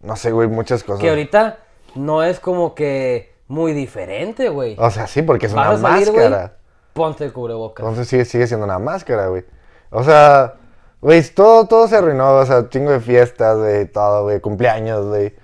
no 0.03 0.17
sé, 0.17 0.31
güey, 0.31 0.49
muchas 0.49 0.85
cosas. 0.85 1.01
Que 1.01 1.09
ahorita 1.09 1.59
no 1.95 2.23
es 2.23 2.41
como 2.41 2.75
que 2.75 3.35
muy 3.49 3.73
diferente, 3.73 4.49
güey. 4.49 4.77
O 4.79 4.91
sea, 4.91 5.07
sí, 5.07 5.23
porque 5.23 5.47
es 5.47 5.53
una 5.53 5.77
salir, 5.77 6.07
máscara. 6.13 6.53
ponte 6.93 7.25
el 7.25 7.33
cubrebocas. 7.33 7.85
Entonces 7.85 8.09
sigue, 8.09 8.25
sigue 8.25 8.47
siendo 8.47 8.67
una 8.67 8.79
máscara, 8.79 9.27
güey. 9.29 9.45
O 9.91 10.05
sea, 10.05 10.55
güey, 11.01 11.23
todo, 11.31 11.67
todo 11.67 11.89
se 11.89 11.97
arruinó, 11.97 12.37
o 12.39 12.47
sea, 12.47 12.69
chingo 12.69 12.93
de 12.93 13.01
fiestas, 13.01 13.57
güey, 13.59 13.87
todo, 13.87 14.25
güey, 14.25 14.41
cumpleaños, 14.41 15.07
güey. 15.07 15.35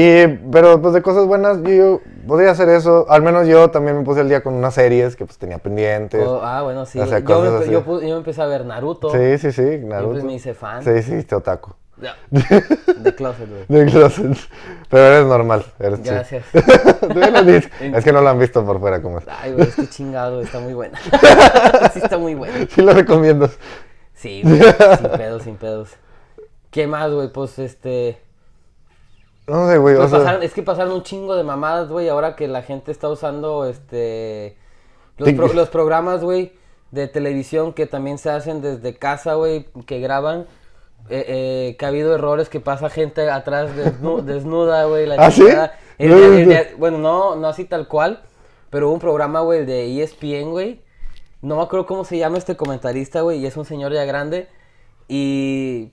Y, 0.00 0.28
pero 0.52 0.80
pues 0.80 0.94
de 0.94 1.02
cosas 1.02 1.26
buenas, 1.26 1.60
yo, 1.60 1.70
yo 1.70 2.00
podría 2.24 2.52
hacer 2.52 2.68
eso. 2.68 3.06
Al 3.08 3.20
menos 3.20 3.48
yo 3.48 3.68
también 3.72 3.98
me 3.98 4.04
puse 4.04 4.20
al 4.20 4.28
día 4.28 4.44
con 4.44 4.54
unas 4.54 4.74
series 4.74 5.16
que 5.16 5.24
pues 5.24 5.38
tenía 5.38 5.58
pendientes. 5.58 6.24
Oh, 6.24 6.40
ah, 6.40 6.62
bueno, 6.62 6.86
sí. 6.86 7.00
O 7.00 7.06
sea, 7.08 7.18
yo, 7.18 7.64
yo, 7.64 8.00
yo 8.00 8.16
empecé 8.16 8.40
a 8.40 8.46
ver 8.46 8.64
Naruto. 8.64 9.10
Sí, 9.10 9.38
sí, 9.38 9.50
sí, 9.50 9.80
Naruto. 9.82 10.12
pues 10.12 10.22
me 10.22 10.34
hice 10.34 10.54
fan. 10.54 10.84
Sí, 10.84 11.02
sí, 11.02 11.24
te 11.24 11.34
otaku. 11.34 11.72
Ya. 12.00 12.14
De 12.30 13.12
closet, 13.12 13.48
güey. 13.48 13.64
De 13.66 13.90
closet. 13.90 14.38
Pero 14.88 15.04
eres 15.04 15.26
normal, 15.26 15.64
eres. 15.80 16.00
Gracias. 16.00 16.44
Es 17.80 18.04
que 18.04 18.12
no 18.12 18.20
lo 18.20 18.28
han 18.28 18.38
visto 18.38 18.64
por 18.64 18.78
fuera 18.78 19.02
como 19.02 19.18
es. 19.18 19.24
Ay, 19.26 19.52
güey, 19.52 19.66
es 19.66 19.74
que 19.74 19.88
chingado, 19.88 20.40
está 20.40 20.60
muy 20.60 20.74
buena. 20.74 20.96
sí, 21.92 22.00
está 22.00 22.18
muy 22.18 22.36
buena. 22.36 22.68
Sí 22.70 22.82
lo 22.82 22.92
recomiendo. 22.92 23.50
Sí, 24.14 24.42
güey, 24.44 24.60
sin 24.62 25.10
pedos, 25.10 25.42
sin 25.42 25.56
pedos. 25.56 25.90
¿Qué 26.70 26.86
más, 26.86 27.10
güey? 27.10 27.32
Pues 27.32 27.58
este. 27.58 28.27
No 29.48 29.68
sé, 29.68 29.78
güey, 29.78 29.96
o 29.96 30.06
sea... 30.08 30.18
pasaron- 30.18 30.42
es 30.42 30.52
que 30.52 30.62
pasaron 30.62 30.92
un 30.92 31.02
chingo 31.02 31.34
de 31.36 31.42
mamadas, 31.44 31.88
güey, 31.88 32.08
ahora 32.08 32.36
que 32.36 32.46
la 32.48 32.62
gente 32.62 32.92
está 32.92 33.08
usando 33.08 33.64
este. 33.66 34.56
Los, 35.16 35.28
Tic- 35.30 35.36
pro- 35.36 35.52
los 35.52 35.68
programas, 35.68 36.22
güey, 36.22 36.52
de 36.90 37.08
televisión 37.08 37.72
que 37.72 37.86
también 37.86 38.18
se 38.18 38.30
hacen 38.30 38.60
desde 38.62 38.94
casa, 38.94 39.34
güey, 39.34 39.66
que 39.86 40.00
graban. 40.00 40.46
eh, 41.10 41.24
eh, 41.70 41.76
que 41.78 41.84
ha 41.86 41.88
habido 41.88 42.14
errores 42.14 42.48
que 42.50 42.60
pasa 42.60 42.90
gente 42.90 43.30
atrás 43.30 43.70
desnu- 43.74 44.20
desnuda, 44.24 44.84
güey. 44.84 45.06
la 45.06 45.14
¿Ah, 45.18 45.30
sí? 45.30 45.42
El 45.98 46.12
el 46.12 46.76
bueno, 46.76 46.98
no, 46.98 47.34
no 47.36 47.48
así 47.48 47.64
tal 47.64 47.88
cual, 47.88 48.20
pero 48.70 48.86
hubo 48.88 48.94
un 48.94 49.00
programa, 49.00 49.40
güey, 49.40 49.64
de 49.64 50.02
ESPN, 50.02 50.50
güey. 50.50 50.82
No 51.40 51.56
me 51.56 51.62
acuerdo 51.62 51.86
cómo 51.86 52.04
se 52.04 52.18
llama 52.18 52.36
este 52.36 52.56
comentarista, 52.56 53.22
güey, 53.22 53.38
y 53.38 53.46
es 53.46 53.56
un 53.56 53.64
señor 53.64 53.92
ya 53.92 54.04
grande. 54.04 54.48
Y. 55.08 55.92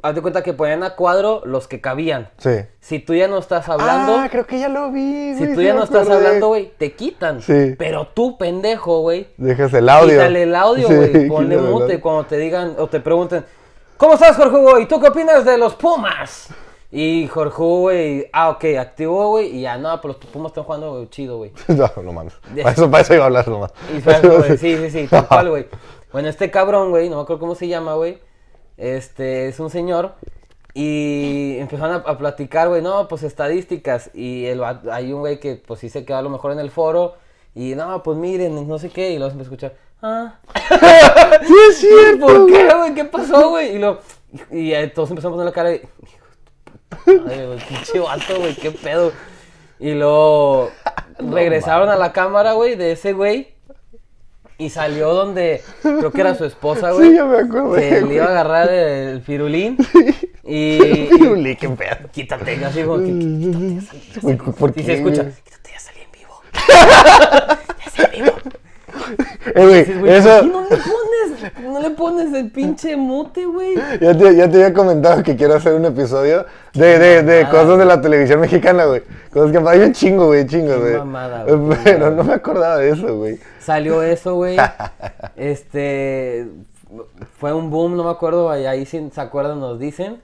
Haz 0.00 0.14
de 0.14 0.22
cuenta 0.22 0.42
que 0.44 0.52
ponían 0.52 0.84
a 0.84 0.94
cuadro 0.94 1.42
los 1.44 1.66
que 1.66 1.80
cabían. 1.80 2.30
Sí. 2.38 2.50
Si 2.80 3.00
tú 3.00 3.14
ya 3.14 3.26
no 3.26 3.38
estás 3.38 3.68
hablando, 3.68 4.16
Ah, 4.16 4.28
creo 4.30 4.46
que 4.46 4.58
ya 4.60 4.68
lo 4.68 4.92
vi, 4.92 5.34
si 5.34 5.38
güey, 5.40 5.54
tú 5.54 5.60
sí 5.60 5.66
ya 5.66 5.74
no 5.74 5.82
estás 5.82 6.02
acordé. 6.08 6.26
hablando, 6.26 6.48
güey, 6.48 6.72
te 6.78 6.92
quitan. 6.92 7.42
Sí. 7.42 7.74
Pero 7.76 8.06
tú, 8.06 8.38
pendejo, 8.38 9.00
güey, 9.00 9.26
Dejas 9.36 9.74
el 9.74 9.88
audio. 9.88 10.10
quítale 10.12 10.42
el 10.44 10.54
audio, 10.54 10.86
Sí, 10.86 10.94
güey. 10.94 11.28
Ponle 11.28 11.56
quítale 11.56 11.68
el 11.68 11.74
mute 11.74 12.00
cuando 12.00 12.24
te 12.26 12.36
digan 12.36 12.76
o 12.78 12.86
te 12.86 13.00
pregunten, 13.00 13.44
¿cómo 13.96 14.14
estás, 14.14 14.36
Jorge 14.36 14.56
Hugo? 14.56 14.78
¿Y 14.78 14.86
tú 14.86 15.00
qué 15.00 15.08
opinas 15.08 15.44
de 15.44 15.58
los 15.58 15.74
Pumas? 15.74 16.48
Y 16.92 17.26
Jorge 17.26 17.56
güey, 17.62 18.30
ah, 18.32 18.50
ok, 18.50 18.64
activó, 18.78 19.30
güey, 19.30 19.48
y 19.56 19.62
ya, 19.62 19.76
no, 19.78 20.00
pero 20.00 20.14
los 20.14 20.24
Pumas 20.30 20.50
están 20.52 20.62
jugando 20.64 20.92
güey, 20.92 21.08
chido, 21.10 21.38
güey. 21.38 21.50
No, 21.68 21.90
no 22.02 22.12
mames. 22.12 22.34
Para 22.62 22.70
eso, 22.70 22.88
para 22.88 23.02
eso 23.02 23.14
iba 23.14 23.24
a 23.24 23.26
hablar 23.26 23.48
nomás. 23.48 23.72
Y 23.92 24.00
sí, 24.58 24.76
sí, 24.76 24.90
sí, 24.90 25.06
tal 25.08 25.26
cual, 25.26 25.50
güey. 25.50 25.66
Bueno, 26.12 26.28
este 26.28 26.50
cabrón, 26.52 26.90
güey, 26.90 27.10
no 27.10 27.16
me 27.16 27.22
acuerdo 27.22 27.40
cómo 27.40 27.54
se 27.56 27.66
llama, 27.68 27.94
güey. 27.94 28.18
Este, 28.78 29.48
es 29.48 29.60
un 29.60 29.68
señor. 29.68 30.14
Y 30.72 31.56
empezaron 31.58 31.96
a, 31.96 32.10
a 32.10 32.16
platicar, 32.16 32.68
güey, 32.68 32.80
no, 32.80 33.08
pues 33.08 33.22
estadísticas. 33.24 34.10
Y 34.14 34.46
el, 34.46 34.62
hay 34.90 35.12
un 35.12 35.20
güey 35.20 35.40
que, 35.40 35.56
pues 35.56 35.80
sí 35.80 35.90
se 35.90 36.04
quedó 36.04 36.18
a 36.18 36.22
lo 36.22 36.30
mejor 36.30 36.52
en 36.52 36.60
el 36.60 36.70
foro. 36.70 37.16
Y 37.54 37.74
no, 37.74 38.02
pues 38.02 38.16
miren, 38.16 38.68
no 38.68 38.78
sé 38.78 38.88
qué. 38.88 39.10
Y 39.10 39.18
luego 39.18 39.30
se 39.30 39.32
empezó 39.32 39.50
a 39.50 39.54
escuchar, 39.54 39.76
ah, 40.02 40.38
Sí, 41.46 41.54
es 41.70 41.76
cierto. 41.78 42.26
¿por 42.26 42.46
qué, 42.46 42.74
güey? 42.74 42.94
¿Qué 42.94 43.04
pasó, 43.04 43.50
güey? 43.50 43.74
Y, 43.74 43.78
lo, 43.78 44.00
y, 44.52 44.58
y, 44.58 44.74
eh, 44.74 44.86
todos 44.88 45.10
empezamos 45.10 45.34
a 45.34 45.36
poner 45.38 45.46
la 45.46 45.52
cara 45.52 45.70
de, 45.70 45.76
hijo 45.76 46.26
de 47.06 47.16
tu 47.16 47.28
Ay, 47.28 47.46
güey, 47.46 47.58
pinche 47.58 47.98
vato, 47.98 48.38
güey, 48.38 48.54
qué 48.54 48.70
pedo. 48.70 49.12
Y 49.80 49.92
luego 49.94 50.70
regresaron 51.18 51.88
a 51.88 51.96
la 51.96 52.12
cámara, 52.12 52.52
güey, 52.52 52.76
de 52.76 52.92
ese 52.92 53.12
güey. 53.12 53.57
Y 54.60 54.70
salió 54.70 55.14
donde 55.14 55.62
creo 55.82 56.10
que 56.10 56.20
era 56.20 56.34
su 56.34 56.44
esposa, 56.44 56.90
güey. 56.92 57.10
Sí, 57.10 57.14
ya 57.14 57.24
me 57.24 57.38
acordé, 57.38 57.88
Que 57.90 58.00
le 58.02 58.14
iba 58.14 58.24
a 58.24 58.28
agarrar 58.30 58.68
el 58.70 59.22
firulín. 59.22 59.76
Y, 60.50 60.78
lick 61.36 61.62
en 61.64 61.76
pedo. 61.76 61.96
quítate, 62.10 62.64
así 62.64 62.82
como 62.82 63.04
que 63.04 63.80
Güey, 64.22 64.36
¿por 64.38 64.70
y 64.70 64.72
qué, 64.72 64.82
se 64.82 64.94
escucha, 64.94 65.24
quítate, 65.44 65.70
ya 65.72 65.78
salí 65.78 66.00
en 66.00 66.10
vivo. 66.10 66.40
ya 67.84 67.90
salí 67.90 68.18
en 68.20 68.24
vivo. 68.24 68.27
Eh, 69.54 69.64
güey, 69.64 69.78
Dices, 69.84 69.98
güey, 70.00 70.12
eso... 70.12 70.28
¿por 70.28 70.42
qué 70.42 70.50
no 70.50 70.62
le 70.62 70.76
pones, 70.76 71.62
no 71.62 71.80
le 71.80 71.90
pones 71.90 72.32
el 72.34 72.50
pinche 72.50 72.96
mute, 72.96 73.46
güey? 73.46 73.74
Ya 74.00 74.16
te, 74.16 74.36
ya 74.36 74.48
te 74.50 74.56
había 74.62 74.72
comentado 74.74 75.22
que 75.22 75.36
quiero 75.36 75.54
hacer 75.54 75.74
un 75.74 75.84
episodio 75.84 76.44
de, 76.74 76.98
de, 76.98 77.22
de 77.22 77.42
mamada, 77.44 77.50
cosas 77.50 77.78
de 77.78 77.84
la 77.84 78.00
televisión 78.00 78.40
mexicana, 78.40 78.84
güey. 78.86 79.02
Cosas 79.32 79.52
que 79.52 79.68
hay 79.68 79.80
un 79.80 79.92
chingo, 79.92 80.26
güey, 80.26 80.46
chingo, 80.46 80.74
Qué 80.74 80.78
güey. 80.80 80.98
mamada, 80.98 81.44
güey, 81.44 81.78
Pero 81.84 82.10
no 82.10 82.24
me 82.24 82.34
acordaba 82.34 82.76
de 82.78 82.90
eso, 82.90 83.16
güey. 83.16 83.38
Salió 83.60 84.02
eso, 84.02 84.34
güey. 84.34 84.56
Este. 85.36 86.48
Fue 87.38 87.52
un 87.52 87.70
boom, 87.70 87.96
no 87.96 88.04
me 88.04 88.10
acuerdo. 88.10 88.50
Ahí, 88.50 88.66
ahí 88.66 88.86
si 88.86 89.10
se 89.10 89.20
acuerdan, 89.20 89.60
nos 89.60 89.78
dicen. 89.78 90.20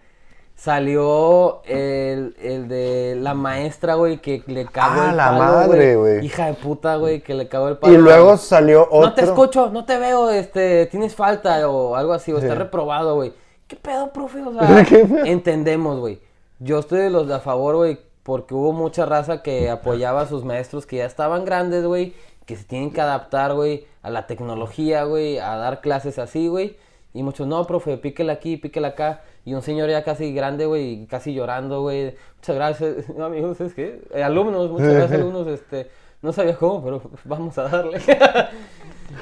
Salió 0.54 1.62
el, 1.64 2.36
el 2.40 2.68
de 2.68 3.16
la 3.20 3.34
maestra, 3.34 3.94
güey, 3.94 4.18
que 4.18 4.42
le 4.46 4.64
cagó 4.66 5.02
Ah, 5.02 5.10
el 5.10 5.16
la 5.16 5.30
palo, 5.30 5.38
madre, 5.38 5.96
güey. 5.96 6.24
Hija 6.24 6.46
de 6.46 6.54
puta, 6.54 6.96
güey, 6.96 7.20
que 7.20 7.34
le 7.34 7.48
cagó 7.48 7.68
el 7.68 7.76
palo. 7.76 7.92
Y 7.92 7.98
luego 7.98 8.36
salió 8.36 8.84
otro. 8.84 9.00
No 9.08 9.14
te 9.14 9.22
escucho, 9.22 9.70
no 9.70 9.84
te 9.84 9.98
veo, 9.98 10.30
este, 10.30 10.86
tienes 10.86 11.14
falta 11.14 11.68
o 11.68 11.96
algo 11.96 12.12
así, 12.12 12.32
o 12.32 12.38
estás 12.38 12.56
reprobado, 12.56 13.14
güey. 13.16 13.32
¿Qué 13.66 13.76
pedo, 13.76 14.12
profe? 14.12 14.40
O 14.42 14.52
sea, 14.58 14.86
entendemos, 15.24 15.98
güey. 15.98 16.20
Yo 16.60 16.78
estoy 16.78 17.00
de 17.00 17.10
los 17.10 17.26
de 17.28 17.34
a 17.34 17.40
favor, 17.40 17.76
güey, 17.76 17.98
porque 18.22 18.54
hubo 18.54 18.72
mucha 18.72 19.04
raza 19.04 19.42
que 19.42 19.68
apoyaba 19.68 20.22
a 20.22 20.26
sus 20.26 20.44
maestros 20.44 20.86
que 20.86 20.96
ya 20.96 21.04
estaban 21.04 21.44
grandes, 21.44 21.84
güey, 21.84 22.14
que 22.46 22.56
se 22.56 22.64
tienen 22.64 22.90
que 22.92 23.00
adaptar, 23.00 23.54
güey, 23.54 23.86
a 24.02 24.08
la 24.08 24.26
tecnología, 24.26 25.04
güey, 25.04 25.38
a 25.38 25.56
dar 25.56 25.80
clases 25.80 26.18
así, 26.18 26.46
güey. 26.48 26.76
Y 27.12 27.22
muchos, 27.22 27.46
no, 27.46 27.66
profe, 27.66 27.96
píquele 27.98 28.32
aquí, 28.32 28.56
píquele 28.56 28.86
acá. 28.86 29.22
Y 29.44 29.54
un 29.54 29.62
señor 29.62 29.90
ya 29.90 30.02
casi 30.04 30.32
grande, 30.32 30.64
güey, 30.66 31.06
casi 31.06 31.34
llorando, 31.34 31.82
güey. 31.82 32.16
Muchas 32.36 32.56
gracias, 32.56 32.94
amigos, 33.20 33.60
es 33.60 33.74
que, 33.74 34.00
eh, 34.14 34.22
alumnos, 34.22 34.70
muchas 34.70 34.88
gracias, 34.94 35.20
alumnos, 35.20 35.46
este, 35.48 35.90
no 36.22 36.32
sabía 36.32 36.56
cómo, 36.56 36.82
pero 36.82 37.02
vamos 37.24 37.56
a 37.58 37.64
darle. 37.64 38.00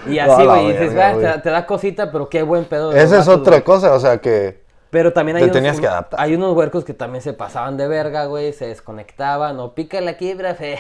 y 0.09 0.19
así, 0.19 0.45
la 0.45 0.55
güey, 0.55 0.73
dices, 0.73 0.95
verga, 0.95 1.07
"Va, 1.07 1.09
te, 1.09 1.15
güey". 1.15 1.25
da- 1.27 1.43
te 1.43 1.51
da 1.51 1.67
cosita, 1.67 2.13
pero 2.13 2.29
qué 2.29 2.43
buen 2.43 2.65
pedo. 2.65 2.93
Esa 2.93 3.19
es 3.19 3.29
otra 3.29 3.55
güey". 3.55 3.63
cosa, 3.65 3.93
o 3.95 4.01
sea 4.01 4.19
que. 4.19 4.63
Pero 4.91 5.13
también 5.15 5.37
hay 5.37 5.43
Te 5.45 5.47
unos, 5.47 5.55
tenías 5.57 5.81
que 5.81 5.87
adaptar. 5.87 6.21
hay 6.21 6.35
unos 6.35 6.55
huercos 6.55 6.85
que 6.85 6.93
también 6.93 7.23
se 7.23 7.33
pasaban 7.33 7.79
de 7.79 7.89
verga, 7.89 8.27
güey, 8.27 8.53
se 8.53 8.67
desconectaban, 8.67 9.59
o 9.59 9.75
pícale 9.75 10.11
aquí, 10.11 10.35
profe. 10.35 10.79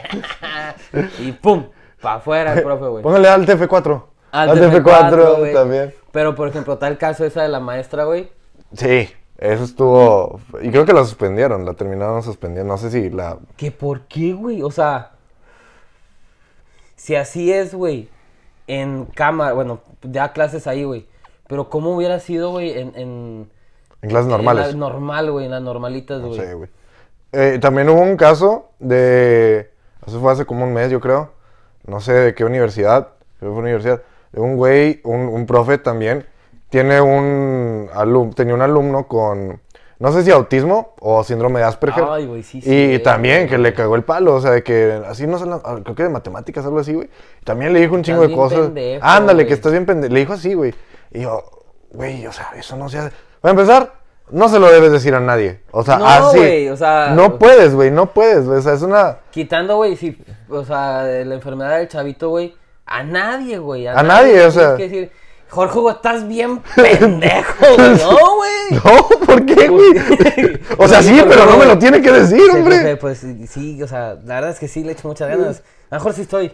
y 1.18 1.32
pum, 1.32 1.64
pa' 2.00 2.14
afuera 2.16 2.52
el 2.52 2.62
profe, 2.62 2.86
güey. 2.88 3.02
Póngale 3.02 3.28
al 3.28 3.46
TF4. 3.46 4.02
Al 4.32 4.50
Al 4.50 4.60
TF4, 4.60 4.82
TF4 4.84 5.36
güey. 5.38 5.52
también. 5.54 5.94
Pero, 6.12 6.34
por 6.34 6.46
ejemplo, 6.48 6.76
tal 6.76 6.98
caso 6.98 7.24
esa 7.24 7.42
de 7.42 7.48
la 7.48 7.60
maestra, 7.60 8.04
güey. 8.04 8.30
Sí, 8.74 9.08
eso 9.42 9.64
estuvo. 9.64 10.40
Y 10.62 10.70
creo 10.70 10.84
que 10.84 10.92
la 10.92 11.04
suspendieron, 11.04 11.64
la 11.64 11.74
terminaron 11.74 12.22
suspendiendo. 12.22 12.72
No 12.72 12.78
sé 12.78 12.90
si 12.90 13.10
la. 13.10 13.38
¿Que 13.56 13.70
por 13.70 14.02
qué, 14.02 14.32
güey? 14.32 14.62
O 14.62 14.70
sea, 14.70 15.12
si 16.96 17.14
así 17.16 17.52
es, 17.52 17.74
güey, 17.74 18.08
en 18.66 19.06
cámara, 19.06 19.52
bueno, 19.54 19.80
ya 20.02 20.32
clases 20.32 20.66
ahí, 20.66 20.84
güey. 20.84 21.06
Pero 21.48 21.68
¿cómo 21.68 21.94
hubiera 21.96 22.20
sido, 22.20 22.50
güey, 22.50 22.70
en, 22.78 22.92
en, 22.96 23.50
En 24.02 24.08
clases 24.08 24.26
en 24.26 24.30
normales. 24.30 24.66
la 24.68 24.72
normal, 24.78 25.30
güey, 25.32 25.46
en 25.46 25.50
las 25.52 25.62
normalitas, 25.62 26.20
No 26.20 26.28
güey? 26.28 26.40
sé, 26.40 26.54
güey. 26.54 26.70
Eh, 27.32 27.58
también 27.60 27.88
hubo 27.88 28.00
un 28.00 28.16
caso 28.16 28.70
de. 28.78 29.70
Eso 30.06 30.20
fue 30.20 30.32
hace 30.32 30.44
como 30.46 30.64
un 30.64 30.72
mes, 30.72 30.90
yo 30.90 31.00
creo. 31.00 31.32
No 31.86 32.00
sé 32.00 32.12
de 32.12 32.34
qué 32.34 32.44
universidad. 32.44 33.08
Creo 33.38 33.50
que 33.50 33.54
fue 33.54 33.62
universidad. 33.62 34.02
De 34.32 34.40
un 34.40 34.56
güey, 34.56 35.00
un, 35.04 35.20
un 35.28 35.46
profe 35.46 35.78
también. 35.78 36.26
Tiene 36.72 37.00
un 37.02 37.88
alumno. 37.94 38.32
Tenía 38.34 38.54
un 38.54 38.62
alumno 38.62 39.06
con. 39.06 39.60
No 39.98 40.10
sé 40.10 40.24
si 40.24 40.30
autismo 40.32 40.94
o 41.00 41.22
síndrome 41.22 41.60
de 41.60 41.66
Asperger. 41.66 42.02
Ay, 42.10 42.26
güey, 42.26 42.42
sí, 42.42 42.58
Y 42.58 42.62
sí, 42.96 42.98
también 43.04 43.46
que 43.46 43.58
le 43.58 43.72
cagó 43.74 43.94
el 43.94 44.02
palo. 44.02 44.34
O 44.34 44.40
sea, 44.40 44.50
de 44.52 44.62
que 44.64 45.00
así 45.06 45.26
no 45.26 45.36
la- 45.44 45.60
ah, 45.62 45.76
creo 45.84 45.94
que 45.94 46.02
de 46.04 46.08
matemáticas, 46.08 46.64
algo 46.64 46.80
así, 46.80 46.94
güey. 46.94 47.08
También 47.44 47.72
le 47.74 47.80
dijo 47.80 47.94
un 47.94 48.02
chingo 48.02 48.26
de 48.26 48.34
cosas. 48.34 48.60
pendejo, 48.62 49.04
Ándale, 49.06 49.46
que 49.46 49.52
estás 49.52 49.70
bien 49.70 49.84
pendejo. 49.86 50.12
Le 50.12 50.20
dijo 50.20 50.32
así, 50.32 50.54
güey. 50.54 50.74
Y 51.12 51.20
yo, 51.20 51.44
güey, 51.90 52.26
o 52.26 52.32
sea, 52.32 52.48
eso 52.56 52.74
no 52.76 52.88
se 52.88 52.98
hace. 52.98 53.12
Para 53.42 53.50
empezar, 53.52 53.92
no 54.30 54.48
se 54.48 54.58
lo 54.58 54.72
debes 54.72 54.90
decir 54.92 55.14
a 55.14 55.20
nadie. 55.20 55.60
O 55.72 55.84
sea, 55.84 55.98
No, 55.98 56.06
así. 56.08 56.68
o 56.68 56.76
sea- 56.76 57.10
No 57.14 57.38
puedes, 57.38 57.74
güey, 57.74 57.90
no 57.90 58.06
puedes. 58.06 58.46
güey, 58.46 58.58
O 58.58 58.62
sea, 58.62 58.72
es 58.72 58.82
una. 58.82 59.18
Quitando, 59.30 59.76
güey, 59.76 59.94
si, 59.96 60.18
o 60.48 60.64
sea, 60.64 61.02
la 61.04 61.34
enfermedad 61.34 61.76
del 61.78 61.86
chavito, 61.88 62.30
güey, 62.30 62.56
a 62.86 63.04
nadie, 63.04 63.58
güey. 63.58 63.86
A 63.86 64.02
nadie, 64.02 64.44
o 64.46 64.50
sea. 64.50 64.74
que 64.76 64.84
decir, 64.88 65.12
Jorge, 65.52 65.78
estás 65.90 66.26
bien 66.26 66.60
pendejo, 66.76 67.66
güey. 67.76 67.90
No, 68.00 68.36
güey. 68.36 68.52
No, 68.72 69.26
¿por 69.26 69.44
qué, 69.44 69.68
güey? 69.68 70.60
O 70.78 70.88
sea, 70.88 71.02
sí, 71.02 71.22
pero 71.28 71.44
no 71.44 71.58
me 71.58 71.66
lo 71.66 71.78
tiene 71.78 72.00
que 72.00 72.10
decir, 72.10 72.40
sí, 72.50 72.56
hombre. 72.56 72.96
Pues 72.96 73.24
sí, 73.50 73.82
o 73.82 73.86
sea, 73.86 74.14
la 74.24 74.36
verdad 74.36 74.50
es 74.50 74.58
que 74.58 74.66
sí 74.68 74.82
le 74.82 74.92
echo 74.92 75.08
muchas 75.08 75.28
ganas. 75.28 75.62
A 75.90 75.96
lo 75.96 76.00
mejor 76.00 76.14
sí 76.14 76.22
estoy. 76.22 76.50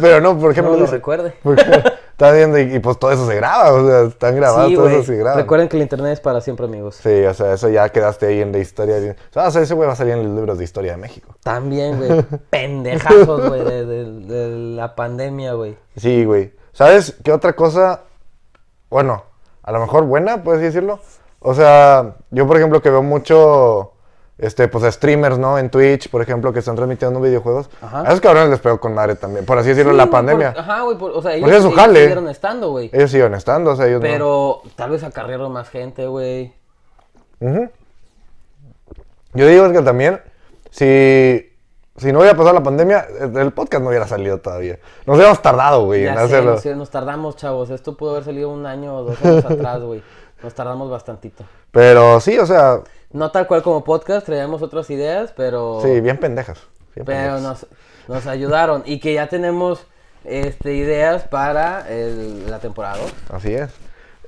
Pero 0.00 0.20
no, 0.20 0.36
¿por 0.36 0.52
qué 0.52 0.62
No 0.62 0.70
me 0.72 0.78
lo 0.78 0.86
recuerde. 0.86 1.34
Porque 1.44 1.62
está 2.10 2.32
viendo 2.32 2.58
y, 2.58 2.74
y, 2.74 2.78
pues 2.80 2.98
todo 2.98 3.12
eso 3.12 3.24
se 3.24 3.36
graba, 3.36 3.72
o 3.72 3.86
sea, 3.88 4.00
están 4.08 4.34
grabados, 4.34 4.68
Sí, 4.68 4.74
todo 4.74 4.88
eso 4.88 5.04
se 5.04 5.16
graba. 5.16 5.36
Recuerden 5.36 5.68
que 5.68 5.76
el 5.76 5.82
internet 5.84 6.14
es 6.14 6.20
para 6.20 6.40
siempre, 6.40 6.66
amigos. 6.66 6.98
Sí, 7.00 7.24
o 7.24 7.32
sea, 7.32 7.52
eso 7.54 7.68
ya 7.68 7.88
quedaste 7.90 8.26
ahí 8.26 8.40
en 8.40 8.50
la 8.50 8.58
historia. 8.58 8.96
de- 8.96 9.10
O 9.36 9.50
sea, 9.50 9.62
ese 9.62 9.74
güey 9.74 9.86
va 9.86 9.92
a 9.92 9.96
salir 9.96 10.14
en 10.14 10.24
los 10.24 10.34
libros 10.34 10.58
de 10.58 10.64
historia 10.64 10.90
de 10.92 10.98
México. 10.98 11.36
También, 11.44 11.98
güey. 11.98 12.24
Pendejazos, 12.50 13.48
güey, 13.48 13.62
de, 13.64 13.86
de- 13.86 14.04
de 14.26 14.48
la 14.74 14.96
pandemia, 14.96 15.52
güey. 15.52 15.76
Sí, 15.96 16.24
güey. 16.24 16.52
¿Sabes 16.72 17.14
qué 17.22 17.30
otra 17.32 17.52
cosa? 17.54 18.00
Bueno, 18.90 19.22
a 19.62 19.72
lo 19.72 19.80
mejor 19.80 20.04
buena, 20.04 20.42
puedes 20.42 20.60
decirlo. 20.60 21.00
O 21.38 21.54
sea, 21.54 22.16
yo 22.30 22.46
por 22.46 22.56
ejemplo 22.58 22.82
que 22.82 22.90
veo 22.90 23.02
mucho, 23.02 23.92
este, 24.36 24.68
pues 24.68 24.92
streamers, 24.94 25.38
¿no? 25.38 25.58
En 25.58 25.70
Twitch, 25.70 26.10
por 26.10 26.20
ejemplo, 26.22 26.52
que 26.52 26.58
están 26.58 26.76
transmitiendo 26.76 27.20
videojuegos. 27.20 27.70
Ajá. 27.80 28.02
A 28.02 28.08
esos 28.08 28.20
cabrones 28.20 28.50
les 28.50 28.58
pegó 28.60 28.78
con 28.80 28.94
madre 28.94 29.14
también, 29.14 29.46
por 29.46 29.56
así 29.58 29.68
decirlo, 29.70 29.92
Sí, 29.92 29.96
la 29.98 30.06
pandemia. 30.10 30.52
por- 30.52 30.60
ajá, 30.60 30.80
güey, 30.82 30.96
o 31.00 31.22
sea, 31.22 31.34
ellos, 31.34 31.48
ellos 31.50 31.72
siguieron 31.72 32.28
estando, 32.28 32.70
güey. 32.70 32.90
Ellos 32.92 33.10
siguen 33.10 33.34
estando, 33.34 33.70
o 33.70 33.76
sea, 33.76 33.86
ellos 33.86 34.00
no. 34.02 34.06
Pero 34.08 34.62
tal 34.76 34.90
vez 34.90 35.02
acarrearon 35.02 35.52
más 35.52 35.68
gente, 35.70 36.06
güey. 36.06 36.52
Ujú. 37.40 37.70
Yo 39.34 39.46
digo 39.46 39.70
que 39.72 39.80
también, 39.82 40.20
si, 40.70 41.49
si 42.00 42.12
no 42.12 42.18
hubiera 42.20 42.36
pasado 42.36 42.54
la 42.54 42.62
pandemia, 42.62 43.06
el 43.36 43.52
podcast 43.52 43.82
no 43.82 43.90
hubiera 43.90 44.06
salido 44.06 44.38
todavía. 44.38 44.78
Nos 45.06 45.16
hubiéramos 45.16 45.40
tardado, 45.42 45.84
güey, 45.84 46.06
en 46.06 46.14
Ya 46.14 46.20
sé, 46.20 46.24
hacerlo. 46.36 46.54
nos, 46.54 46.64
nos 46.64 46.90
tardamos, 46.90 47.36
chavos. 47.36 47.70
Esto 47.70 47.96
pudo 47.96 48.10
haber 48.12 48.24
salido 48.24 48.48
un 48.50 48.66
año 48.66 48.96
o 48.96 49.04
dos 49.04 49.24
años 49.24 49.44
atrás, 49.44 49.80
güey. 49.82 50.02
Nos 50.42 50.54
tardamos 50.54 50.90
bastantito. 50.90 51.44
Pero 51.70 52.18
sí, 52.20 52.38
o 52.38 52.46
sea, 52.46 52.80
No 53.12 53.30
tal 53.30 53.46
cual 53.46 53.62
como 53.62 53.84
podcast, 53.84 54.24
traíamos 54.26 54.62
otras 54.62 54.88
ideas, 54.90 55.32
pero... 55.36 55.80
sí, 55.82 56.00
bien 56.00 56.16
pendejas. 56.18 56.58
bien 56.94 57.04
Pero 57.04 57.34
pendejas. 57.34 57.42
nos, 57.42 57.66
nos 58.08 58.26
ayudaron. 58.26 58.82
Y 58.86 59.00
que 59.00 59.12
ya 59.14 59.28
tenemos 59.28 59.86
este, 60.24 60.74
ideas 60.74 61.24
para 61.28 61.88
el- 61.90 62.50
la 62.50 62.58
temporada. 62.58 62.98
Así 63.32 63.52
es. 63.54 63.70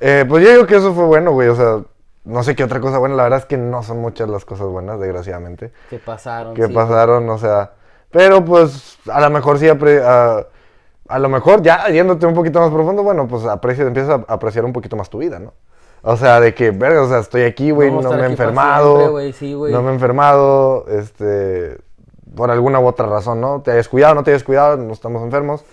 Eh, 0.00 0.24
pues 0.28 0.44
yo 0.44 0.50
digo 0.50 0.66
que 0.66 0.76
eso 0.76 0.92
fue 0.94 1.04
bueno, 1.04 1.32
güey. 1.32 1.48
O 1.48 1.54
sea, 1.56 1.80
no 2.24 2.42
sé 2.42 2.54
qué 2.54 2.64
otra 2.64 2.80
cosa 2.80 2.98
buena. 2.98 3.16
La 3.16 3.24
verdad 3.24 3.40
es 3.40 3.46
que 3.46 3.56
no 3.56 3.82
son 3.82 4.00
muchas 4.00 4.28
las 4.28 4.44
cosas 4.44 4.66
buenas, 4.68 5.00
desgraciadamente. 5.00 5.72
que 5.90 5.98
pasaron. 5.98 6.54
Que 6.54 6.66
sí. 6.66 6.72
pasaron, 6.72 7.28
o 7.28 7.38
sea. 7.38 7.72
Pero 8.10 8.44
pues 8.44 8.98
a 9.10 9.20
lo 9.20 9.30
mejor 9.30 9.58
sí, 9.58 9.68
a, 9.68 10.46
a 11.08 11.18
lo 11.18 11.28
mejor 11.28 11.62
ya 11.62 11.88
yéndote 11.88 12.26
un 12.26 12.34
poquito 12.34 12.60
más 12.60 12.70
profundo, 12.70 13.02
bueno, 13.02 13.26
pues 13.26 13.44
aprecia, 13.46 13.84
empiezas 13.84 14.20
a 14.26 14.32
apreciar 14.32 14.64
un 14.64 14.72
poquito 14.72 14.96
más 14.96 15.08
tu 15.08 15.18
vida, 15.18 15.38
¿no? 15.38 15.54
O 16.02 16.16
sea, 16.16 16.40
de 16.40 16.52
que, 16.52 16.72
verga, 16.72 17.02
o 17.02 17.08
sea, 17.08 17.20
estoy 17.20 17.42
aquí, 17.42 17.70
güey, 17.70 17.90
no 17.90 18.10
me 18.12 18.22
he 18.22 18.26
enfermado. 18.26 18.98
siempre, 18.98 19.32
sí, 19.32 19.54
no 19.54 19.82
me 19.82 19.90
he 19.90 19.94
enfermado, 19.94 20.84
este, 20.88 21.78
por 22.34 22.50
alguna 22.50 22.80
u 22.80 22.86
otra 22.86 23.06
razón, 23.06 23.40
¿no? 23.40 23.62
Te 23.62 23.70
hayas 23.70 23.88
cuidado, 23.88 24.14
no 24.14 24.24
te 24.24 24.32
hayas 24.32 24.42
cuidado, 24.42 24.76
no 24.76 24.92
estamos 24.92 25.22
enfermos. 25.22 25.64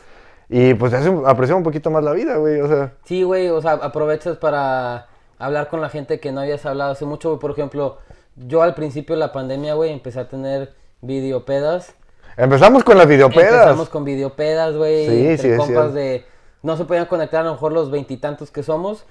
Y 0.47 0.76
pues 0.76 0.91
te 0.91 0.97
hace 0.97 1.14
apreciar 1.26 1.58
un 1.58 1.64
poquito 1.64 1.91
más 1.91 2.04
la 2.04 2.12
vida, 2.12 2.38
güey, 2.38 2.62
o 2.62 2.68
sea. 2.68 2.93
Sí, 3.06 3.24
güey, 3.24 3.50
o 3.50 3.62
sea, 3.62 3.74
aprovechas 3.74 4.38
para 4.38 5.09
hablar 5.40 5.70
con 5.70 5.82
la 5.82 5.90
gente 5.90 6.20
que 6.20 6.32
no 6.32 6.42
habías 6.42 6.66
hablado 6.66 6.92
hace 6.92 7.06
mucho, 7.06 7.30
güey. 7.30 7.40
Por 7.40 7.52
ejemplo, 7.52 7.98
yo 8.36 8.62
al 8.62 8.76
principio 8.76 9.16
de 9.16 9.20
la 9.20 9.32
pandemia, 9.32 9.74
güey, 9.74 9.92
empecé 9.92 10.20
a 10.20 10.28
tener 10.28 10.74
videopedas. 11.02 11.96
Empezamos 12.38 12.84
con 12.84 12.98
las 12.98 13.08
videopedas. 13.08 13.54
Empezamos 13.54 13.90
con 13.90 14.04
videopedas, 14.04 14.76
güey. 14.76 15.08
Sí, 15.08 15.28
entre 15.28 15.52
sí, 15.52 15.58
compas 15.58 15.68
cierto. 15.68 15.92
de... 15.94 16.26
No 16.62 16.76
se 16.76 16.86
podían 16.86 17.06
conectar 17.06 17.42
a 17.42 17.46
lo 17.46 17.54
mejor 17.54 17.72
los 17.72 17.90
veintitantos 17.90 18.52
que 18.52 18.64
somos. 18.64 19.06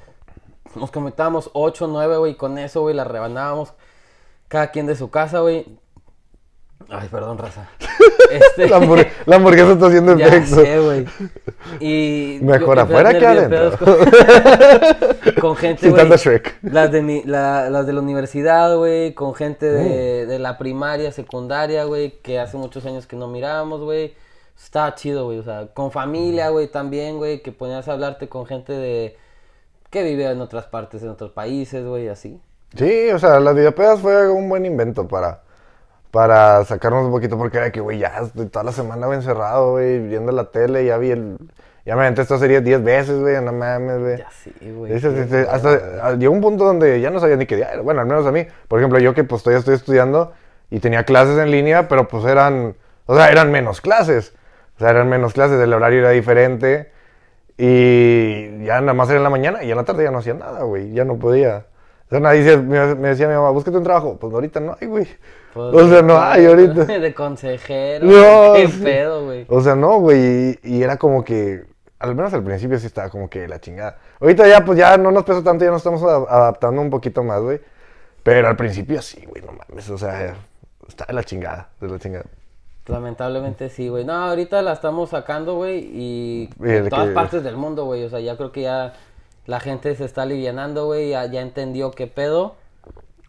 Nos 0.74 0.90
conectábamos 0.90 1.50
ocho, 1.54 1.86
nueve, 1.86 2.18
güey, 2.18 2.36
con 2.36 2.58
eso, 2.58 2.82
güey, 2.82 2.94
la 2.94 3.04
rebanábamos 3.04 3.72
cada 4.48 4.70
quien 4.70 4.86
de 4.86 4.96
su 4.96 5.10
casa, 5.10 5.40
güey. 5.40 5.77
Ay, 6.90 7.08
perdón, 7.10 7.38
raza. 7.38 7.68
Este... 8.30 8.68
La, 8.68 8.78
hamburg- 8.78 9.08
la 9.26 9.36
hamburguesa 9.36 9.72
está 9.72 9.86
haciendo 9.86 10.12
efecto. 10.12 10.56
güey. 10.84 11.06
Y... 11.80 12.38
Mejor 12.42 12.76
yo- 12.76 12.82
afuera 12.82 13.18
que 13.18 13.26
adentro. 13.26 13.78
Con, 13.78 13.96
con 15.40 15.56
gente, 15.56 15.90
Shrek. 16.16 16.58
Las 16.62 16.90
de, 16.92 17.02
mi, 17.02 17.22
la- 17.24 17.70
las 17.70 17.86
de 17.86 17.92
la 17.92 18.00
universidad, 18.00 18.76
güey, 18.76 19.14
con 19.14 19.34
gente 19.34 19.66
de, 19.66 20.24
Mm. 20.24 20.28
de 20.28 20.38
la 20.38 20.58
primaria, 20.58 21.10
secundaria, 21.12 21.84
güey, 21.84 22.20
que 22.22 22.38
hace 22.38 22.56
muchos 22.56 22.84
años 22.86 23.06
que 23.06 23.16
no 23.16 23.28
mirábamos, 23.28 23.80
güey. 23.80 24.14
Está 24.56 24.94
chido, 24.94 25.24
güey, 25.26 25.38
o 25.38 25.42
sea, 25.44 25.68
con 25.72 25.90
familia, 25.92 26.48
güey, 26.50 26.66
también, 26.68 27.16
güey, 27.18 27.42
que 27.42 27.52
ponías 27.52 27.86
a 27.88 27.92
hablarte 27.92 28.28
con 28.28 28.44
gente 28.44 28.72
de... 28.72 29.16
que 29.90 30.02
vive 30.02 30.24
en 30.30 30.40
otras 30.40 30.66
partes, 30.66 31.02
en 31.02 31.10
otros 31.10 31.30
países, 31.30 31.84
güey, 31.86 32.08
así. 32.08 32.40
Sí, 32.76 33.08
o 33.10 33.18
sea, 33.18 33.38
las 33.40 33.54
videopedas 33.54 34.00
fue 34.00 34.28
un 34.28 34.48
buen 34.48 34.66
invento 34.66 35.06
para, 35.06 35.42
para 36.10 36.64
sacarnos 36.64 37.06
un 37.06 37.12
poquito, 37.12 37.36
porque 37.36 37.58
era 37.58 37.70
que, 37.70 37.80
güey, 37.80 37.98
ya 37.98 38.18
estoy 38.22 38.46
toda 38.46 38.64
la 38.64 38.72
semana 38.72 39.12
encerrado, 39.14 39.72
güey, 39.72 39.98
viendo 40.00 40.32
la 40.32 40.44
tele, 40.50 40.84
ya 40.84 40.98
vi 40.98 41.10
el... 41.10 41.38
Ya 41.84 41.96
me 41.96 42.02
aventé 42.02 42.20
esta 42.20 42.38
serie 42.38 42.60
10 42.60 42.84
veces, 42.84 43.18
güey, 43.18 43.42
no 43.42 43.50
mames, 43.50 43.98
güey. 43.98 44.18
Ya 44.18 44.28
sí, 44.30 44.52
güey. 44.60 44.92
Hasta 44.92 45.80
ah, 46.02 46.12
llegó 46.18 46.34
un 46.34 46.42
punto 46.42 46.64
donde 46.64 47.00
ya 47.00 47.08
no 47.08 47.18
sabía 47.18 47.36
ni 47.36 47.46
qué 47.46 47.56
día 47.56 47.70
era. 47.72 47.80
Bueno, 47.80 48.02
al 48.02 48.06
menos 48.06 48.26
a 48.26 48.32
mí. 48.32 48.46
Por 48.68 48.78
ejemplo, 48.78 48.98
yo 48.98 49.14
que 49.14 49.24
pues 49.24 49.42
todavía 49.42 49.60
estoy 49.60 49.74
estudiando 49.74 50.34
y 50.68 50.80
tenía 50.80 51.04
clases 51.04 51.38
en 51.38 51.50
línea, 51.50 51.88
pero 51.88 52.06
pues 52.06 52.26
eran, 52.26 52.74
o 53.06 53.16
sea, 53.16 53.30
eran 53.30 53.50
menos 53.50 53.80
clases. 53.80 54.34
O 54.76 54.80
sea, 54.80 54.90
eran 54.90 55.08
menos 55.08 55.32
clases, 55.32 55.58
el 55.60 55.72
horario 55.72 56.00
era 56.00 56.10
diferente. 56.10 56.92
Y 57.56 58.64
ya 58.64 58.82
nada 58.82 58.92
más 58.92 59.08
era 59.08 59.16
en 59.16 59.24
la 59.24 59.30
mañana 59.30 59.64
y 59.64 59.70
en 59.70 59.76
la 59.78 59.84
tarde 59.84 60.04
ya 60.04 60.10
no 60.10 60.18
hacía 60.18 60.34
nada, 60.34 60.64
güey. 60.64 60.92
Ya 60.92 61.06
no 61.06 61.16
podía. 61.16 61.64
O 62.08 62.10
sea, 62.10 62.20
nadie 62.20 62.56
me, 62.56 62.94
me 62.94 63.08
decía 63.08 63.28
mi 63.28 63.34
mamá, 63.34 63.50
búsquete 63.50 63.76
un 63.76 63.84
trabajo. 63.84 64.16
Pues 64.18 64.32
ahorita 64.32 64.60
no 64.60 64.76
hay, 64.80 64.86
güey. 64.88 65.06
Pues, 65.52 65.74
o 65.74 65.88
sea, 65.88 66.02
no 66.02 66.18
hay 66.20 66.46
ahorita. 66.46 66.84
De 66.98 67.14
consejero. 67.14 68.06
No, 68.06 68.54
Qué 68.54 68.68
sí. 68.68 68.80
pedo, 68.82 69.24
güey. 69.26 69.44
O 69.48 69.60
sea, 69.60 69.74
no, 69.74 69.98
güey. 70.00 70.58
Y, 70.62 70.76
y 70.78 70.82
era 70.82 70.96
como 70.96 71.22
que, 71.24 71.64
al 71.98 72.14
menos 72.14 72.32
al 72.32 72.42
principio 72.42 72.78
sí 72.78 72.86
estaba 72.86 73.10
como 73.10 73.28
que 73.28 73.46
la 73.46 73.60
chingada. 73.60 73.98
Ahorita 74.20 74.46
ya, 74.48 74.64
pues 74.64 74.78
ya 74.78 74.96
no 74.96 75.10
nos 75.10 75.24
pesa 75.24 75.42
tanto, 75.44 75.64
ya 75.64 75.70
nos 75.70 75.78
estamos 75.80 76.02
adaptando 76.02 76.80
un 76.80 76.90
poquito 76.90 77.22
más, 77.22 77.42
güey. 77.42 77.60
Pero 78.22 78.48
al 78.48 78.56
principio 78.56 79.02
sí, 79.02 79.24
güey, 79.26 79.42
no 79.42 79.52
mames. 79.52 79.88
O 79.90 79.98
sea, 79.98 80.34
está 80.88 81.04
de 81.06 81.12
la 81.12 81.24
chingada, 81.24 81.68
de 81.80 81.88
la 81.88 81.98
chingada. 81.98 82.24
Lamentablemente 82.86 83.68
sí, 83.68 83.88
güey. 83.88 84.04
No, 84.04 84.14
ahorita 84.14 84.62
la 84.62 84.72
estamos 84.72 85.10
sacando, 85.10 85.56
güey, 85.56 85.78
y 85.92 86.50
Y 86.58 86.62
de 86.62 86.76
en 86.78 86.88
todas 86.88 87.08
que- 87.08 87.14
partes 87.14 87.44
del 87.44 87.56
mundo, 87.56 87.84
güey. 87.84 88.04
O 88.04 88.08
sea, 88.08 88.20
ya 88.20 88.36
creo 88.36 88.50
que 88.50 88.62
ya 88.62 88.94
la 89.48 89.60
gente 89.60 89.96
se 89.96 90.04
está 90.04 90.22
alivianando, 90.22 90.84
güey. 90.84 91.08
Ya, 91.10 91.24
ya 91.24 91.40
entendió 91.40 91.90
qué 91.90 92.06
pedo. 92.06 92.56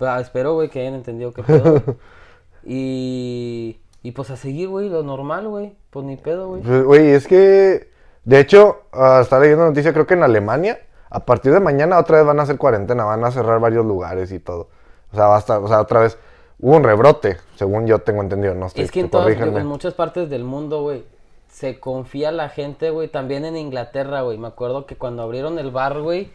Ah, 0.02 0.20
espero, 0.20 0.54
güey, 0.54 0.68
que 0.68 0.82
hayan 0.82 0.96
entendido 0.96 1.32
qué 1.32 1.44
pedo. 1.44 1.82
y, 2.66 3.80
y 4.04 4.12
pues 4.12 4.30
a 4.30 4.36
seguir, 4.36 4.68
güey, 4.68 4.90
lo 4.90 5.02
normal, 5.02 5.48
güey. 5.48 5.78
Pues 5.90 6.06
ni 6.06 6.18
pedo, 6.18 6.50
güey. 6.50 6.62
Pues, 6.62 6.84
Güey, 6.84 7.10
es 7.12 7.26
que, 7.26 7.90
de 8.26 8.40
hecho, 8.42 8.82
estaba 9.22 9.44
leyendo 9.44 9.66
noticia, 9.66 9.94
creo 9.94 10.06
que 10.06 10.16
en 10.16 10.24
Alemania, 10.24 10.80
a 11.10 11.22
partir 11.22 11.54
de 11.54 11.62
mañana 11.62 11.98
otra 11.98 12.18
vez 12.18 12.26
van 12.26 12.42
a 12.42 12.44
hacer 12.44 12.58
cuarentena, 12.58 13.06
van 13.06 13.24
a 13.24 13.32
cerrar 13.32 13.62
varios 13.62 13.86
lugares 13.86 14.34
y 14.34 14.40
todo. 14.40 14.68
O 15.14 15.16
sea, 15.16 15.28
basta, 15.28 15.58
o 15.60 15.70
sea, 15.70 15.80
otra 15.80 16.02
vez 16.02 16.18
hubo 16.60 16.76
un 16.76 16.84
rebrote, 16.84 17.38
según 17.56 17.88
yo 17.88 18.00
tengo 18.00 18.22
entendido, 18.22 18.56
no 18.56 18.66
estoy 18.66 18.84
Es 18.84 18.92
que 18.92 19.00
en, 19.00 19.10
todas, 19.10 19.32
en 19.32 19.66
muchas 19.66 19.94
partes 19.94 20.30
del 20.30 20.44
mundo, 20.44 20.82
güey, 20.82 21.06
se 21.50 21.80
confía 21.80 22.32
la 22.32 22.50
gente, 22.50 22.90
güey. 22.90 23.08
También 23.08 23.46
en 23.46 23.58
Inglaterra, 23.58 24.22
güey. 24.22 24.38
Me 24.38 24.48
acuerdo 24.48 24.86
que 24.86 24.96
cuando 24.96 25.24
abrieron 25.24 25.60
el 25.60 25.72
bar, 25.72 26.02
güey, 26.02 26.30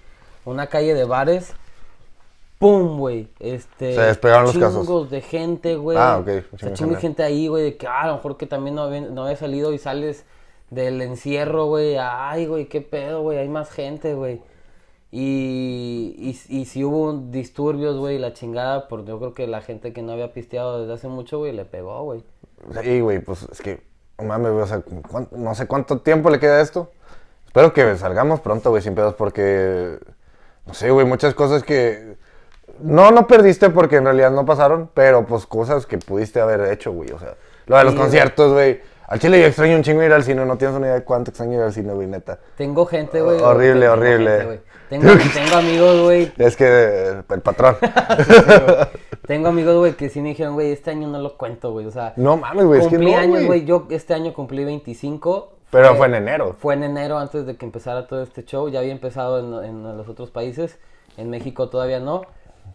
una 0.44 0.66
calle 0.66 0.94
de 0.94 1.04
bares, 1.04 1.54
¡pum, 2.58 2.98
güey! 2.98 3.28
Este, 3.40 3.94
Se 3.94 4.00
despegaron 4.00 4.44
los 4.46 4.58
casos. 4.58 4.86
chingos 4.86 5.10
de 5.10 5.20
gente, 5.20 5.76
güey. 5.76 5.96
Ah, 5.98 6.18
ok, 6.18 6.28
O 6.52 6.58
sea, 6.58 6.72
chingo 6.72 6.74
chingo 6.74 6.94
de 6.94 7.00
gente 7.00 7.22
ahí, 7.22 7.48
güey, 7.48 7.64
de 7.64 7.76
que, 7.76 7.86
ah, 7.86 8.02
a 8.02 8.06
lo 8.08 8.14
mejor 8.16 8.36
que 8.36 8.46
también 8.46 8.74
no 8.76 8.82
había, 8.82 9.00
no 9.02 9.24
había 9.24 9.36
salido 9.36 9.72
y 9.72 9.78
sales 9.78 10.24
del 10.70 11.00
encierro, 11.02 11.66
güey. 11.66 11.96
Ay, 11.98 12.46
güey, 12.46 12.66
qué 12.66 12.80
pedo, 12.80 13.22
güey, 13.22 13.38
hay 13.38 13.48
más 13.48 13.70
gente, 13.70 14.14
güey. 14.14 14.40
Y, 15.16 16.14
y, 16.18 16.30
y 16.60 16.64
si 16.64 16.82
hubo 16.82 17.10
un 17.10 17.30
disturbios, 17.30 17.96
güey, 17.96 18.18
la 18.18 18.32
chingada, 18.32 18.88
porque 18.88 19.08
yo 19.10 19.18
creo 19.20 19.32
que 19.34 19.46
la 19.46 19.60
gente 19.62 19.92
que 19.92 20.02
no 20.02 20.12
había 20.12 20.32
pisteado 20.32 20.80
desde 20.80 20.92
hace 20.94 21.06
mucho, 21.08 21.38
güey, 21.38 21.52
le 21.52 21.64
pegó, 21.64 22.02
güey. 22.02 22.24
Sí, 22.82 23.00
güey, 23.00 23.20
pues 23.20 23.44
es 23.44 23.60
que, 23.60 23.80
no 24.18 24.24
mames, 24.24 24.52
güey, 24.52 24.62
o 24.64 24.66
sea, 24.66 24.80
¿cuán- 25.10 25.28
no 25.32 25.54
sé 25.54 25.66
cuánto 25.66 25.98
tiempo 26.00 26.30
le 26.30 26.38
queda 26.38 26.56
a 26.56 26.60
esto. 26.60 26.90
Espero 27.46 27.72
que 27.72 27.96
salgamos 27.96 28.40
pronto, 28.40 28.70
güey, 28.70 28.82
sin 28.82 28.94
pedos, 28.94 29.14
porque, 29.14 29.98
no 30.66 30.74
sé, 30.74 30.90
güey, 30.90 31.06
muchas 31.06 31.34
cosas 31.34 31.62
que, 31.62 32.16
no, 32.80 33.10
no 33.12 33.26
perdiste 33.26 33.70
porque 33.70 33.96
en 33.96 34.04
realidad 34.04 34.30
no 34.32 34.44
pasaron, 34.44 34.90
pero 34.94 35.24
pues 35.26 35.46
cosas 35.46 35.86
que 35.86 35.98
pudiste 35.98 36.40
haber 36.40 36.72
hecho, 36.72 36.92
güey, 36.92 37.10
o 37.12 37.18
sea, 37.18 37.34
lo 37.66 37.76
de 37.78 37.84
los 37.84 37.94
Sí, 37.94 37.98
conciertos, 38.00 38.52
güey. 38.52 38.80
Al 39.06 39.18
chile 39.18 39.40
yo 39.40 39.46
extraño 39.46 39.76
un 39.76 39.82
chingo 39.82 40.02
ir 40.02 40.12
al 40.12 40.24
cine, 40.24 40.44
no 40.46 40.56
tienes 40.56 40.76
una 40.76 40.86
idea 40.86 40.96
de 40.96 41.04
cuánto 41.04 41.30
extraño 41.30 41.54
ir 41.54 41.60
al 41.60 41.72
cine, 41.72 41.92
güey, 41.92 42.06
neta. 42.06 42.38
Tengo 42.56 42.86
gente, 42.86 43.20
güey. 43.20 43.40
Horrible, 43.40 43.80
tengo 43.80 43.92
horrible. 43.92 44.30
gente, 44.30 44.44
güey. 44.46 44.60
tengo, 44.88 45.08
tengo 45.34 45.56
amigos, 45.56 46.02
güey. 46.02 46.32
Es 46.38 46.56
que 46.56 46.64
eh, 46.66 47.22
el 47.28 47.40
patrón. 47.40 47.76
Tengo 49.26 49.48
amigos, 49.48 49.76
güey, 49.78 49.94
que 49.94 50.10
sí 50.10 50.20
me 50.20 50.30
dijeron, 50.30 50.52
güey, 50.52 50.70
este 50.70 50.90
año 50.90 51.08
no 51.08 51.18
lo 51.18 51.38
cuento, 51.38 51.72
güey. 51.72 51.86
O 51.86 51.90
sea, 51.90 52.12
no 52.16 52.36
mames, 52.36 52.66
güey, 52.66 52.80
es 52.80 52.86
que 52.88 52.96
cumplí 52.96 53.12
no, 53.12 53.18
años, 53.18 53.46
güey. 53.46 53.64
Yo 53.64 53.86
este 53.88 54.12
año 54.12 54.34
cumplí 54.34 54.64
25. 54.64 55.52
Pero 55.70 55.94
fue 55.94 56.08
en 56.08 56.14
enero. 56.16 56.54
Fue 56.58 56.74
en 56.74 56.82
enero 56.82 57.18
antes 57.18 57.46
de 57.46 57.56
que 57.56 57.64
empezara 57.64 58.06
todo 58.06 58.22
este 58.22 58.44
show. 58.44 58.68
Ya 58.68 58.80
había 58.80 58.92
empezado 58.92 59.64
en, 59.64 59.64
en 59.64 59.96
los 59.96 60.08
otros 60.08 60.30
países. 60.30 60.78
En 61.16 61.30
México 61.30 61.70
todavía 61.70 62.00
no. 62.00 62.22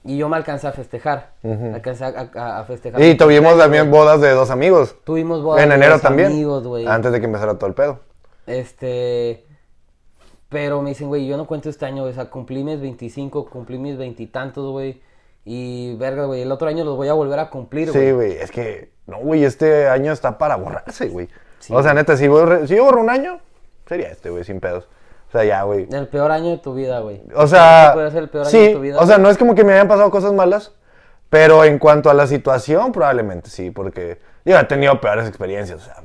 Y 0.03 0.17
yo 0.17 0.29
me 0.29 0.37
alcancé 0.37 0.67
a 0.67 0.71
festejar. 0.71 1.33
Alcancé 1.43 2.05
a, 2.05 2.29
a- 2.35 2.59
a 2.59 2.63
festejar. 2.65 3.01
Y 3.01 3.15
tuvimos 3.15 3.57
también 3.57 3.91
bodas 3.91 4.21
de 4.21 4.31
dos 4.31 4.49
amigos. 4.49 4.95
Tuvimos 5.03 5.43
bodas 5.43 5.61
En 5.63 5.69
de 5.69 5.75
enero 5.75 5.93
dos 5.93 6.01
también. 6.01 6.27
amigos, 6.31 6.63
güey. 6.65 6.87
Antes 6.87 7.11
de 7.11 7.19
que 7.19 7.25
empezara 7.25 7.55
todo 7.57 7.67
el 7.67 7.73
pedo. 7.75 7.99
Este. 8.47 9.45
Pero 10.49 10.81
me 10.81 10.89
dicen, 10.89 11.07
güey, 11.09 11.27
yo 11.27 11.37
no 11.37 11.45
cuento 11.45 11.69
este 11.69 11.85
año. 11.85 12.03
O 12.03 12.11
sea, 12.13 12.25
cumplí 12.29 12.63
mis 12.63 12.79
25, 12.81 13.45
cumplí 13.49 13.77
mis 13.77 13.97
veintitantos, 13.97 14.71
güey. 14.71 15.01
Y 15.45 15.95
verga, 15.95 16.25
güey, 16.25 16.41
el 16.41 16.51
otro 16.51 16.67
año 16.67 16.83
los 16.83 16.95
voy 16.95 17.07
a 17.07 17.13
volver 17.13 17.39
a 17.39 17.49
cumplir, 17.49 17.91
güey. 17.91 18.05
Sí, 18.05 18.11
güey, 18.11 18.31
es 18.33 18.51
que, 18.51 18.91
no, 19.07 19.19
güey, 19.19 19.43
este 19.45 19.87
año 19.87 20.11
está 20.11 20.37
para 20.37 20.55
borrarse, 20.57 21.07
güey. 21.07 21.27
Sí, 21.59 21.73
o 21.73 21.81
sea, 21.81 21.93
neta, 21.93 22.15
si, 22.17 22.27
borro, 22.27 22.67
si 22.67 22.75
yo 22.75 22.83
borro 22.83 23.01
un 23.01 23.09
año, 23.09 23.39
sería 23.87 24.09
este, 24.09 24.29
güey, 24.29 24.43
sin 24.43 24.59
pedos. 24.59 24.87
O 25.29 25.31
sea, 25.31 25.43
ya, 25.45 25.63
güey. 25.63 25.87
El 25.91 26.07
peor 26.07 26.31
año 26.31 26.49
de 26.49 26.57
tu 26.57 26.73
vida, 26.73 26.99
güey. 27.01 27.21
O 27.35 27.45
sea, 27.47 27.91
Puede 27.93 28.09
ser 28.11 28.23
el 28.23 28.29
peor 28.29 28.43
año 28.45 28.51
sí, 28.51 28.59
de 28.59 28.73
tu 28.73 28.79
vida. 28.81 28.99
o 28.99 29.05
sea, 29.05 29.17
no 29.19 29.29
es 29.29 29.37
como 29.37 29.53
que 29.55 29.63
me 29.63 29.73
hayan 29.73 29.87
pasado 29.87 30.09
cosas 30.09 30.33
malas, 30.33 30.71
pero 31.29 31.63
en 31.63 31.77
cuanto 31.79 32.09
a 32.09 32.13
la 32.15 32.25
situación, 32.27 32.91
probablemente 32.91 33.49
sí, 33.49 33.69
porque 33.71 34.19
yo 34.43 34.57
he 34.57 34.63
tenido 34.63 34.99
peores 34.99 35.27
experiencias, 35.27 35.81
o 35.81 35.85
sea, 35.85 35.95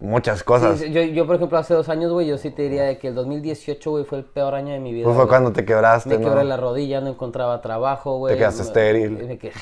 muchas 0.00 0.42
cosas. 0.42 0.78
Sí, 0.80 0.92
yo, 0.92 1.02
yo, 1.02 1.26
por 1.26 1.36
ejemplo, 1.36 1.56
hace 1.58 1.74
dos 1.74 1.88
años, 1.88 2.10
güey, 2.12 2.26
yo 2.26 2.36
sí 2.38 2.50
te 2.50 2.62
diría 2.62 2.82
de 2.82 2.98
que 2.98 3.08
el 3.08 3.14
2018, 3.14 3.90
güey, 3.90 4.04
fue 4.04 4.18
el 4.18 4.24
peor 4.24 4.54
año 4.56 4.72
de 4.72 4.80
mi 4.80 4.92
vida. 4.92 5.04
Pues 5.04 5.14
fue 5.14 5.24
güey. 5.24 5.28
cuando 5.28 5.52
te 5.52 5.64
quebraste, 5.64 6.08
Me 6.10 6.18
¿no? 6.18 6.28
quebré 6.28 6.44
la 6.44 6.56
rodilla, 6.56 7.00
no 7.00 7.08
encontraba 7.10 7.60
trabajo, 7.60 8.18
güey. 8.18 8.34
Te 8.34 8.38
quedaste 8.38 8.62
Me- 8.62 8.66
estéril. 8.68 9.10
me 9.12 9.38
quedé- 9.38 9.52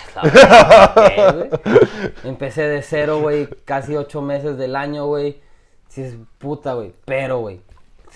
¿Qué, 1.15 1.33
güey? 1.33 1.51
Empecé 2.25 2.63
de 2.63 2.81
cero, 2.83 3.21
güey, 3.21 3.47
casi 3.65 3.95
ocho 3.97 4.23
meses 4.23 4.57
del 4.57 4.77
año, 4.77 5.07
güey. 5.07 5.41
Si 5.89 6.03
es 6.03 6.15
puta, 6.39 6.75
güey. 6.75 6.95
Pero, 7.05 7.39
güey, 7.39 7.61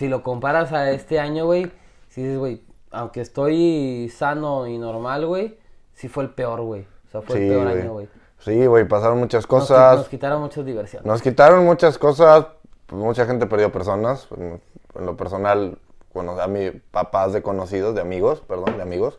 si 0.00 0.08
lo 0.08 0.22
comparas 0.22 0.72
a 0.72 0.90
este 0.92 1.20
año, 1.20 1.44
güey, 1.44 1.70
si 2.08 2.22
dices, 2.22 2.38
güey, 2.38 2.62
aunque 2.90 3.20
estoy 3.20 4.08
sano 4.08 4.66
y 4.66 4.78
normal, 4.78 5.26
güey, 5.26 5.58
sí 5.92 6.08
fue 6.08 6.22
el 6.22 6.30
peor, 6.30 6.62
güey. 6.62 6.86
O 7.06 7.10
sea, 7.10 7.20
fue 7.20 7.36
Sí, 7.36 7.42
el 7.42 7.48
peor 7.50 7.66
año, 7.68 7.92
güey. 7.92 8.08
Sí, 8.38 8.64
güey, 8.64 8.88
pasaron 8.88 9.18
muchas 9.18 9.46
cosas. 9.46 9.98
nos 9.98 10.08
quitaron 10.08 10.40
muchas 10.40 10.64
diversiones. 10.64 11.06
Nos 11.06 11.20
quitaron 11.20 11.66
muchas 11.66 11.98
cosas, 11.98 12.46
pues, 12.86 12.98
mucha 13.02 13.26
gente 13.26 13.46
perdió 13.46 13.70
personas. 13.70 14.26
En, 14.38 14.62
en 14.94 15.04
lo 15.04 15.18
personal, 15.18 15.76
bueno, 16.14 16.40
a 16.40 16.46
mis 16.46 16.72
papás 16.90 17.34
de 17.34 17.42
conocidos, 17.42 17.94
de 17.94 18.00
amigos, 18.00 18.40
perdón, 18.40 18.78
de 18.78 18.82
amigos. 18.82 19.18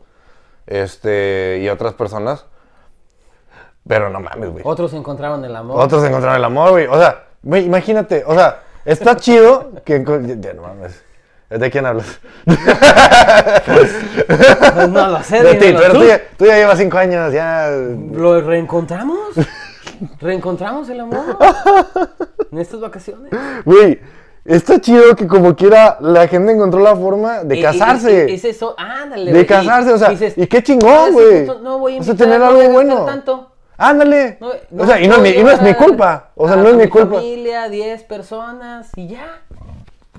Este, 0.65 1.59
y 1.61 1.69
otras 1.69 1.93
personas. 1.93 2.47
Pero 3.87 4.09
no 4.09 4.19
mames, 4.19 4.49
güey. 4.49 4.63
Otros 4.65 4.95
encontraron 4.95 5.45
el 5.45 5.55
amor. 5.55 5.79
Otros 5.79 6.03
encontraron 6.03 6.37
el 6.37 6.43
amor, 6.43 6.71
güey. 6.71 6.87
O 6.87 6.97
sea, 6.97 7.25
güey, 7.43 7.65
imagínate, 7.65 8.23
o 8.25 8.33
sea, 8.33 8.63
está 8.85 9.15
chido 9.17 9.71
que. 9.85 10.03
Ya, 10.39 10.53
no 10.53 10.61
mames. 10.63 11.03
¿De 11.49 11.69
quién 11.69 11.85
hablas? 11.85 12.19
Pues 12.45 12.57
no 14.89 15.07
lo 15.07 15.23
sé, 15.23 15.43
De 15.43 15.55
ti, 15.55 15.73
pero 15.77 15.93
tú. 15.93 15.99
tú 15.99 16.05
ya, 16.05 16.21
tú 16.37 16.45
ya 16.45 16.55
llevas 16.55 16.77
cinco 16.77 16.97
años, 16.97 17.33
ya. 17.33 17.69
¿Lo 17.69 18.41
reencontramos? 18.41 19.19
¿Reencontramos 20.19 20.89
el 20.89 21.01
amor? 21.01 21.37
En 22.51 22.57
estas 22.59 22.79
vacaciones. 22.79 23.31
Güey, 23.65 23.99
está 24.45 24.79
chido 24.79 25.15
que 25.15 25.27
como 25.27 25.55
quiera 25.55 25.97
la 25.99 26.27
gente 26.27 26.51
encontró 26.53 26.79
la 26.79 26.95
forma 26.95 27.43
de 27.43 27.61
casarse. 27.61 28.33
es 28.33 28.45
eso, 28.45 28.73
ándale. 28.77 29.31
De 29.31 29.41
y 29.41 29.45
casarse, 29.45 29.91
o 29.93 29.97
sea, 29.97 30.09
dices, 30.09 30.33
y 30.37 30.47
qué 30.47 30.57
"Ah, 30.57 30.63
chingón, 30.63 31.13
güey. 31.13 31.47
no 31.61 31.79
voy 31.79 31.97
a 31.97 31.99
o 31.99 32.03
sea, 32.03 32.13
invitar, 32.13 32.27
tener 32.29 32.41
algo 32.41 32.69
bueno. 32.69 33.05
tanto. 33.05 33.50
Ándale. 33.81 34.37
No, 34.39 34.83
o 34.83 34.85
sea, 34.85 34.99
y 35.01 35.07
no, 35.07 35.15
es 35.15 35.21
mi, 35.21 35.29
y 35.29 35.43
no 35.43 35.49
es 35.51 35.61
mi 35.61 35.73
culpa. 35.73 36.29
O 36.35 36.47
sea, 36.47 36.55
no 36.57 36.69
es 36.69 36.75
mi 36.75 36.87
culpa. 36.87 37.15
familia, 37.15 37.67
10 37.67 38.03
personas 38.03 38.89
y 38.95 39.07
ya. 39.07 39.41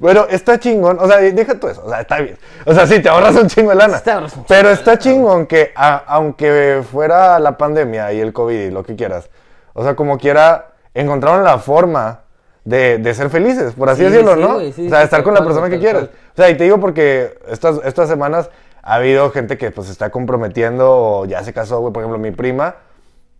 Pero 0.01 0.27
está 0.29 0.59
chingón. 0.59 0.99
O 1.01 1.07
sea, 1.07 1.19
deja 1.19 1.55
tú 1.61 1.69
eso. 1.69 1.83
O 1.85 1.89
sea, 1.89 2.01
está 2.01 2.19
bien. 2.21 2.37
O 2.67 2.75
sea, 2.75 2.87
sí, 2.89 3.01
te 3.01 3.09
ahorras 3.09 3.37
un 3.37 3.47
chingo 3.47 3.71
de 3.71 3.77
lana. 3.77 4.01
Te 4.01 4.11
ahorras 4.11 4.33
un 4.33 4.39
chingo 4.45 4.47
Pero 4.49 4.71
está 4.71 4.99
chingón 4.99 5.47
que, 5.47 5.71
a- 5.77 6.03
aunque 6.09 6.83
fuera 6.91 7.39
la 7.39 7.57
pandemia 7.57 8.13
y 8.13 8.21
el 8.21 8.33
COVID 8.33 8.59
y 8.59 8.71
lo 8.71 8.83
que 8.83 8.97
quieras, 8.97 9.31
O 9.75 9.85
sea, 9.85 9.95
como 9.95 10.19
quiera, 10.19 10.73
encontraron 10.93 11.45
la 11.45 11.59
forma 11.59 12.21
de, 12.65 12.99
de 12.99 13.15
ser 13.15 13.31
felices, 13.31 13.75
por 13.75 13.89
así 13.91 14.05
Sí, 14.05 14.11
decirlo, 14.11 14.35
sí, 14.35 14.41
¿no? 14.41 14.59
sí, 14.73 14.87
o 14.87 14.89
sea, 14.91 14.99
sí, 15.01 15.05
estar 15.05 15.23
con 15.23 15.35
la 15.35 15.45
persona 15.45 15.71
que 15.71 15.79
quieres. 15.79 16.05
O 16.05 16.37
sea, 16.37 16.51
y 16.51 16.57
te 16.57 16.65
digo 16.65 16.79
porque 16.81 17.39
estas, 17.49 17.81
estas 17.85 18.09
semanas 18.09 18.51
ha 18.83 18.95
habido 18.95 19.31
gente 19.31 19.57
que 19.57 19.71
pues 19.71 19.87
se 19.87 19.93
está 19.93 20.11
comprometiendo 20.11 20.91
o 20.91 21.25
ya 21.27 21.45
se 21.45 21.53
casó, 21.53 21.79
güey. 21.81 21.93
Por 21.93 22.03
ejemplo, 22.03 22.19
mi 22.19 22.33
prima 22.33 22.75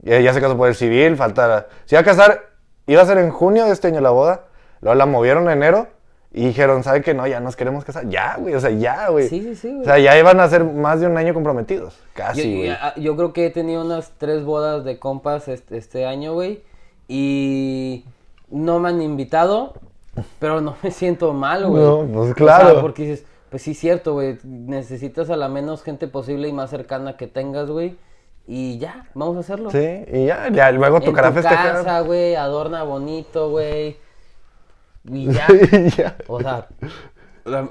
eh, 0.05 0.23
ya 0.23 0.33
se 0.33 0.41
casó 0.41 0.57
por 0.57 0.69
el 0.69 0.75
civil, 0.75 1.17
falta... 1.17 1.67
Se 1.85 1.95
iba 1.95 2.01
a 2.01 2.05
casar, 2.05 2.51
iba 2.87 3.03
a 3.03 3.07
ser 3.07 3.19
en 3.19 3.31
junio 3.31 3.65
de 3.67 3.73
este 3.73 3.89
año 3.89 4.01
la 4.01 4.11
boda, 4.11 4.45
luego 4.81 4.95
la 4.97 5.07
movieron 5.07 5.45
en 5.45 5.51
enero 5.59 5.87
y 6.35 6.47
dijeron, 6.47 6.83
¿saben 6.83 7.03
qué? 7.03 7.13
No, 7.15 7.27
ya 7.27 7.41
nos 7.41 7.57
queremos 7.57 7.85
casar. 7.85 8.09
Ya, 8.09 8.37
güey, 8.39 8.55
o 8.55 8.61
sea, 8.61 8.71
ya, 8.71 9.09
güey. 9.11 9.29
Sí, 9.29 9.41
sí, 9.43 9.55
sí, 9.55 9.69
güey. 9.69 9.83
O 9.83 9.85
sea, 9.85 9.99
ya 9.99 10.19
iban 10.19 10.41
a 10.41 10.49
ser 10.49 10.65
más 10.65 10.99
de 11.01 11.07
un 11.07 11.17
año 11.19 11.35
comprometidos. 11.35 11.95
Yo, 11.95 12.01
Casi, 12.15 12.57
güey. 12.57 12.69
yo- 12.71 13.03
yo 13.03 13.17
creo 13.17 13.33
que 13.35 13.47
he 13.47 13.51
tenido 13.51 13.85
unas 13.85 14.13
tres 14.17 14.43
bodas 14.45 14.83
de 14.85 14.99
compas 14.99 15.49
este, 15.49 15.77
este 15.77 16.07
año, 16.07 16.33
güey. 16.33 16.63
Y 17.07 18.05
no 18.51 18.79
me 18.79 18.89
han 18.89 19.03
invitado, 19.03 19.75
pero 20.39 20.61
no 20.63 20.75
me 20.83 20.91
siento 20.91 21.33
mal, 21.35 21.67
güey. 21.67 21.83
No, 21.83 21.99
pues, 22.07 22.17
O 22.17 22.25
sea, 22.25 22.35
claro. 22.35 22.81
porque 22.81 23.03
dices, 23.03 23.27
pues 23.51 23.61
sí, 23.63 23.75
cierto, 23.75 24.15
güey. 24.15 24.39
Necesitas 24.43 25.29
a 25.29 25.37
la 25.37 25.49
menos 25.49 25.83
gente 25.83 26.09
posible 26.09 26.49
y 26.49 26.53
más 26.55 26.71
cercana 26.71 27.19
que 27.19 27.27
tengas, 27.27 27.69
güey. 27.71 27.97
Y 28.47 28.79
ya, 28.79 29.07
vamos 29.15 29.37
a 29.37 29.41
hacerlo. 29.41 29.71
Sí, 29.71 30.05
y 30.13 30.27
ya, 30.27 30.49
ya 30.51 30.71
luego 30.73 30.99
En 30.99 31.05
tocará 31.05 31.29
tu 31.29 31.35
festejar. 31.35 31.73
casa, 31.77 32.01
güey, 32.01 32.35
adorna 32.35 32.83
bonito, 32.83 33.51
güey. 33.51 33.97
Y 35.05 35.27
ya. 35.33 35.47
Y 35.51 35.91
ya. 35.91 36.17
O 36.27 36.41
sea, 36.41 36.67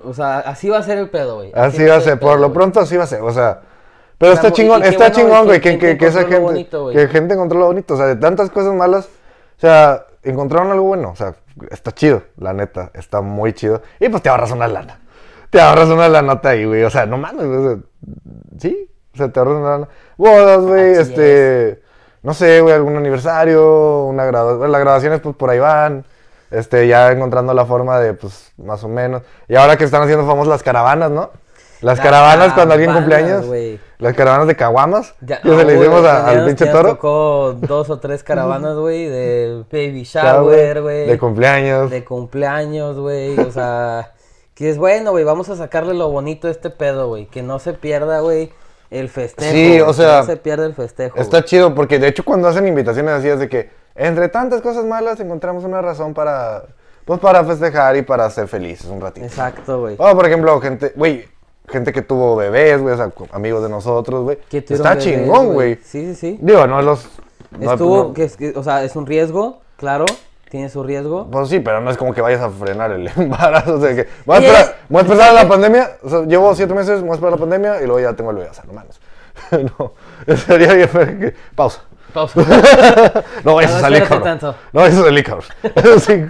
o 0.03 0.13
sea, 0.13 0.39
así 0.39 0.69
va 0.69 0.79
a 0.79 0.83
ser 0.83 0.97
el 0.97 1.09
pedo, 1.09 1.35
güey. 1.37 1.51
Así 1.53 1.83
va 1.83 1.95
a 1.95 2.01
ser, 2.01 2.19
por 2.19 2.31
pedo, 2.31 2.41
lo 2.41 2.53
pronto 2.53 2.79
así 2.79 2.97
va 2.97 3.03
a 3.03 3.07
ser, 3.07 3.21
o 3.21 3.31
sea. 3.31 3.61
Pero 4.17 4.33
está 4.33 4.51
chingón, 4.51 4.83
está 4.83 5.09
bueno, 5.09 5.15
chingón, 5.15 5.45
güey, 5.45 5.61
que 5.61 5.79
que, 5.79 6.05
esa 6.05 6.21
gente, 6.21 6.37
bonito, 6.37 6.89
que 6.89 7.07
gente 7.07 7.33
encontró 7.33 7.57
lo 7.57 7.65
bonito, 7.65 7.95
o 7.95 7.97
sea, 7.97 8.05
de 8.05 8.17
tantas 8.17 8.51
cosas 8.51 8.73
malas, 8.73 9.05
o 9.57 9.59
sea, 9.59 10.05
encontraron 10.21 10.71
algo 10.71 10.85
bueno, 10.85 11.09
o 11.09 11.15
sea, 11.15 11.33
está 11.71 11.91
chido, 11.91 12.21
la 12.37 12.53
neta, 12.53 12.91
está 12.93 13.21
muy 13.21 13.53
chido. 13.53 13.81
Y 13.99 14.09
pues 14.09 14.21
te 14.21 14.29
ahorras 14.29 14.51
una 14.51 14.67
lana, 14.67 14.99
te 15.49 15.59
ahorras 15.59 15.89
una 15.89 16.07
lanota 16.07 16.49
ahí, 16.49 16.65
güey, 16.65 16.83
o 16.83 16.91
sea, 16.91 17.07
no 17.07 17.17
mames, 17.17 17.47
güey, 17.47 17.57
o 17.57 17.63
sea, 17.63 17.77
sí, 18.59 18.89
o 19.11 19.17
sea, 19.17 19.31
te 19.31 19.39
ahorras 19.39 19.55
una 19.55 19.69
lana. 19.71 19.89
Bodas, 20.21 20.61
güey, 20.61 20.91
este, 20.93 21.81
no 22.21 22.35
sé, 22.35 22.61
güey, 22.61 22.75
algún 22.75 22.95
aniversario, 22.95 24.05
una 24.05 24.23
graduación, 24.25 24.71
las 24.71 24.81
graduaciones 24.81 25.19
pues 25.19 25.35
por 25.35 25.49
ahí 25.49 25.57
van. 25.57 26.05
Este, 26.51 26.87
ya 26.87 27.11
encontrando 27.11 27.53
la 27.55 27.65
forma 27.65 27.99
de, 27.99 28.13
pues, 28.13 28.51
más 28.57 28.83
o 28.83 28.87
menos. 28.87 29.23
Y 29.47 29.55
ahora 29.55 29.77
que 29.77 29.85
están 29.85 30.03
haciendo 30.03 30.27
famosas 30.27 30.49
las 30.49 30.63
caravanas, 30.63 31.09
¿no? 31.09 31.31
Las 31.81 31.99
caravanas 31.99 32.53
cuando 32.53 32.75
alguien 32.75 32.93
cumple 32.93 33.15
caravanas, 33.15 33.37
años. 33.37 33.47
güey. 33.47 33.79
Las 33.97 34.13
caravanas 34.13 34.47
de 34.47 34.55
caguamas. 34.55 35.15
Ya, 35.21 35.41
que 35.41 35.49
se 35.49 35.65
le 35.65 35.79
hicimos 35.79 36.05
al 36.05 36.45
pinche 36.45 36.67
toro. 36.67 36.89
tocó 36.89 37.55
dos 37.57 37.89
o 37.89 37.99
tres 37.99 38.23
caravanas, 38.23 38.75
güey, 38.75 39.07
de 39.07 39.63
baby 39.71 40.03
shower, 40.05 40.81
güey. 40.83 41.07
De 41.07 41.17
cumpleaños. 41.17 41.89
De 41.89 42.03
cumpleaños, 42.05 42.99
güey. 42.99 43.39
O 43.39 43.51
sea, 43.51 44.11
que 44.53 44.69
es 44.69 44.77
bueno, 44.77 45.11
güey. 45.11 45.23
Vamos 45.23 45.49
a 45.49 45.55
sacarle 45.55 45.95
lo 45.95 46.11
bonito 46.11 46.47
a 46.47 46.51
este 46.51 46.69
pedo, 46.69 47.07
güey. 47.07 47.25
Que 47.25 47.41
no 47.41 47.57
se 47.57 47.73
pierda, 47.73 48.19
güey, 48.19 48.51
el 48.91 49.09
festejo. 49.09 49.51
Sí, 49.51 49.81
o 49.81 49.93
sea, 49.93 50.19
no 50.19 50.25
se 50.27 50.37
pierda 50.37 50.65
el 50.65 50.75
festejo. 50.75 51.17
Está 51.17 51.37
güey. 51.39 51.49
chido 51.49 51.73
porque 51.73 51.97
de 51.97 52.07
hecho 52.09 52.23
cuando 52.23 52.47
hacen 52.47 52.67
invitaciones 52.67 53.13
así 53.13 53.27
es 53.29 53.39
de 53.39 53.49
que 53.49 53.69
entre 53.95 54.29
tantas 54.29 54.61
cosas 54.61 54.85
malas 54.85 55.19
encontramos 55.19 55.63
una 55.63 55.81
razón 55.81 56.13
para 56.13 56.63
pues 57.05 57.19
para 57.19 57.43
festejar 57.43 57.95
y 57.97 58.03
para 58.03 58.29
ser 58.29 58.47
felices 58.47 58.85
un 58.87 59.01
ratito. 59.01 59.25
Exacto, 59.25 59.79
güey. 59.79 59.95
O 59.97 60.15
por 60.15 60.25
ejemplo, 60.25 60.59
gente, 60.61 60.93
güey, 60.95 61.25
gente 61.67 61.91
que 61.91 62.01
tuvo 62.03 62.35
bebés, 62.35 62.79
güey, 62.81 62.93
o 62.93 62.97
sea, 62.97 63.11
amigos 63.31 63.63
de 63.63 63.69
nosotros, 63.69 64.23
güey. 64.23 64.37
Está 64.51 64.89
bebés, 64.91 65.03
chingón, 65.03 65.53
güey. 65.53 65.75
Sí, 65.83 66.13
sí, 66.13 66.15
sí. 66.15 66.39
Digo, 66.41 66.67
no 66.67 66.81
los 66.81 67.07
no- 67.57 67.71
Estuvo, 67.71 67.97
no- 68.09 68.13
que- 68.13 68.53
o 68.55 68.63
sea, 68.63 68.83
es 68.83 68.95
un 68.95 69.05
riesgo, 69.05 69.61
claro. 69.77 70.05
Tiene 70.51 70.67
su 70.67 70.83
riesgo. 70.83 71.31
Pues 71.31 71.47
sí, 71.47 71.61
pero 71.61 71.79
no 71.79 71.89
es 71.89 71.95
como 71.95 72.13
que 72.13 72.19
vayas 72.19 72.41
a 72.41 72.49
frenar 72.49 72.91
el 72.91 73.07
embarazo. 73.15 73.75
O 73.75 73.79
sea, 73.79 73.95
que 73.95 74.09
voy 74.25 74.35
a 74.35 74.39
esperar, 74.39 74.75
voy 74.89 74.99
a 74.99 75.01
esperar 75.03 75.29
a 75.29 75.33
la 75.33 75.47
pandemia. 75.47 75.91
O 76.03 76.09
sea, 76.09 76.21
llevo 76.23 76.53
siete 76.53 76.73
meses, 76.73 76.99
voy 76.99 77.11
a 77.11 77.13
esperar 77.13 77.31
la 77.31 77.37
pandemia 77.37 77.81
y 77.81 77.85
luego 77.85 78.01
ya 78.01 78.13
tengo 78.13 78.31
el 78.31 78.35
bebé. 78.37 78.49
O 78.49 78.53
sea, 78.53 78.65
no 78.67 78.73
mames. 78.73 78.99
no, 79.79 79.93
sería 80.35 80.73
bien. 80.73 81.33
Pausa. 81.55 81.83
Pausa. 82.13 82.41
No 83.45 83.57
a 83.59 83.61
no 83.61 83.61
espérate 83.61 84.01
cabrón. 84.01 84.23
tanto. 84.23 84.55
No 84.73 84.91
salir, 84.91 85.23
cabrón. 85.23 85.45
Sí. 86.01 86.25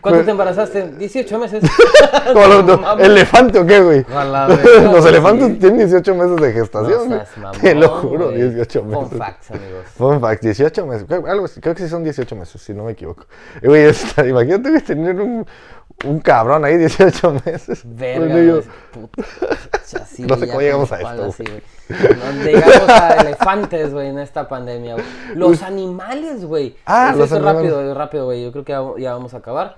¿Cuánto 0.00 0.24
te 0.24 0.30
embarazaste? 0.30 0.88
18 0.98 1.38
meses. 1.38 1.62
Los- 2.34 2.64
No. 2.64 2.98
¿Elefante 2.98 3.58
o 3.58 3.66
qué, 3.66 3.80
güey? 3.80 4.04
Los 4.92 5.02
sí. 5.02 5.08
elefantes 5.08 5.58
tienen 5.58 5.78
18 5.78 6.14
meses 6.14 6.36
de 6.36 6.52
gestación. 6.52 6.98
No 6.98 7.04
güey. 7.06 7.18
seas 7.18 7.36
mamón, 7.38 7.60
Te 7.60 7.74
lo 7.74 7.88
juro, 7.88 8.24
güey. 8.30 8.50
18 8.50 8.82
meses. 8.84 9.08
Fun 9.08 9.18
facts, 9.18 9.50
amigos. 9.50 9.84
Fun 9.96 10.20
fact, 10.20 10.42
18 10.42 10.86
meses. 10.86 11.04
Creo, 11.06 11.26
algo 11.26 11.46
creo 11.60 11.74
que 11.74 11.82
sí 11.82 11.88
son 11.88 12.04
18 12.04 12.36
meses, 12.36 12.60
si 12.62 12.72
no 12.74 12.84
me 12.84 12.92
equivoco. 12.92 13.26
Y, 13.62 13.66
güey, 13.66 13.82
está- 13.84 14.26
imagínate 14.26 14.70
güey, 14.70 14.82
tener 14.82 15.20
un, 15.20 15.46
un 16.04 16.20
cabrón 16.20 16.64
ahí 16.64 16.76
18 16.78 17.34
meses. 17.44 17.82
Verga, 17.84 18.62
puta. 18.92 19.22
Así, 20.02 20.22
No 20.22 20.36
sé 20.36 20.46
cómo 20.46 20.60
llegamos 20.60 20.92
a 20.92 20.96
esto, 21.00 21.24
así, 21.24 21.42
güey. 21.44 21.62
No, 21.90 22.44
Llegamos 22.44 22.88
a 22.88 23.14
elefantes, 23.22 23.92
güey, 23.92 24.06
en 24.08 24.20
esta 24.20 24.48
pandemia, 24.48 24.94
güey. 24.94 25.04
Los 25.34 25.62
animales, 25.62 26.44
güey. 26.44 26.76
Ah, 26.86 27.08
Es- 27.10 27.16
los 27.16 27.26
es 27.26 27.32
animales. 27.32 27.62
rápido, 27.62 27.90
es 27.90 27.96
rápido, 27.96 28.24
güey. 28.26 28.44
Yo 28.44 28.52
creo 28.52 28.64
que 28.64 28.72
ya, 28.72 28.82
ya 28.98 29.12
vamos 29.14 29.34
a 29.34 29.38
acabar. 29.38 29.76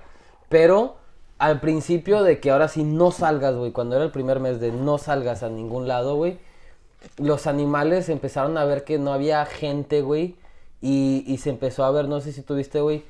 Pero 0.49 0.95
al 1.39 1.59
principio 1.59 2.23
de 2.23 2.39
que 2.39 2.51
ahora 2.51 2.67
sí 2.67 2.83
no 2.83 3.11
salgas, 3.11 3.55
güey. 3.55 3.71
Cuando 3.71 3.95
era 3.95 4.05
el 4.05 4.11
primer 4.11 4.39
mes 4.39 4.59
de 4.59 4.71
no 4.71 4.97
salgas 4.97 5.43
a 5.43 5.49
ningún 5.49 5.87
lado, 5.87 6.15
güey. 6.15 6.37
Los 7.17 7.47
animales 7.47 8.07
empezaron 8.09 8.57
a 8.57 8.65
ver 8.65 8.83
que 8.83 8.97
no 8.97 9.11
había 9.13 9.45
gente, 9.45 10.01
güey. 10.01 10.35
Y, 10.81 11.23
y 11.27 11.37
se 11.37 11.49
empezó 11.49 11.83
a 11.85 11.91
ver, 11.91 12.07
no 12.07 12.21
sé 12.21 12.31
si 12.31 12.41
tuviste, 12.41 12.81
güey. 12.81 13.03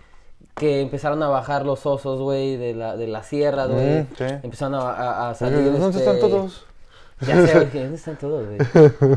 Que 0.56 0.82
empezaron 0.82 1.22
a 1.24 1.28
bajar 1.30 1.66
los 1.66 1.86
osos, 1.86 2.20
güey, 2.20 2.58
de 2.58 2.74
la, 2.74 2.96
de 2.98 3.08
la 3.08 3.24
sierra, 3.24 3.66
güey. 3.66 4.02
Mm, 4.02 4.08
sí. 4.18 4.24
Empezaron 4.44 4.76
a, 4.76 4.80
a- 4.92 5.30
a 5.30 5.36
salir. 5.36 5.72
¿Dónde 5.72 5.88
este, 6.00 6.00
están 6.00 6.20
todos? 6.20 6.66
ya 7.22 7.46
sé, 7.48 7.54
güey, 7.54 7.70
¿dónde 7.84 7.96
están 7.96 8.18
todos, 8.18 8.46
güey? 8.48 8.58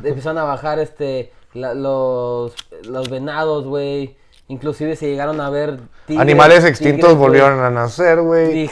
Empezaron 0.05 0.39
a 0.39 0.45
bajar 0.45 0.79
este 0.79 1.33
la- 1.55 1.75
los, 1.75 2.53
los 2.89 3.09
venados, 3.11 3.67
güey. 3.67 4.17
Inclusive 4.49 4.94
se 4.94 5.09
llegaron 5.09 5.40
a 5.40 5.51
ver 5.51 5.80
tigres, 6.07 6.22
Animales 6.22 6.64
extintos 6.64 7.11
tigres, 7.11 7.16
volvieron 7.16 7.59
a 7.61 7.70
nacer, 7.70 8.20
güey. 8.20 8.70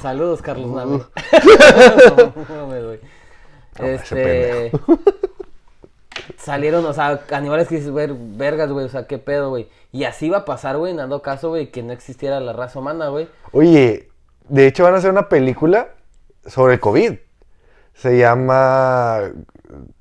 Saludos, 0.00 0.42
Carlos 0.42 0.70
Nave. 0.70 1.04
No 2.48 2.66
güey. 2.66 3.00
Este. 3.78 4.72
Salieron, 6.38 6.84
o 6.84 6.92
sea, 6.92 7.20
animales 7.32 7.68
que 7.68 7.76
dices, 7.76 7.90
güey, 7.90 8.08
vergas, 8.10 8.70
güey, 8.70 8.86
o 8.86 8.88
sea, 8.88 9.06
qué 9.06 9.18
pedo, 9.18 9.50
güey. 9.50 9.68
Y 9.92 10.04
así 10.04 10.28
va 10.30 10.38
a 10.38 10.44
pasar, 10.44 10.76
güey, 10.76 10.92
en 10.92 10.98
dando 10.98 11.22
caso, 11.22 11.48
güey, 11.48 11.70
que 11.70 11.82
no 11.82 11.92
existiera 11.92 12.40
la 12.40 12.52
raza 12.52 12.78
humana, 12.78 13.08
güey. 13.08 13.28
Oye, 13.52 14.08
de 14.48 14.66
hecho 14.66 14.84
van 14.84 14.94
a 14.94 14.98
hacer 14.98 15.10
una 15.10 15.28
película 15.28 15.88
sobre 16.46 16.74
el 16.74 16.80
COVID. 16.80 17.14
Se 17.94 18.18
llama 18.18 19.32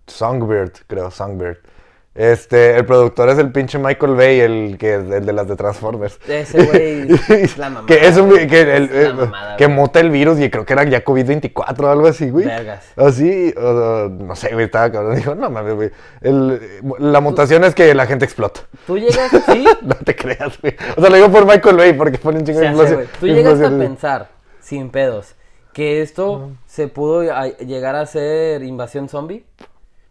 Songbird, 0.08 0.74
creo, 0.88 1.10
Songbird. 1.12 1.58
Este, 2.16 2.78
el 2.78 2.86
productor 2.86 3.28
es 3.28 3.38
el 3.40 3.52
pinche 3.52 3.78
Michael 3.78 4.16
Bay, 4.16 4.40
el 4.40 4.78
que 4.80 4.94
el 4.94 5.26
de 5.26 5.34
las 5.34 5.50
de 5.50 5.58
Transformers. 5.58 6.18
Ese 6.26 6.64
güey 6.64 7.08
es 7.44 7.58
la 7.58 7.70
mamada. 7.70 7.88
que 7.88 8.08
es 8.08 8.16
un 8.16 8.30
güey. 8.30 8.48
que, 8.48 8.62
el- 8.62 8.84
Es 8.86 8.90
la 8.92 9.02
eh, 9.10 9.14
mamada, 9.14 9.58
que 9.58 9.66
güey. 9.66 9.78
muta 9.78 10.00
el 10.00 10.10
virus 10.12 10.40
y 10.40 10.50
creo 10.50 10.66
que 10.66 10.72
era 10.72 10.86
ya 10.86 11.04
COVID-24 11.04 11.78
o 11.84 11.90
algo 11.90 12.08
así, 12.08 12.30
güey. 12.30 12.46
Vergas. 12.46 12.86
Así, 12.96 13.54
o- 13.58 14.08
no 14.10 14.34
sé, 14.38 14.54
güey, 14.54 14.64
estaba 14.66 14.90
cabrón. 14.90 15.16
Dijo, 15.18 15.36
no 15.36 15.50
mames, 15.50 15.76
güey. 15.76 15.92
La 17.00 17.20
mutación 17.20 17.66
es 17.66 17.76
que 17.76 17.94
la 17.94 18.06
gente 18.08 18.24
explota. 18.24 18.62
Tú 18.88 18.98
llegas, 18.98 19.30
sí, 19.52 19.66
No 19.82 19.96
te 19.96 20.16
creas, 20.16 20.58
güey. 20.62 20.74
O 20.96 21.02
sea, 21.02 21.10
lo 21.10 21.16
digo 21.18 21.30
por 21.30 21.46
Michael 21.46 21.76
Bay 21.76 21.94
porque 21.94 22.18
pone 22.18 22.40
un 22.40 22.46
chingo 22.46 22.62
de 22.62 22.72
güey. 22.72 23.08
Tú 23.20 23.28
llegas 23.28 23.60
a 23.60 23.70
pensar, 23.70 24.30
sin 24.62 24.90
pedos, 24.90 25.36
que 25.74 26.02
esto 26.02 26.52
se 26.66 26.88
pudo 26.88 27.30
a- 27.36 27.50
llegar 27.58 27.98
a 27.98 28.06
ser 28.06 28.64
invasión 28.64 29.10
zombie. 29.10 29.44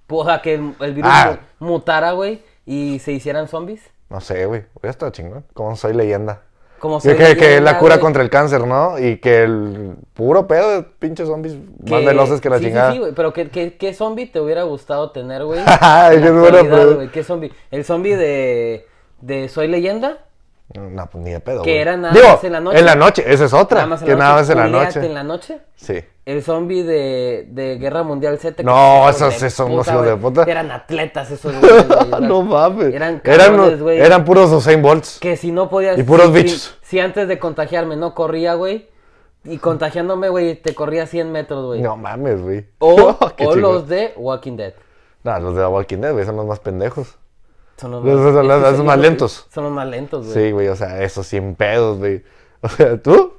O 0.09 0.24
sea, 0.24 0.40
que 0.42 0.55
el, 0.55 0.74
el 0.80 0.94
virus 0.94 1.11
Ah. 1.12 1.38
mu- 1.59 1.68
mutara, 1.68 2.12
güey, 2.12 2.42
y 2.66 2.98
se 2.98 3.12
hicieran 3.12 3.48
zombies. 3.48 3.82
No 4.11 4.20
sé, 4.20 4.46
güey. 4.46 4.64
Hubiera 4.74 4.90
estado 4.90 5.11
chingón. 5.12 5.44
Como 5.55 5.74
soy 5.76 5.94
leyenda. 5.94 6.42
Como 6.78 7.00
soy 7.00 7.12
que, 7.12 7.18
que 7.18 7.30
es 7.30 7.36
leyenda, 7.40 7.72
la 7.72 7.78
cura 7.78 7.94
güey. 7.94 8.02
contra 8.02 8.22
el 8.22 8.28
cáncer, 8.30 8.66
¿no? 8.66 8.98
Y 8.98 9.16
que 9.16 9.42
el 9.44 9.96
puro 10.12 10.46
pedo 10.46 10.70
de 10.70 10.82
pinches 10.82 11.26
zombies 11.26 11.57
más 11.88 12.05
veloces 12.05 12.40
que 12.42 12.50
la 12.50 12.59
sí, 12.59 12.64
chingada. 12.66 12.90
Sí, 12.90 12.96
sí, 12.96 13.00
güey, 13.00 13.12
pero 13.14 13.32
¿qué, 13.32 13.48
qué, 13.48 13.76
qué 13.78 13.94
zombie 13.94 14.26
te 14.26 14.40
hubiera 14.40 14.64
gustado 14.64 15.11
tener, 15.11 15.44
güey? 15.44 15.61
Ay, 15.80 16.20
qué 16.20 16.30
buena 16.30 16.61
pregunta. 16.61 17.11
¿Qué 17.11 17.24
zombie? 17.24 17.52
¿El 17.70 17.84
zombie 17.84 18.16
de, 18.16 18.86
de 19.22 19.48
Soy 19.48 19.68
Leyenda? 19.68 20.24
No, 20.72 21.06
pues 21.10 21.22
ni 21.22 21.30
de 21.30 21.40
pedo. 21.40 21.62
Que 21.62 21.70
güey. 21.72 21.80
era 21.82 21.96
nada 21.96 22.14
Digo, 22.14 22.26
más 22.28 22.44
en 22.44 22.52
la 22.52 22.60
noche. 22.60 22.78
En 22.78 22.84
la 22.86 22.94
noche, 22.94 23.24
esa 23.26 23.44
es 23.44 23.52
otra. 23.52 23.76
Nada 23.78 23.86
más 23.88 24.00
en 24.02 24.06
que 24.06 24.12
la 24.12 24.18
nada 24.18 24.30
noche. 24.30 24.40
más 24.40 24.50
en 24.50 24.56
la 24.58 24.64
Culeate 24.64 24.86
noche. 24.98 25.06
en 25.06 25.14
la 25.14 25.22
noche? 25.22 25.58
Sí. 25.76 26.04
El 26.24 26.42
zombie 26.42 26.82
de, 26.82 27.46
de 27.50 27.76
Guerra 27.76 28.02
Mundial 28.02 28.38
Z. 28.38 28.62
No, 28.62 29.12
son 29.12 29.28
esos- 29.30 29.42
esos 29.42 29.68
unos 29.68 29.86
hijos 29.86 30.06
de 30.06 30.16
puta. 30.16 30.42
Eran 30.48 30.70
atletas 30.70 31.30
esos 31.30 31.54
güeyes, 31.60 31.86
güey, 31.86 32.08
eran- 32.08 32.28
no 32.28 32.42
mames. 32.42 32.94
Eran 32.94 33.18
cabrones, 33.20 33.80
güey. 33.82 34.00
eran 34.00 34.24
puros 34.24 34.50
Usain 34.50 34.80
Bolts. 34.80 35.18
Que 35.20 35.36
si 35.36 35.52
no 35.52 35.68
podías... 35.68 35.98
Y 35.98 36.02
puros 36.02 36.28
si- 36.28 36.32
bichos. 36.32 36.78
Si, 36.80 36.88
si 36.96 37.00
antes 37.00 37.28
de 37.28 37.38
contagiarme 37.38 37.96
no 37.96 38.14
corría, 38.14 38.54
güey. 38.54 38.88
Y 39.44 39.58
contagiándome, 39.58 40.30
güey, 40.30 40.54
te 40.56 40.74
corría 40.74 41.06
100 41.06 41.30
metros, 41.30 41.66
güey. 41.66 41.82
No 41.82 41.98
mames, 41.98 42.40
güey. 42.40 42.64
O, 42.78 43.18
Qué 43.36 43.46
o 43.46 43.52
chingón. 43.54 43.60
los 43.74 43.88
de 43.88 44.14
Walking 44.16 44.56
Dead. 44.56 44.72
No, 45.22 45.38
los 45.40 45.54
de 45.54 45.60
The 45.60 45.66
Walking 45.66 45.98
Dead, 45.98 46.12
güey, 46.14 46.24
son 46.24 46.36
los 46.36 46.46
más 46.46 46.60
pendejos. 46.60 47.16
Son 47.77 47.91
los 47.91 48.05
Los- 48.05 48.14
los- 48.20 48.35
los- 48.35 48.57
es 48.57 48.62
que 48.64 48.70
los 48.70 48.77
sí, 48.79 48.83
más 48.85 48.99
lentos. 48.99 49.47
Son 49.53 49.64
los 49.64 49.72
más 49.72 49.87
lentos, 49.89 50.27
güey. 50.27 50.35
Sí, 50.47 50.53
güey, 50.53 50.68
o 50.68 50.77
sea, 50.77 51.03
eso 51.03 51.22
sin 51.22 51.55
pedos, 51.55 51.99
güey. 51.99 52.22
O 52.62 52.68
sea, 52.68 52.97
¿tú? 53.01 53.35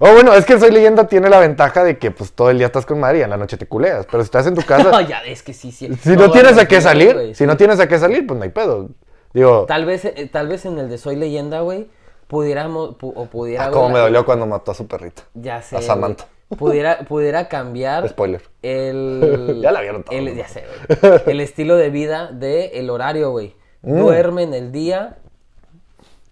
Oh, 0.00 0.12
bueno, 0.12 0.32
es 0.34 0.44
que 0.44 0.58
Soy 0.60 0.70
Leyenda 0.70 1.06
tiene 1.08 1.28
la 1.28 1.40
ventaja 1.40 1.82
de 1.82 1.98
que 1.98 2.10
pues 2.12 2.32
todo 2.32 2.50
el 2.50 2.58
día 2.58 2.66
estás 2.68 2.86
con 2.86 3.00
María, 3.00 3.24
en 3.24 3.30
la 3.30 3.36
noche 3.36 3.56
te 3.56 3.66
culeas. 3.66 4.06
Pero 4.10 4.22
si 4.22 4.26
estás 4.26 4.46
en 4.46 4.54
tu 4.54 4.62
casa, 4.62 4.84
No, 4.90 5.00
ya, 5.00 5.18
es 5.24 5.42
que 5.42 5.52
sí, 5.52 5.72
sí. 5.72 5.90
si 6.02 6.10
no 6.16 6.30
tienes 6.30 6.56
a 6.58 6.66
qué 6.68 6.80
salir, 6.80 7.14
güey, 7.14 7.28
si 7.28 7.38
sí. 7.38 7.46
no 7.46 7.56
tienes 7.56 7.80
a 7.80 7.88
qué 7.88 7.98
salir, 7.98 8.26
pues 8.26 8.36
no 8.38 8.44
hay 8.44 8.50
pedo. 8.50 8.88
Digo, 9.32 9.64
Tal 9.66 9.84
vez, 9.86 10.04
eh, 10.04 10.28
tal 10.32 10.48
vez 10.48 10.64
en 10.66 10.78
el 10.78 10.88
de 10.88 10.98
Soy 10.98 11.16
Leyenda, 11.16 11.60
güey, 11.62 11.88
pudiéramos, 12.28 12.90
pu- 12.98 13.12
o 13.14 13.26
pudiera... 13.26 13.64
ah, 13.66 13.70
cómo 13.70 13.90
me 13.90 13.98
dolió 13.98 14.24
cuando 14.24 14.46
mató 14.46 14.70
a 14.70 14.74
su 14.74 14.86
perrito. 14.86 15.22
Ya 15.34 15.62
sé, 15.62 15.76
a 15.76 15.82
Samantha. 15.82 16.26
Pudiera, 16.56 17.00
pudiera 17.00 17.48
cambiar 17.48 18.08
Spoiler. 18.08 18.42
el... 18.62 19.58
Ya 19.62 19.70
la 19.72 19.80
vieron 19.80 20.02
todos, 20.04 20.16
el-. 20.18 20.34
Ya 20.36 20.48
sé, 20.48 20.64
güey. 21.00 21.20
El 21.26 21.40
estilo 21.40 21.76
de 21.76 21.90
vida 21.90 22.30
de 22.32 22.66
el 22.78 22.88
horario, 22.90 23.30
güey. 23.30 23.54
Mm. 23.82 23.98
Duerme 24.00 24.42
en 24.42 24.54
el 24.54 24.72
día, 24.72 25.18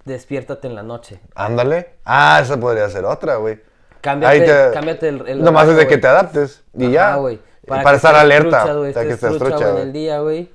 despiértate 0.04 0.66
en 0.68 0.74
la 0.74 0.82
noche. 0.82 1.20
Ándale. 1.34 1.94
Ah, 2.04 2.40
esa 2.42 2.58
podría 2.58 2.88
ser 2.90 3.04
otra, 3.04 3.36
güey. 3.36 3.60
Cámbiate, 4.00 4.40
te- 4.40 4.70
cámbiate 4.72 5.08
el, 5.08 5.28
el 5.28 5.42
Nomás 5.42 5.64
es 5.64 5.68
horario, 5.70 5.88
de 5.88 5.94
que 5.94 5.98
te 6.00 6.06
adaptes 6.06 6.64
y 6.74 6.84
Ajá, 6.84 6.92
ya. 6.92 7.16
güey. 7.16 7.40
Para, 7.66 7.96
estar 7.96 8.14
alerta. 8.14 8.62
trucha, 8.64 8.92
para 8.94 9.06
que 9.06 9.12
estés 9.14 9.38
trucha, 9.38 9.70
en 9.70 9.76
el 9.78 9.92
día, 9.92 10.20
güey. 10.20 10.48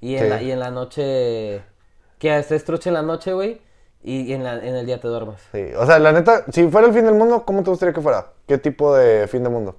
Y, 0.00 0.14
en 0.16 0.22
Sí. 0.24 0.28
la, 0.28 0.42
y 0.42 0.50
en 0.52 0.60
la 0.60 0.70
noche... 0.70 1.62
Que 2.18 2.38
estés 2.38 2.64
trucha 2.64 2.90
en 2.90 2.94
la 2.94 3.02
noche, 3.02 3.32
güey. 3.32 3.60
Y, 4.04 4.32
en, 4.32 4.44
la- 4.44 4.54
en 4.64 4.76
el 4.76 4.86
día 4.86 5.00
te 5.00 5.08
duermas. 5.08 5.40
Sí, 5.50 5.64
o 5.76 5.84
sea, 5.86 5.98
la 5.98 6.12
neta, 6.12 6.44
si 6.52 6.68
fuera 6.68 6.86
el 6.86 6.92
fin 6.94 7.04
del 7.04 7.14
mundo, 7.14 7.44
¿cómo 7.44 7.64
te 7.64 7.70
gustaría 7.70 7.92
que 7.92 8.00
fuera? 8.00 8.28
¿Qué 8.46 8.58
tipo 8.58 8.94
de 8.94 9.26
fin 9.26 9.42
del 9.42 9.52
mundo? 9.52 9.76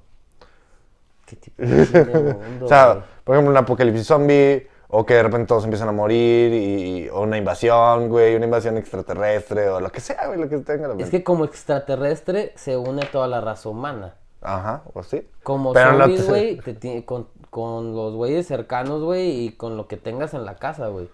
¿Qué 1.25 1.35
tipo 1.37 1.61
de 1.61 1.85
fin 1.85 1.93
del 2.05 2.23
mundo, 2.35 2.65
o 2.65 2.67
sea, 2.67 3.05
por 3.23 3.35
ejemplo, 3.35 3.51
un 3.51 3.57
apocalipsis 3.57 4.05
zombie, 4.07 4.67
o 4.95 5.07
que 5.07 5.15
de 5.15 5.23
repente 5.23 5.47
todos 5.47 5.63
empiezan 5.63 5.89
a 5.89 5.91
morir, 5.91 6.53
y, 6.53 7.09
o 7.09 7.21
una 7.21 7.35
invasión, 7.35 8.09
güey, 8.09 8.35
una 8.35 8.45
invasión 8.45 8.77
extraterrestre, 8.77 9.67
o 9.69 9.79
lo 9.79 9.91
que 9.91 9.99
sea, 9.99 10.27
güey, 10.27 10.39
lo 10.39 10.47
que 10.47 10.59
tenga 10.59 10.87
la 10.87 11.03
Es 11.03 11.09
que 11.09 11.23
como 11.23 11.45
extraterrestre 11.45 12.53
se 12.55 12.77
une 12.77 13.03
toda 13.07 13.27
la 13.27 13.41
raza 13.41 13.69
humana. 13.69 14.13
Ajá, 14.41 14.83
o 14.93 15.01
sí. 15.01 15.27
Como 15.41 15.73
Pero 15.73 15.93
no 15.93 16.01
zombies, 16.01 16.25
te- 16.25 16.29
güey, 16.29 16.57
te 16.57 17.05
con, 17.05 17.27
con 17.49 17.95
los 17.95 18.13
güeyes 18.13 18.45
cercanos, 18.45 19.01
güey, 19.01 19.45
y 19.45 19.51
con 19.53 19.77
lo 19.77 19.87
que 19.87 19.97
tengas 19.97 20.35
en 20.35 20.45
la 20.45 20.57
casa, 20.57 20.89
güey. 20.89 21.09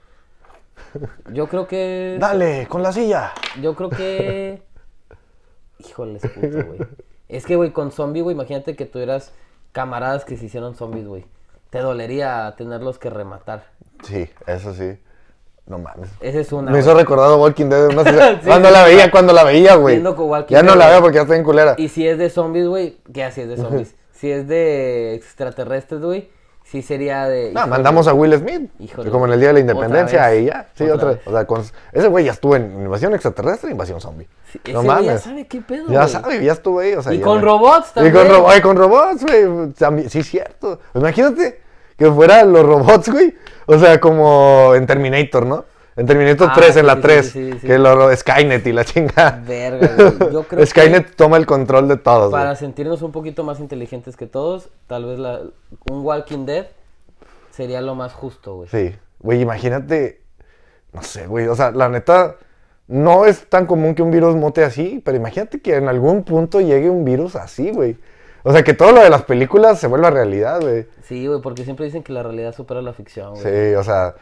Yo 1.32 1.47
creo 1.47 1.65
que... 1.65 2.17
Dale, 2.19 2.67
con 2.67 2.84
la 2.84 2.91
silla. 2.91 3.32
Yo 3.61 3.75
creo 3.75 3.89
que... 3.89 4.61
Híjoles, 5.80 6.21
puto, 6.23 6.65
güey. 6.65 6.80
Es 7.30 7.45
que, 7.45 7.55
güey, 7.55 7.71
con 7.71 7.93
zombie, 7.93 8.21
güey, 8.23 8.36
imagínate 8.36 8.75
que 8.75 8.86
tuvieras 8.86 9.32
camaradas 9.71 10.25
que 10.25 10.36
se 10.36 10.47
hicieron 10.47 10.75
zombies, 10.75 11.07
güey. 11.07 11.25
Te 11.70 11.80
dolería 11.80 12.53
tenerlos 12.57 12.97
que 12.97 13.09
rematar. 13.09 13.65
Sí, 14.03 14.30
eso 14.47 14.74
sí. 14.74 14.97
No 15.67 15.78
mames. 15.78 16.09
Esa 16.20 16.39
es 16.39 16.51
una, 16.51 16.72
Me 16.72 16.80
hizo 16.80 16.95
recordado 16.95 17.39
Walking 17.39 17.67
Dead. 17.70 17.89
Sé, 18.03 18.39
Sí, 18.41 18.47
cuando 18.47 18.70
sí, 18.70 18.74
la 18.74 18.84
veía, 18.86 19.11
cuando 19.11 19.34
la 19.34 19.43
veía, 19.43 19.76
güey. 19.76 19.97
Ya 20.47 20.63
no 20.63 20.72
Dead, 20.72 20.76
la 20.76 20.89
veo 20.89 21.01
porque 21.01 21.17
ya 21.17 21.22
está 21.22 21.36
en 21.36 21.43
culera. 21.43 21.76
Y 21.78 21.89
si 21.89 22.07
es 22.07 22.17
de 22.17 22.30
zombies, 22.32 22.67
güey, 22.67 22.97
¿qué 23.13 23.24
así 23.24 23.41
es 23.41 23.49
de 23.49 23.57
zombies? 23.57 23.95
si 24.11 24.32
es 24.32 24.47
de 24.47 25.13
extraterrestres, 25.13 26.01
güey, 26.01 26.30
sí 26.70 26.82
sería 26.82 27.28
de... 27.28 27.51
No, 27.53 27.65
mandamos 27.67 28.07
a 28.07 28.13
Will 28.13 28.38
Smith. 28.38 28.70
Híjole. 28.80 29.09
Como 29.09 29.26
en 29.26 29.34
el 29.34 29.39
Día 29.39 29.49
de 29.49 29.53
la 29.55 29.59
Independencia, 29.61 30.26
ahí 30.26 30.45
ya. 30.45 30.67
Sí, 30.76 30.89
Otra. 30.89 31.17
O 31.26 31.32
sea, 31.32 31.45
con- 31.45 31.63
ese 31.91 32.07
güey 32.07 32.26
ya 32.26 32.32
estuvo 32.32 32.55
en 32.55 32.72
invasión 32.82 33.13
extraterrestre 33.13 33.70
e 33.70 33.72
invasión 33.72 33.99
zombie. 33.99 34.28
sí, 34.51 34.59
no 34.72 34.80
ese 34.82 34.88
güey 34.88 34.88
ya 34.88 35.07
mames. 35.07 35.22
sabe 35.22 35.47
qué 35.47 35.61
pedo, 35.61 35.88
Ya 35.89 36.07
sabe, 36.07 36.43
ya 36.43 36.51
estuvo 36.53 36.80
ahí. 36.80 36.93
O 36.93 37.01
sea, 37.01 37.13
Y 37.13 37.20
ya 37.20 37.24
con 37.24 37.41
robots 37.41 37.89
Y 37.91 37.93
también. 37.95 38.15
con, 38.15 38.28
ro- 38.30 38.49
ay, 38.49 38.61
con 38.61 38.78
robots, 38.78 39.24
güey. 39.26 40.09
Sí, 40.09 40.24
cierto. 40.24 40.80
Imagínate 40.93 41.61
que 41.97 42.11
fueran 42.11 42.53
los 42.53 42.65
robots, 42.65 43.09
güey. 43.09 43.36
O 43.65 43.78
sea, 43.78 43.99
como 43.99 44.74
en 44.76 44.86
Terminator, 44.86 45.45
¿no? 45.45 45.65
En 46.00 46.06
Terminator 46.06 46.50
Ah, 46.50 46.54
3, 46.56 46.78
en 46.78 46.88
la 46.88 46.95
sí, 46.95 47.02
3. 47.02 47.26
sí, 47.30 47.52
sí, 47.52 47.60
sí. 47.60 47.68
Que 47.68 47.78
lo, 47.78 48.16
Skynet 48.16 48.66
y 48.68 48.72
la 48.72 48.86
chingada. 48.86 49.43
Verga, 49.45 49.89
güey. 50.18 50.32
Yo 50.32 50.43
creo 50.50 50.66
Skynet 50.66 51.08
que 51.08 51.16
toma 51.16 51.38
el 51.38 51.45
control 51.45 51.88
de 51.88 51.97
todos. 51.97 52.32
para 52.32 52.45
güey. 52.52 52.56
sentirnos 52.58 53.02
un 53.02 53.12
poquito 53.12 53.43
más 53.43 53.60
inteligentes 53.60 54.16
que 54.16 54.26
todos, 54.28 54.70
tal 54.88 55.06
vez 55.06 55.20
la, 55.20 55.41
un 55.91 56.04
Walking 56.06 56.45
Dead 56.45 56.68
sería 57.52 57.82
lo 57.82 57.95
más 57.95 58.14
justo, 58.14 58.56
güey. 58.56 58.70
Sí, 58.70 58.95
güey, 59.20 59.41
imagínate, 59.41 60.22
no 60.93 61.04
sé, 61.04 61.28
güey, 61.28 61.47
o 61.47 61.56
sea, 61.56 61.72
la 61.72 61.89
neta, 61.89 62.36
no 62.88 63.26
es 63.26 63.47
tan 63.50 63.66
común 63.66 63.93
que 63.93 64.02
un 64.02 64.12
virus 64.12 64.36
mute 64.36 64.64
así, 64.64 65.02
pero 65.04 65.18
imagínate 65.18 65.62
que 65.62 65.76
en 65.76 65.88
algún 65.89 66.24
punto 66.24 66.62
llegue 66.62 66.89
un 66.89 67.04
virus 67.06 67.36
así, 67.36 67.72
güey. 67.72 67.97
O 68.43 68.54
sea, 68.54 68.64
que 68.64 68.74
todo 68.74 68.93
lo 68.93 69.02
de 69.02 69.10
las 69.10 69.24
películas 69.24 69.80
se 69.80 69.88
vuelva 69.88 70.10
realidad, 70.12 70.62
güey. 70.62 70.88
Sí, 71.04 71.28
güey, 71.28 71.41
porque 71.41 71.66
siempre 71.66 71.86
dicen 71.86 72.04
que 72.04 72.14
la 72.14 72.24
realidad 72.24 72.56
supera 72.56 72.82
la 72.82 72.93
ficción, 72.93 73.32
güey. 73.32 73.43
Sí, 73.43 73.76
o 73.76 73.84
sea, 73.84 74.16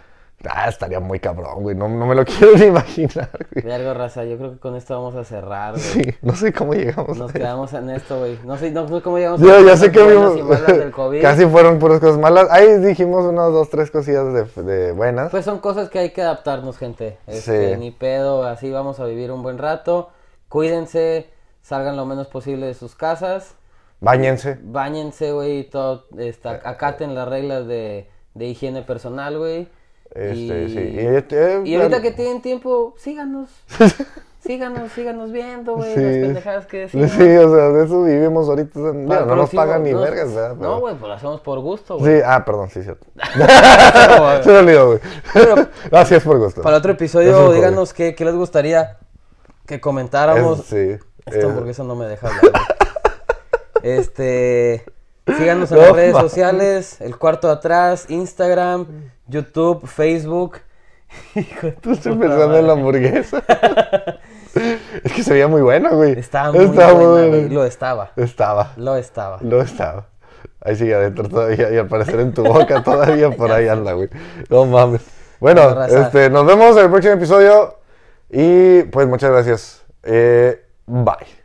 ah, 0.50 0.70
estaría 0.70 1.00
muy 1.00 1.20
cabrón, 1.20 1.64
güey, 1.64 1.76
no, 1.76 1.88
no 1.90 2.06
me 2.06 2.16
lo 2.16 2.24
quiero 2.26 2.58
ni 2.58 2.66
imaginar, 2.66 3.30
güey. 3.54 3.66
Verga, 3.66 3.94
raza, 3.94 4.24
yo 4.26 4.38
creo 4.38 4.52
que 4.54 4.60
con 4.60 4.76
esto 4.76 4.96
vamos 4.96 5.16
a 5.16 5.24
cerrar, 5.24 5.74
güey. 5.74 5.84
Sí, 5.84 6.02
no 6.22 6.36
sé 6.36 6.54
cómo 6.54 6.74
llegamos 6.74 7.18
Nos 7.18 7.32
a 7.32 7.34
quedamos 7.34 7.74
en 7.74 7.90
esto, 7.90 8.20
güey. 8.20 8.40
No 8.44 8.58
sé, 8.58 8.72
no 8.72 8.88
sé 8.88 9.02
cómo 9.02 9.18
llegamos 9.18 9.42
Yo 9.42 9.56
a 9.56 9.62
ya 9.62 9.76
sé 9.78 9.92
que 9.92 10.00
del 10.00 10.92
COVID. 10.92 11.22
casi 11.22 11.46
fueron 11.46 11.80
puras 11.80 12.00
cosas 12.00 12.18
malas. 12.20 12.48
Ahí 12.52 12.78
dijimos 12.80 13.26
unas 13.26 13.52
dos, 13.52 13.70
tres 13.70 13.92
cosillas 13.92 14.26
de, 14.56 14.64
de 14.64 14.92
buenas. 14.92 15.32
Pues 15.32 15.46
son 15.46 15.60
cosas 15.60 15.90
que 15.90 16.00
hay 16.00 16.10
que 16.12 16.22
adaptarnos, 16.22 16.78
gente. 16.78 17.18
Este, 17.28 17.74
Sí. 17.74 17.80
Ni 17.80 17.92
pedo, 17.92 18.44
así 18.44 18.70
vamos 18.72 19.00
a 19.00 19.06
vivir 19.06 19.32
un 19.32 19.42
buen 19.44 19.58
rato. 19.58 20.10
Cuídense, 20.50 21.30
salgan 21.62 21.98
lo 21.98 22.06
menos 22.06 22.28
posible 22.28 22.66
de 22.68 22.74
sus 22.74 22.96
casas. 22.96 23.56
Báñense. 24.00 24.60
Báñense, 24.62 25.32
güey, 25.32 25.64
todo, 25.70 26.06
está, 26.18 26.62
acaten 26.64 27.16
las 27.16 27.28
reglas 27.28 27.66
de, 27.68 28.10
de 28.36 28.46
higiene 28.46 28.84
personal, 28.84 29.38
güey. 29.38 29.68
Este, 30.14 30.64
y, 30.64 30.70
sí. 30.70 30.80
Y, 30.80 31.00
este, 31.06 31.62
y 31.66 31.76
ahorita 31.76 32.02
que 32.02 32.12
tienen 32.12 32.42
tiempo, 32.42 32.96
síganos. 32.98 33.50
síganos, 34.40 34.92
síganos 34.94 35.32
viendo, 35.32 35.76
güey, 35.76 35.94
Sí. 35.94 36.00
las 36.02 36.14
pendejadas 36.16 36.66
que 36.68 36.78
decimos. 36.80 37.12
Sí, 37.12 37.22
o 37.24 37.54
sea, 37.56 37.70
de 37.70 37.86
eso 37.86 38.04
vivimos 38.04 38.48
ahorita. 38.48 38.80
El 38.80 39.06
no 39.06 39.36
nos 39.36 39.50
pagan 39.52 39.84
ni 39.84 39.92
no, 39.92 40.00
vergas, 40.02 40.34
¿verdad? 40.34 40.56
No, 40.56 40.80
güey, 40.80 40.96
pues 40.96 41.08
lo 41.10 41.14
hacemos 41.14 41.42
por 41.42 41.60
gusto, 41.60 41.98
güey. 42.00 42.18
Sí, 42.18 42.24
ah, 42.26 42.44
perdón, 42.46 42.70
sí, 42.70 42.82
cierto. 42.82 43.06
Se 44.44 44.50
me 44.52 44.58
olvidó, 44.60 44.88
güey. 44.88 45.00
Gracias 45.92 46.24
por 46.24 46.40
gusto. 46.40 46.62
Para 46.62 46.78
otro 46.78 46.92
Es 46.94 46.98
episodio, 46.98 47.52
díganos 47.52 47.94
qué, 47.94 48.16
qué 48.16 48.26
les 48.26 48.36
gustaría 48.36 48.98
que 49.66 49.80
comentáramos. 49.82 50.60
Es- 50.60 50.66
sí. 50.66 51.06
Esta 51.26 51.42
eh, 51.42 51.44
hamburguesa 51.50 51.84
no 51.84 51.96
me 51.96 52.06
deja 52.06 52.28
hablar. 52.28 52.42
este. 53.84 54.86
Síganos 55.38 55.70
en 55.72 55.78
No 55.78 55.84
las 55.84 55.92
redes 55.94 56.16
sociales, 56.16 57.02
el 57.02 57.18
cuarto 57.18 57.48
de 57.48 57.54
atrás, 57.56 58.06
Instagram, 58.08 58.88
YouTube, 59.28 59.88
Facebook. 59.88 60.58
Hijo 61.36 61.72
Tú 61.82 61.92
puta 61.92 62.10
pensando 62.10 62.58
en 62.58 62.68
la 62.68 62.74
hamburguesa. 62.74 63.44
es 65.04 65.14
que 65.14 65.24
se 65.24 65.34
veía 65.34 65.48
muy 65.48 65.62
buena, 65.62 65.90
güey. 65.92 66.18
Estaba 66.20 66.52
muy 66.52 66.66
Estaba 66.66 66.94
buena, 66.94 67.10
buena. 67.10 67.28
güey. 67.28 67.50
Lo 67.50 67.66
estaba. 67.66 68.12
Estaba. 68.16 68.74
Lo 68.78 68.96
estaba. 68.98 69.40
Lo 69.42 69.62
estaba. 69.62 70.08
Ahí 70.62 70.76
sigue 70.76 70.94
adentro 70.96 71.30
todavía 71.30 71.72
y 71.72 71.78
al 71.78 71.88
parecer 71.88 72.20
en 72.20 72.34
tu 72.34 72.44
boca 72.44 72.84
todavía 72.84 73.32
por 73.32 73.52
ahí 73.52 73.68
anda, 73.68 73.94
güey. 73.94 74.10
No 74.50 74.66
mames. 74.66 75.02
Bueno, 75.40 75.86
este, 75.86 76.30
nos 76.30 76.46
vemos 76.46 76.76
en 76.78 76.86
el 76.86 76.90
próximo 76.90 77.14
episodio 77.14 77.78
y 78.30 78.84
pues 78.84 79.08
muchas 79.08 79.32
gracias. 79.32 79.86
Eh, 80.04 80.62
bye. 80.88 81.37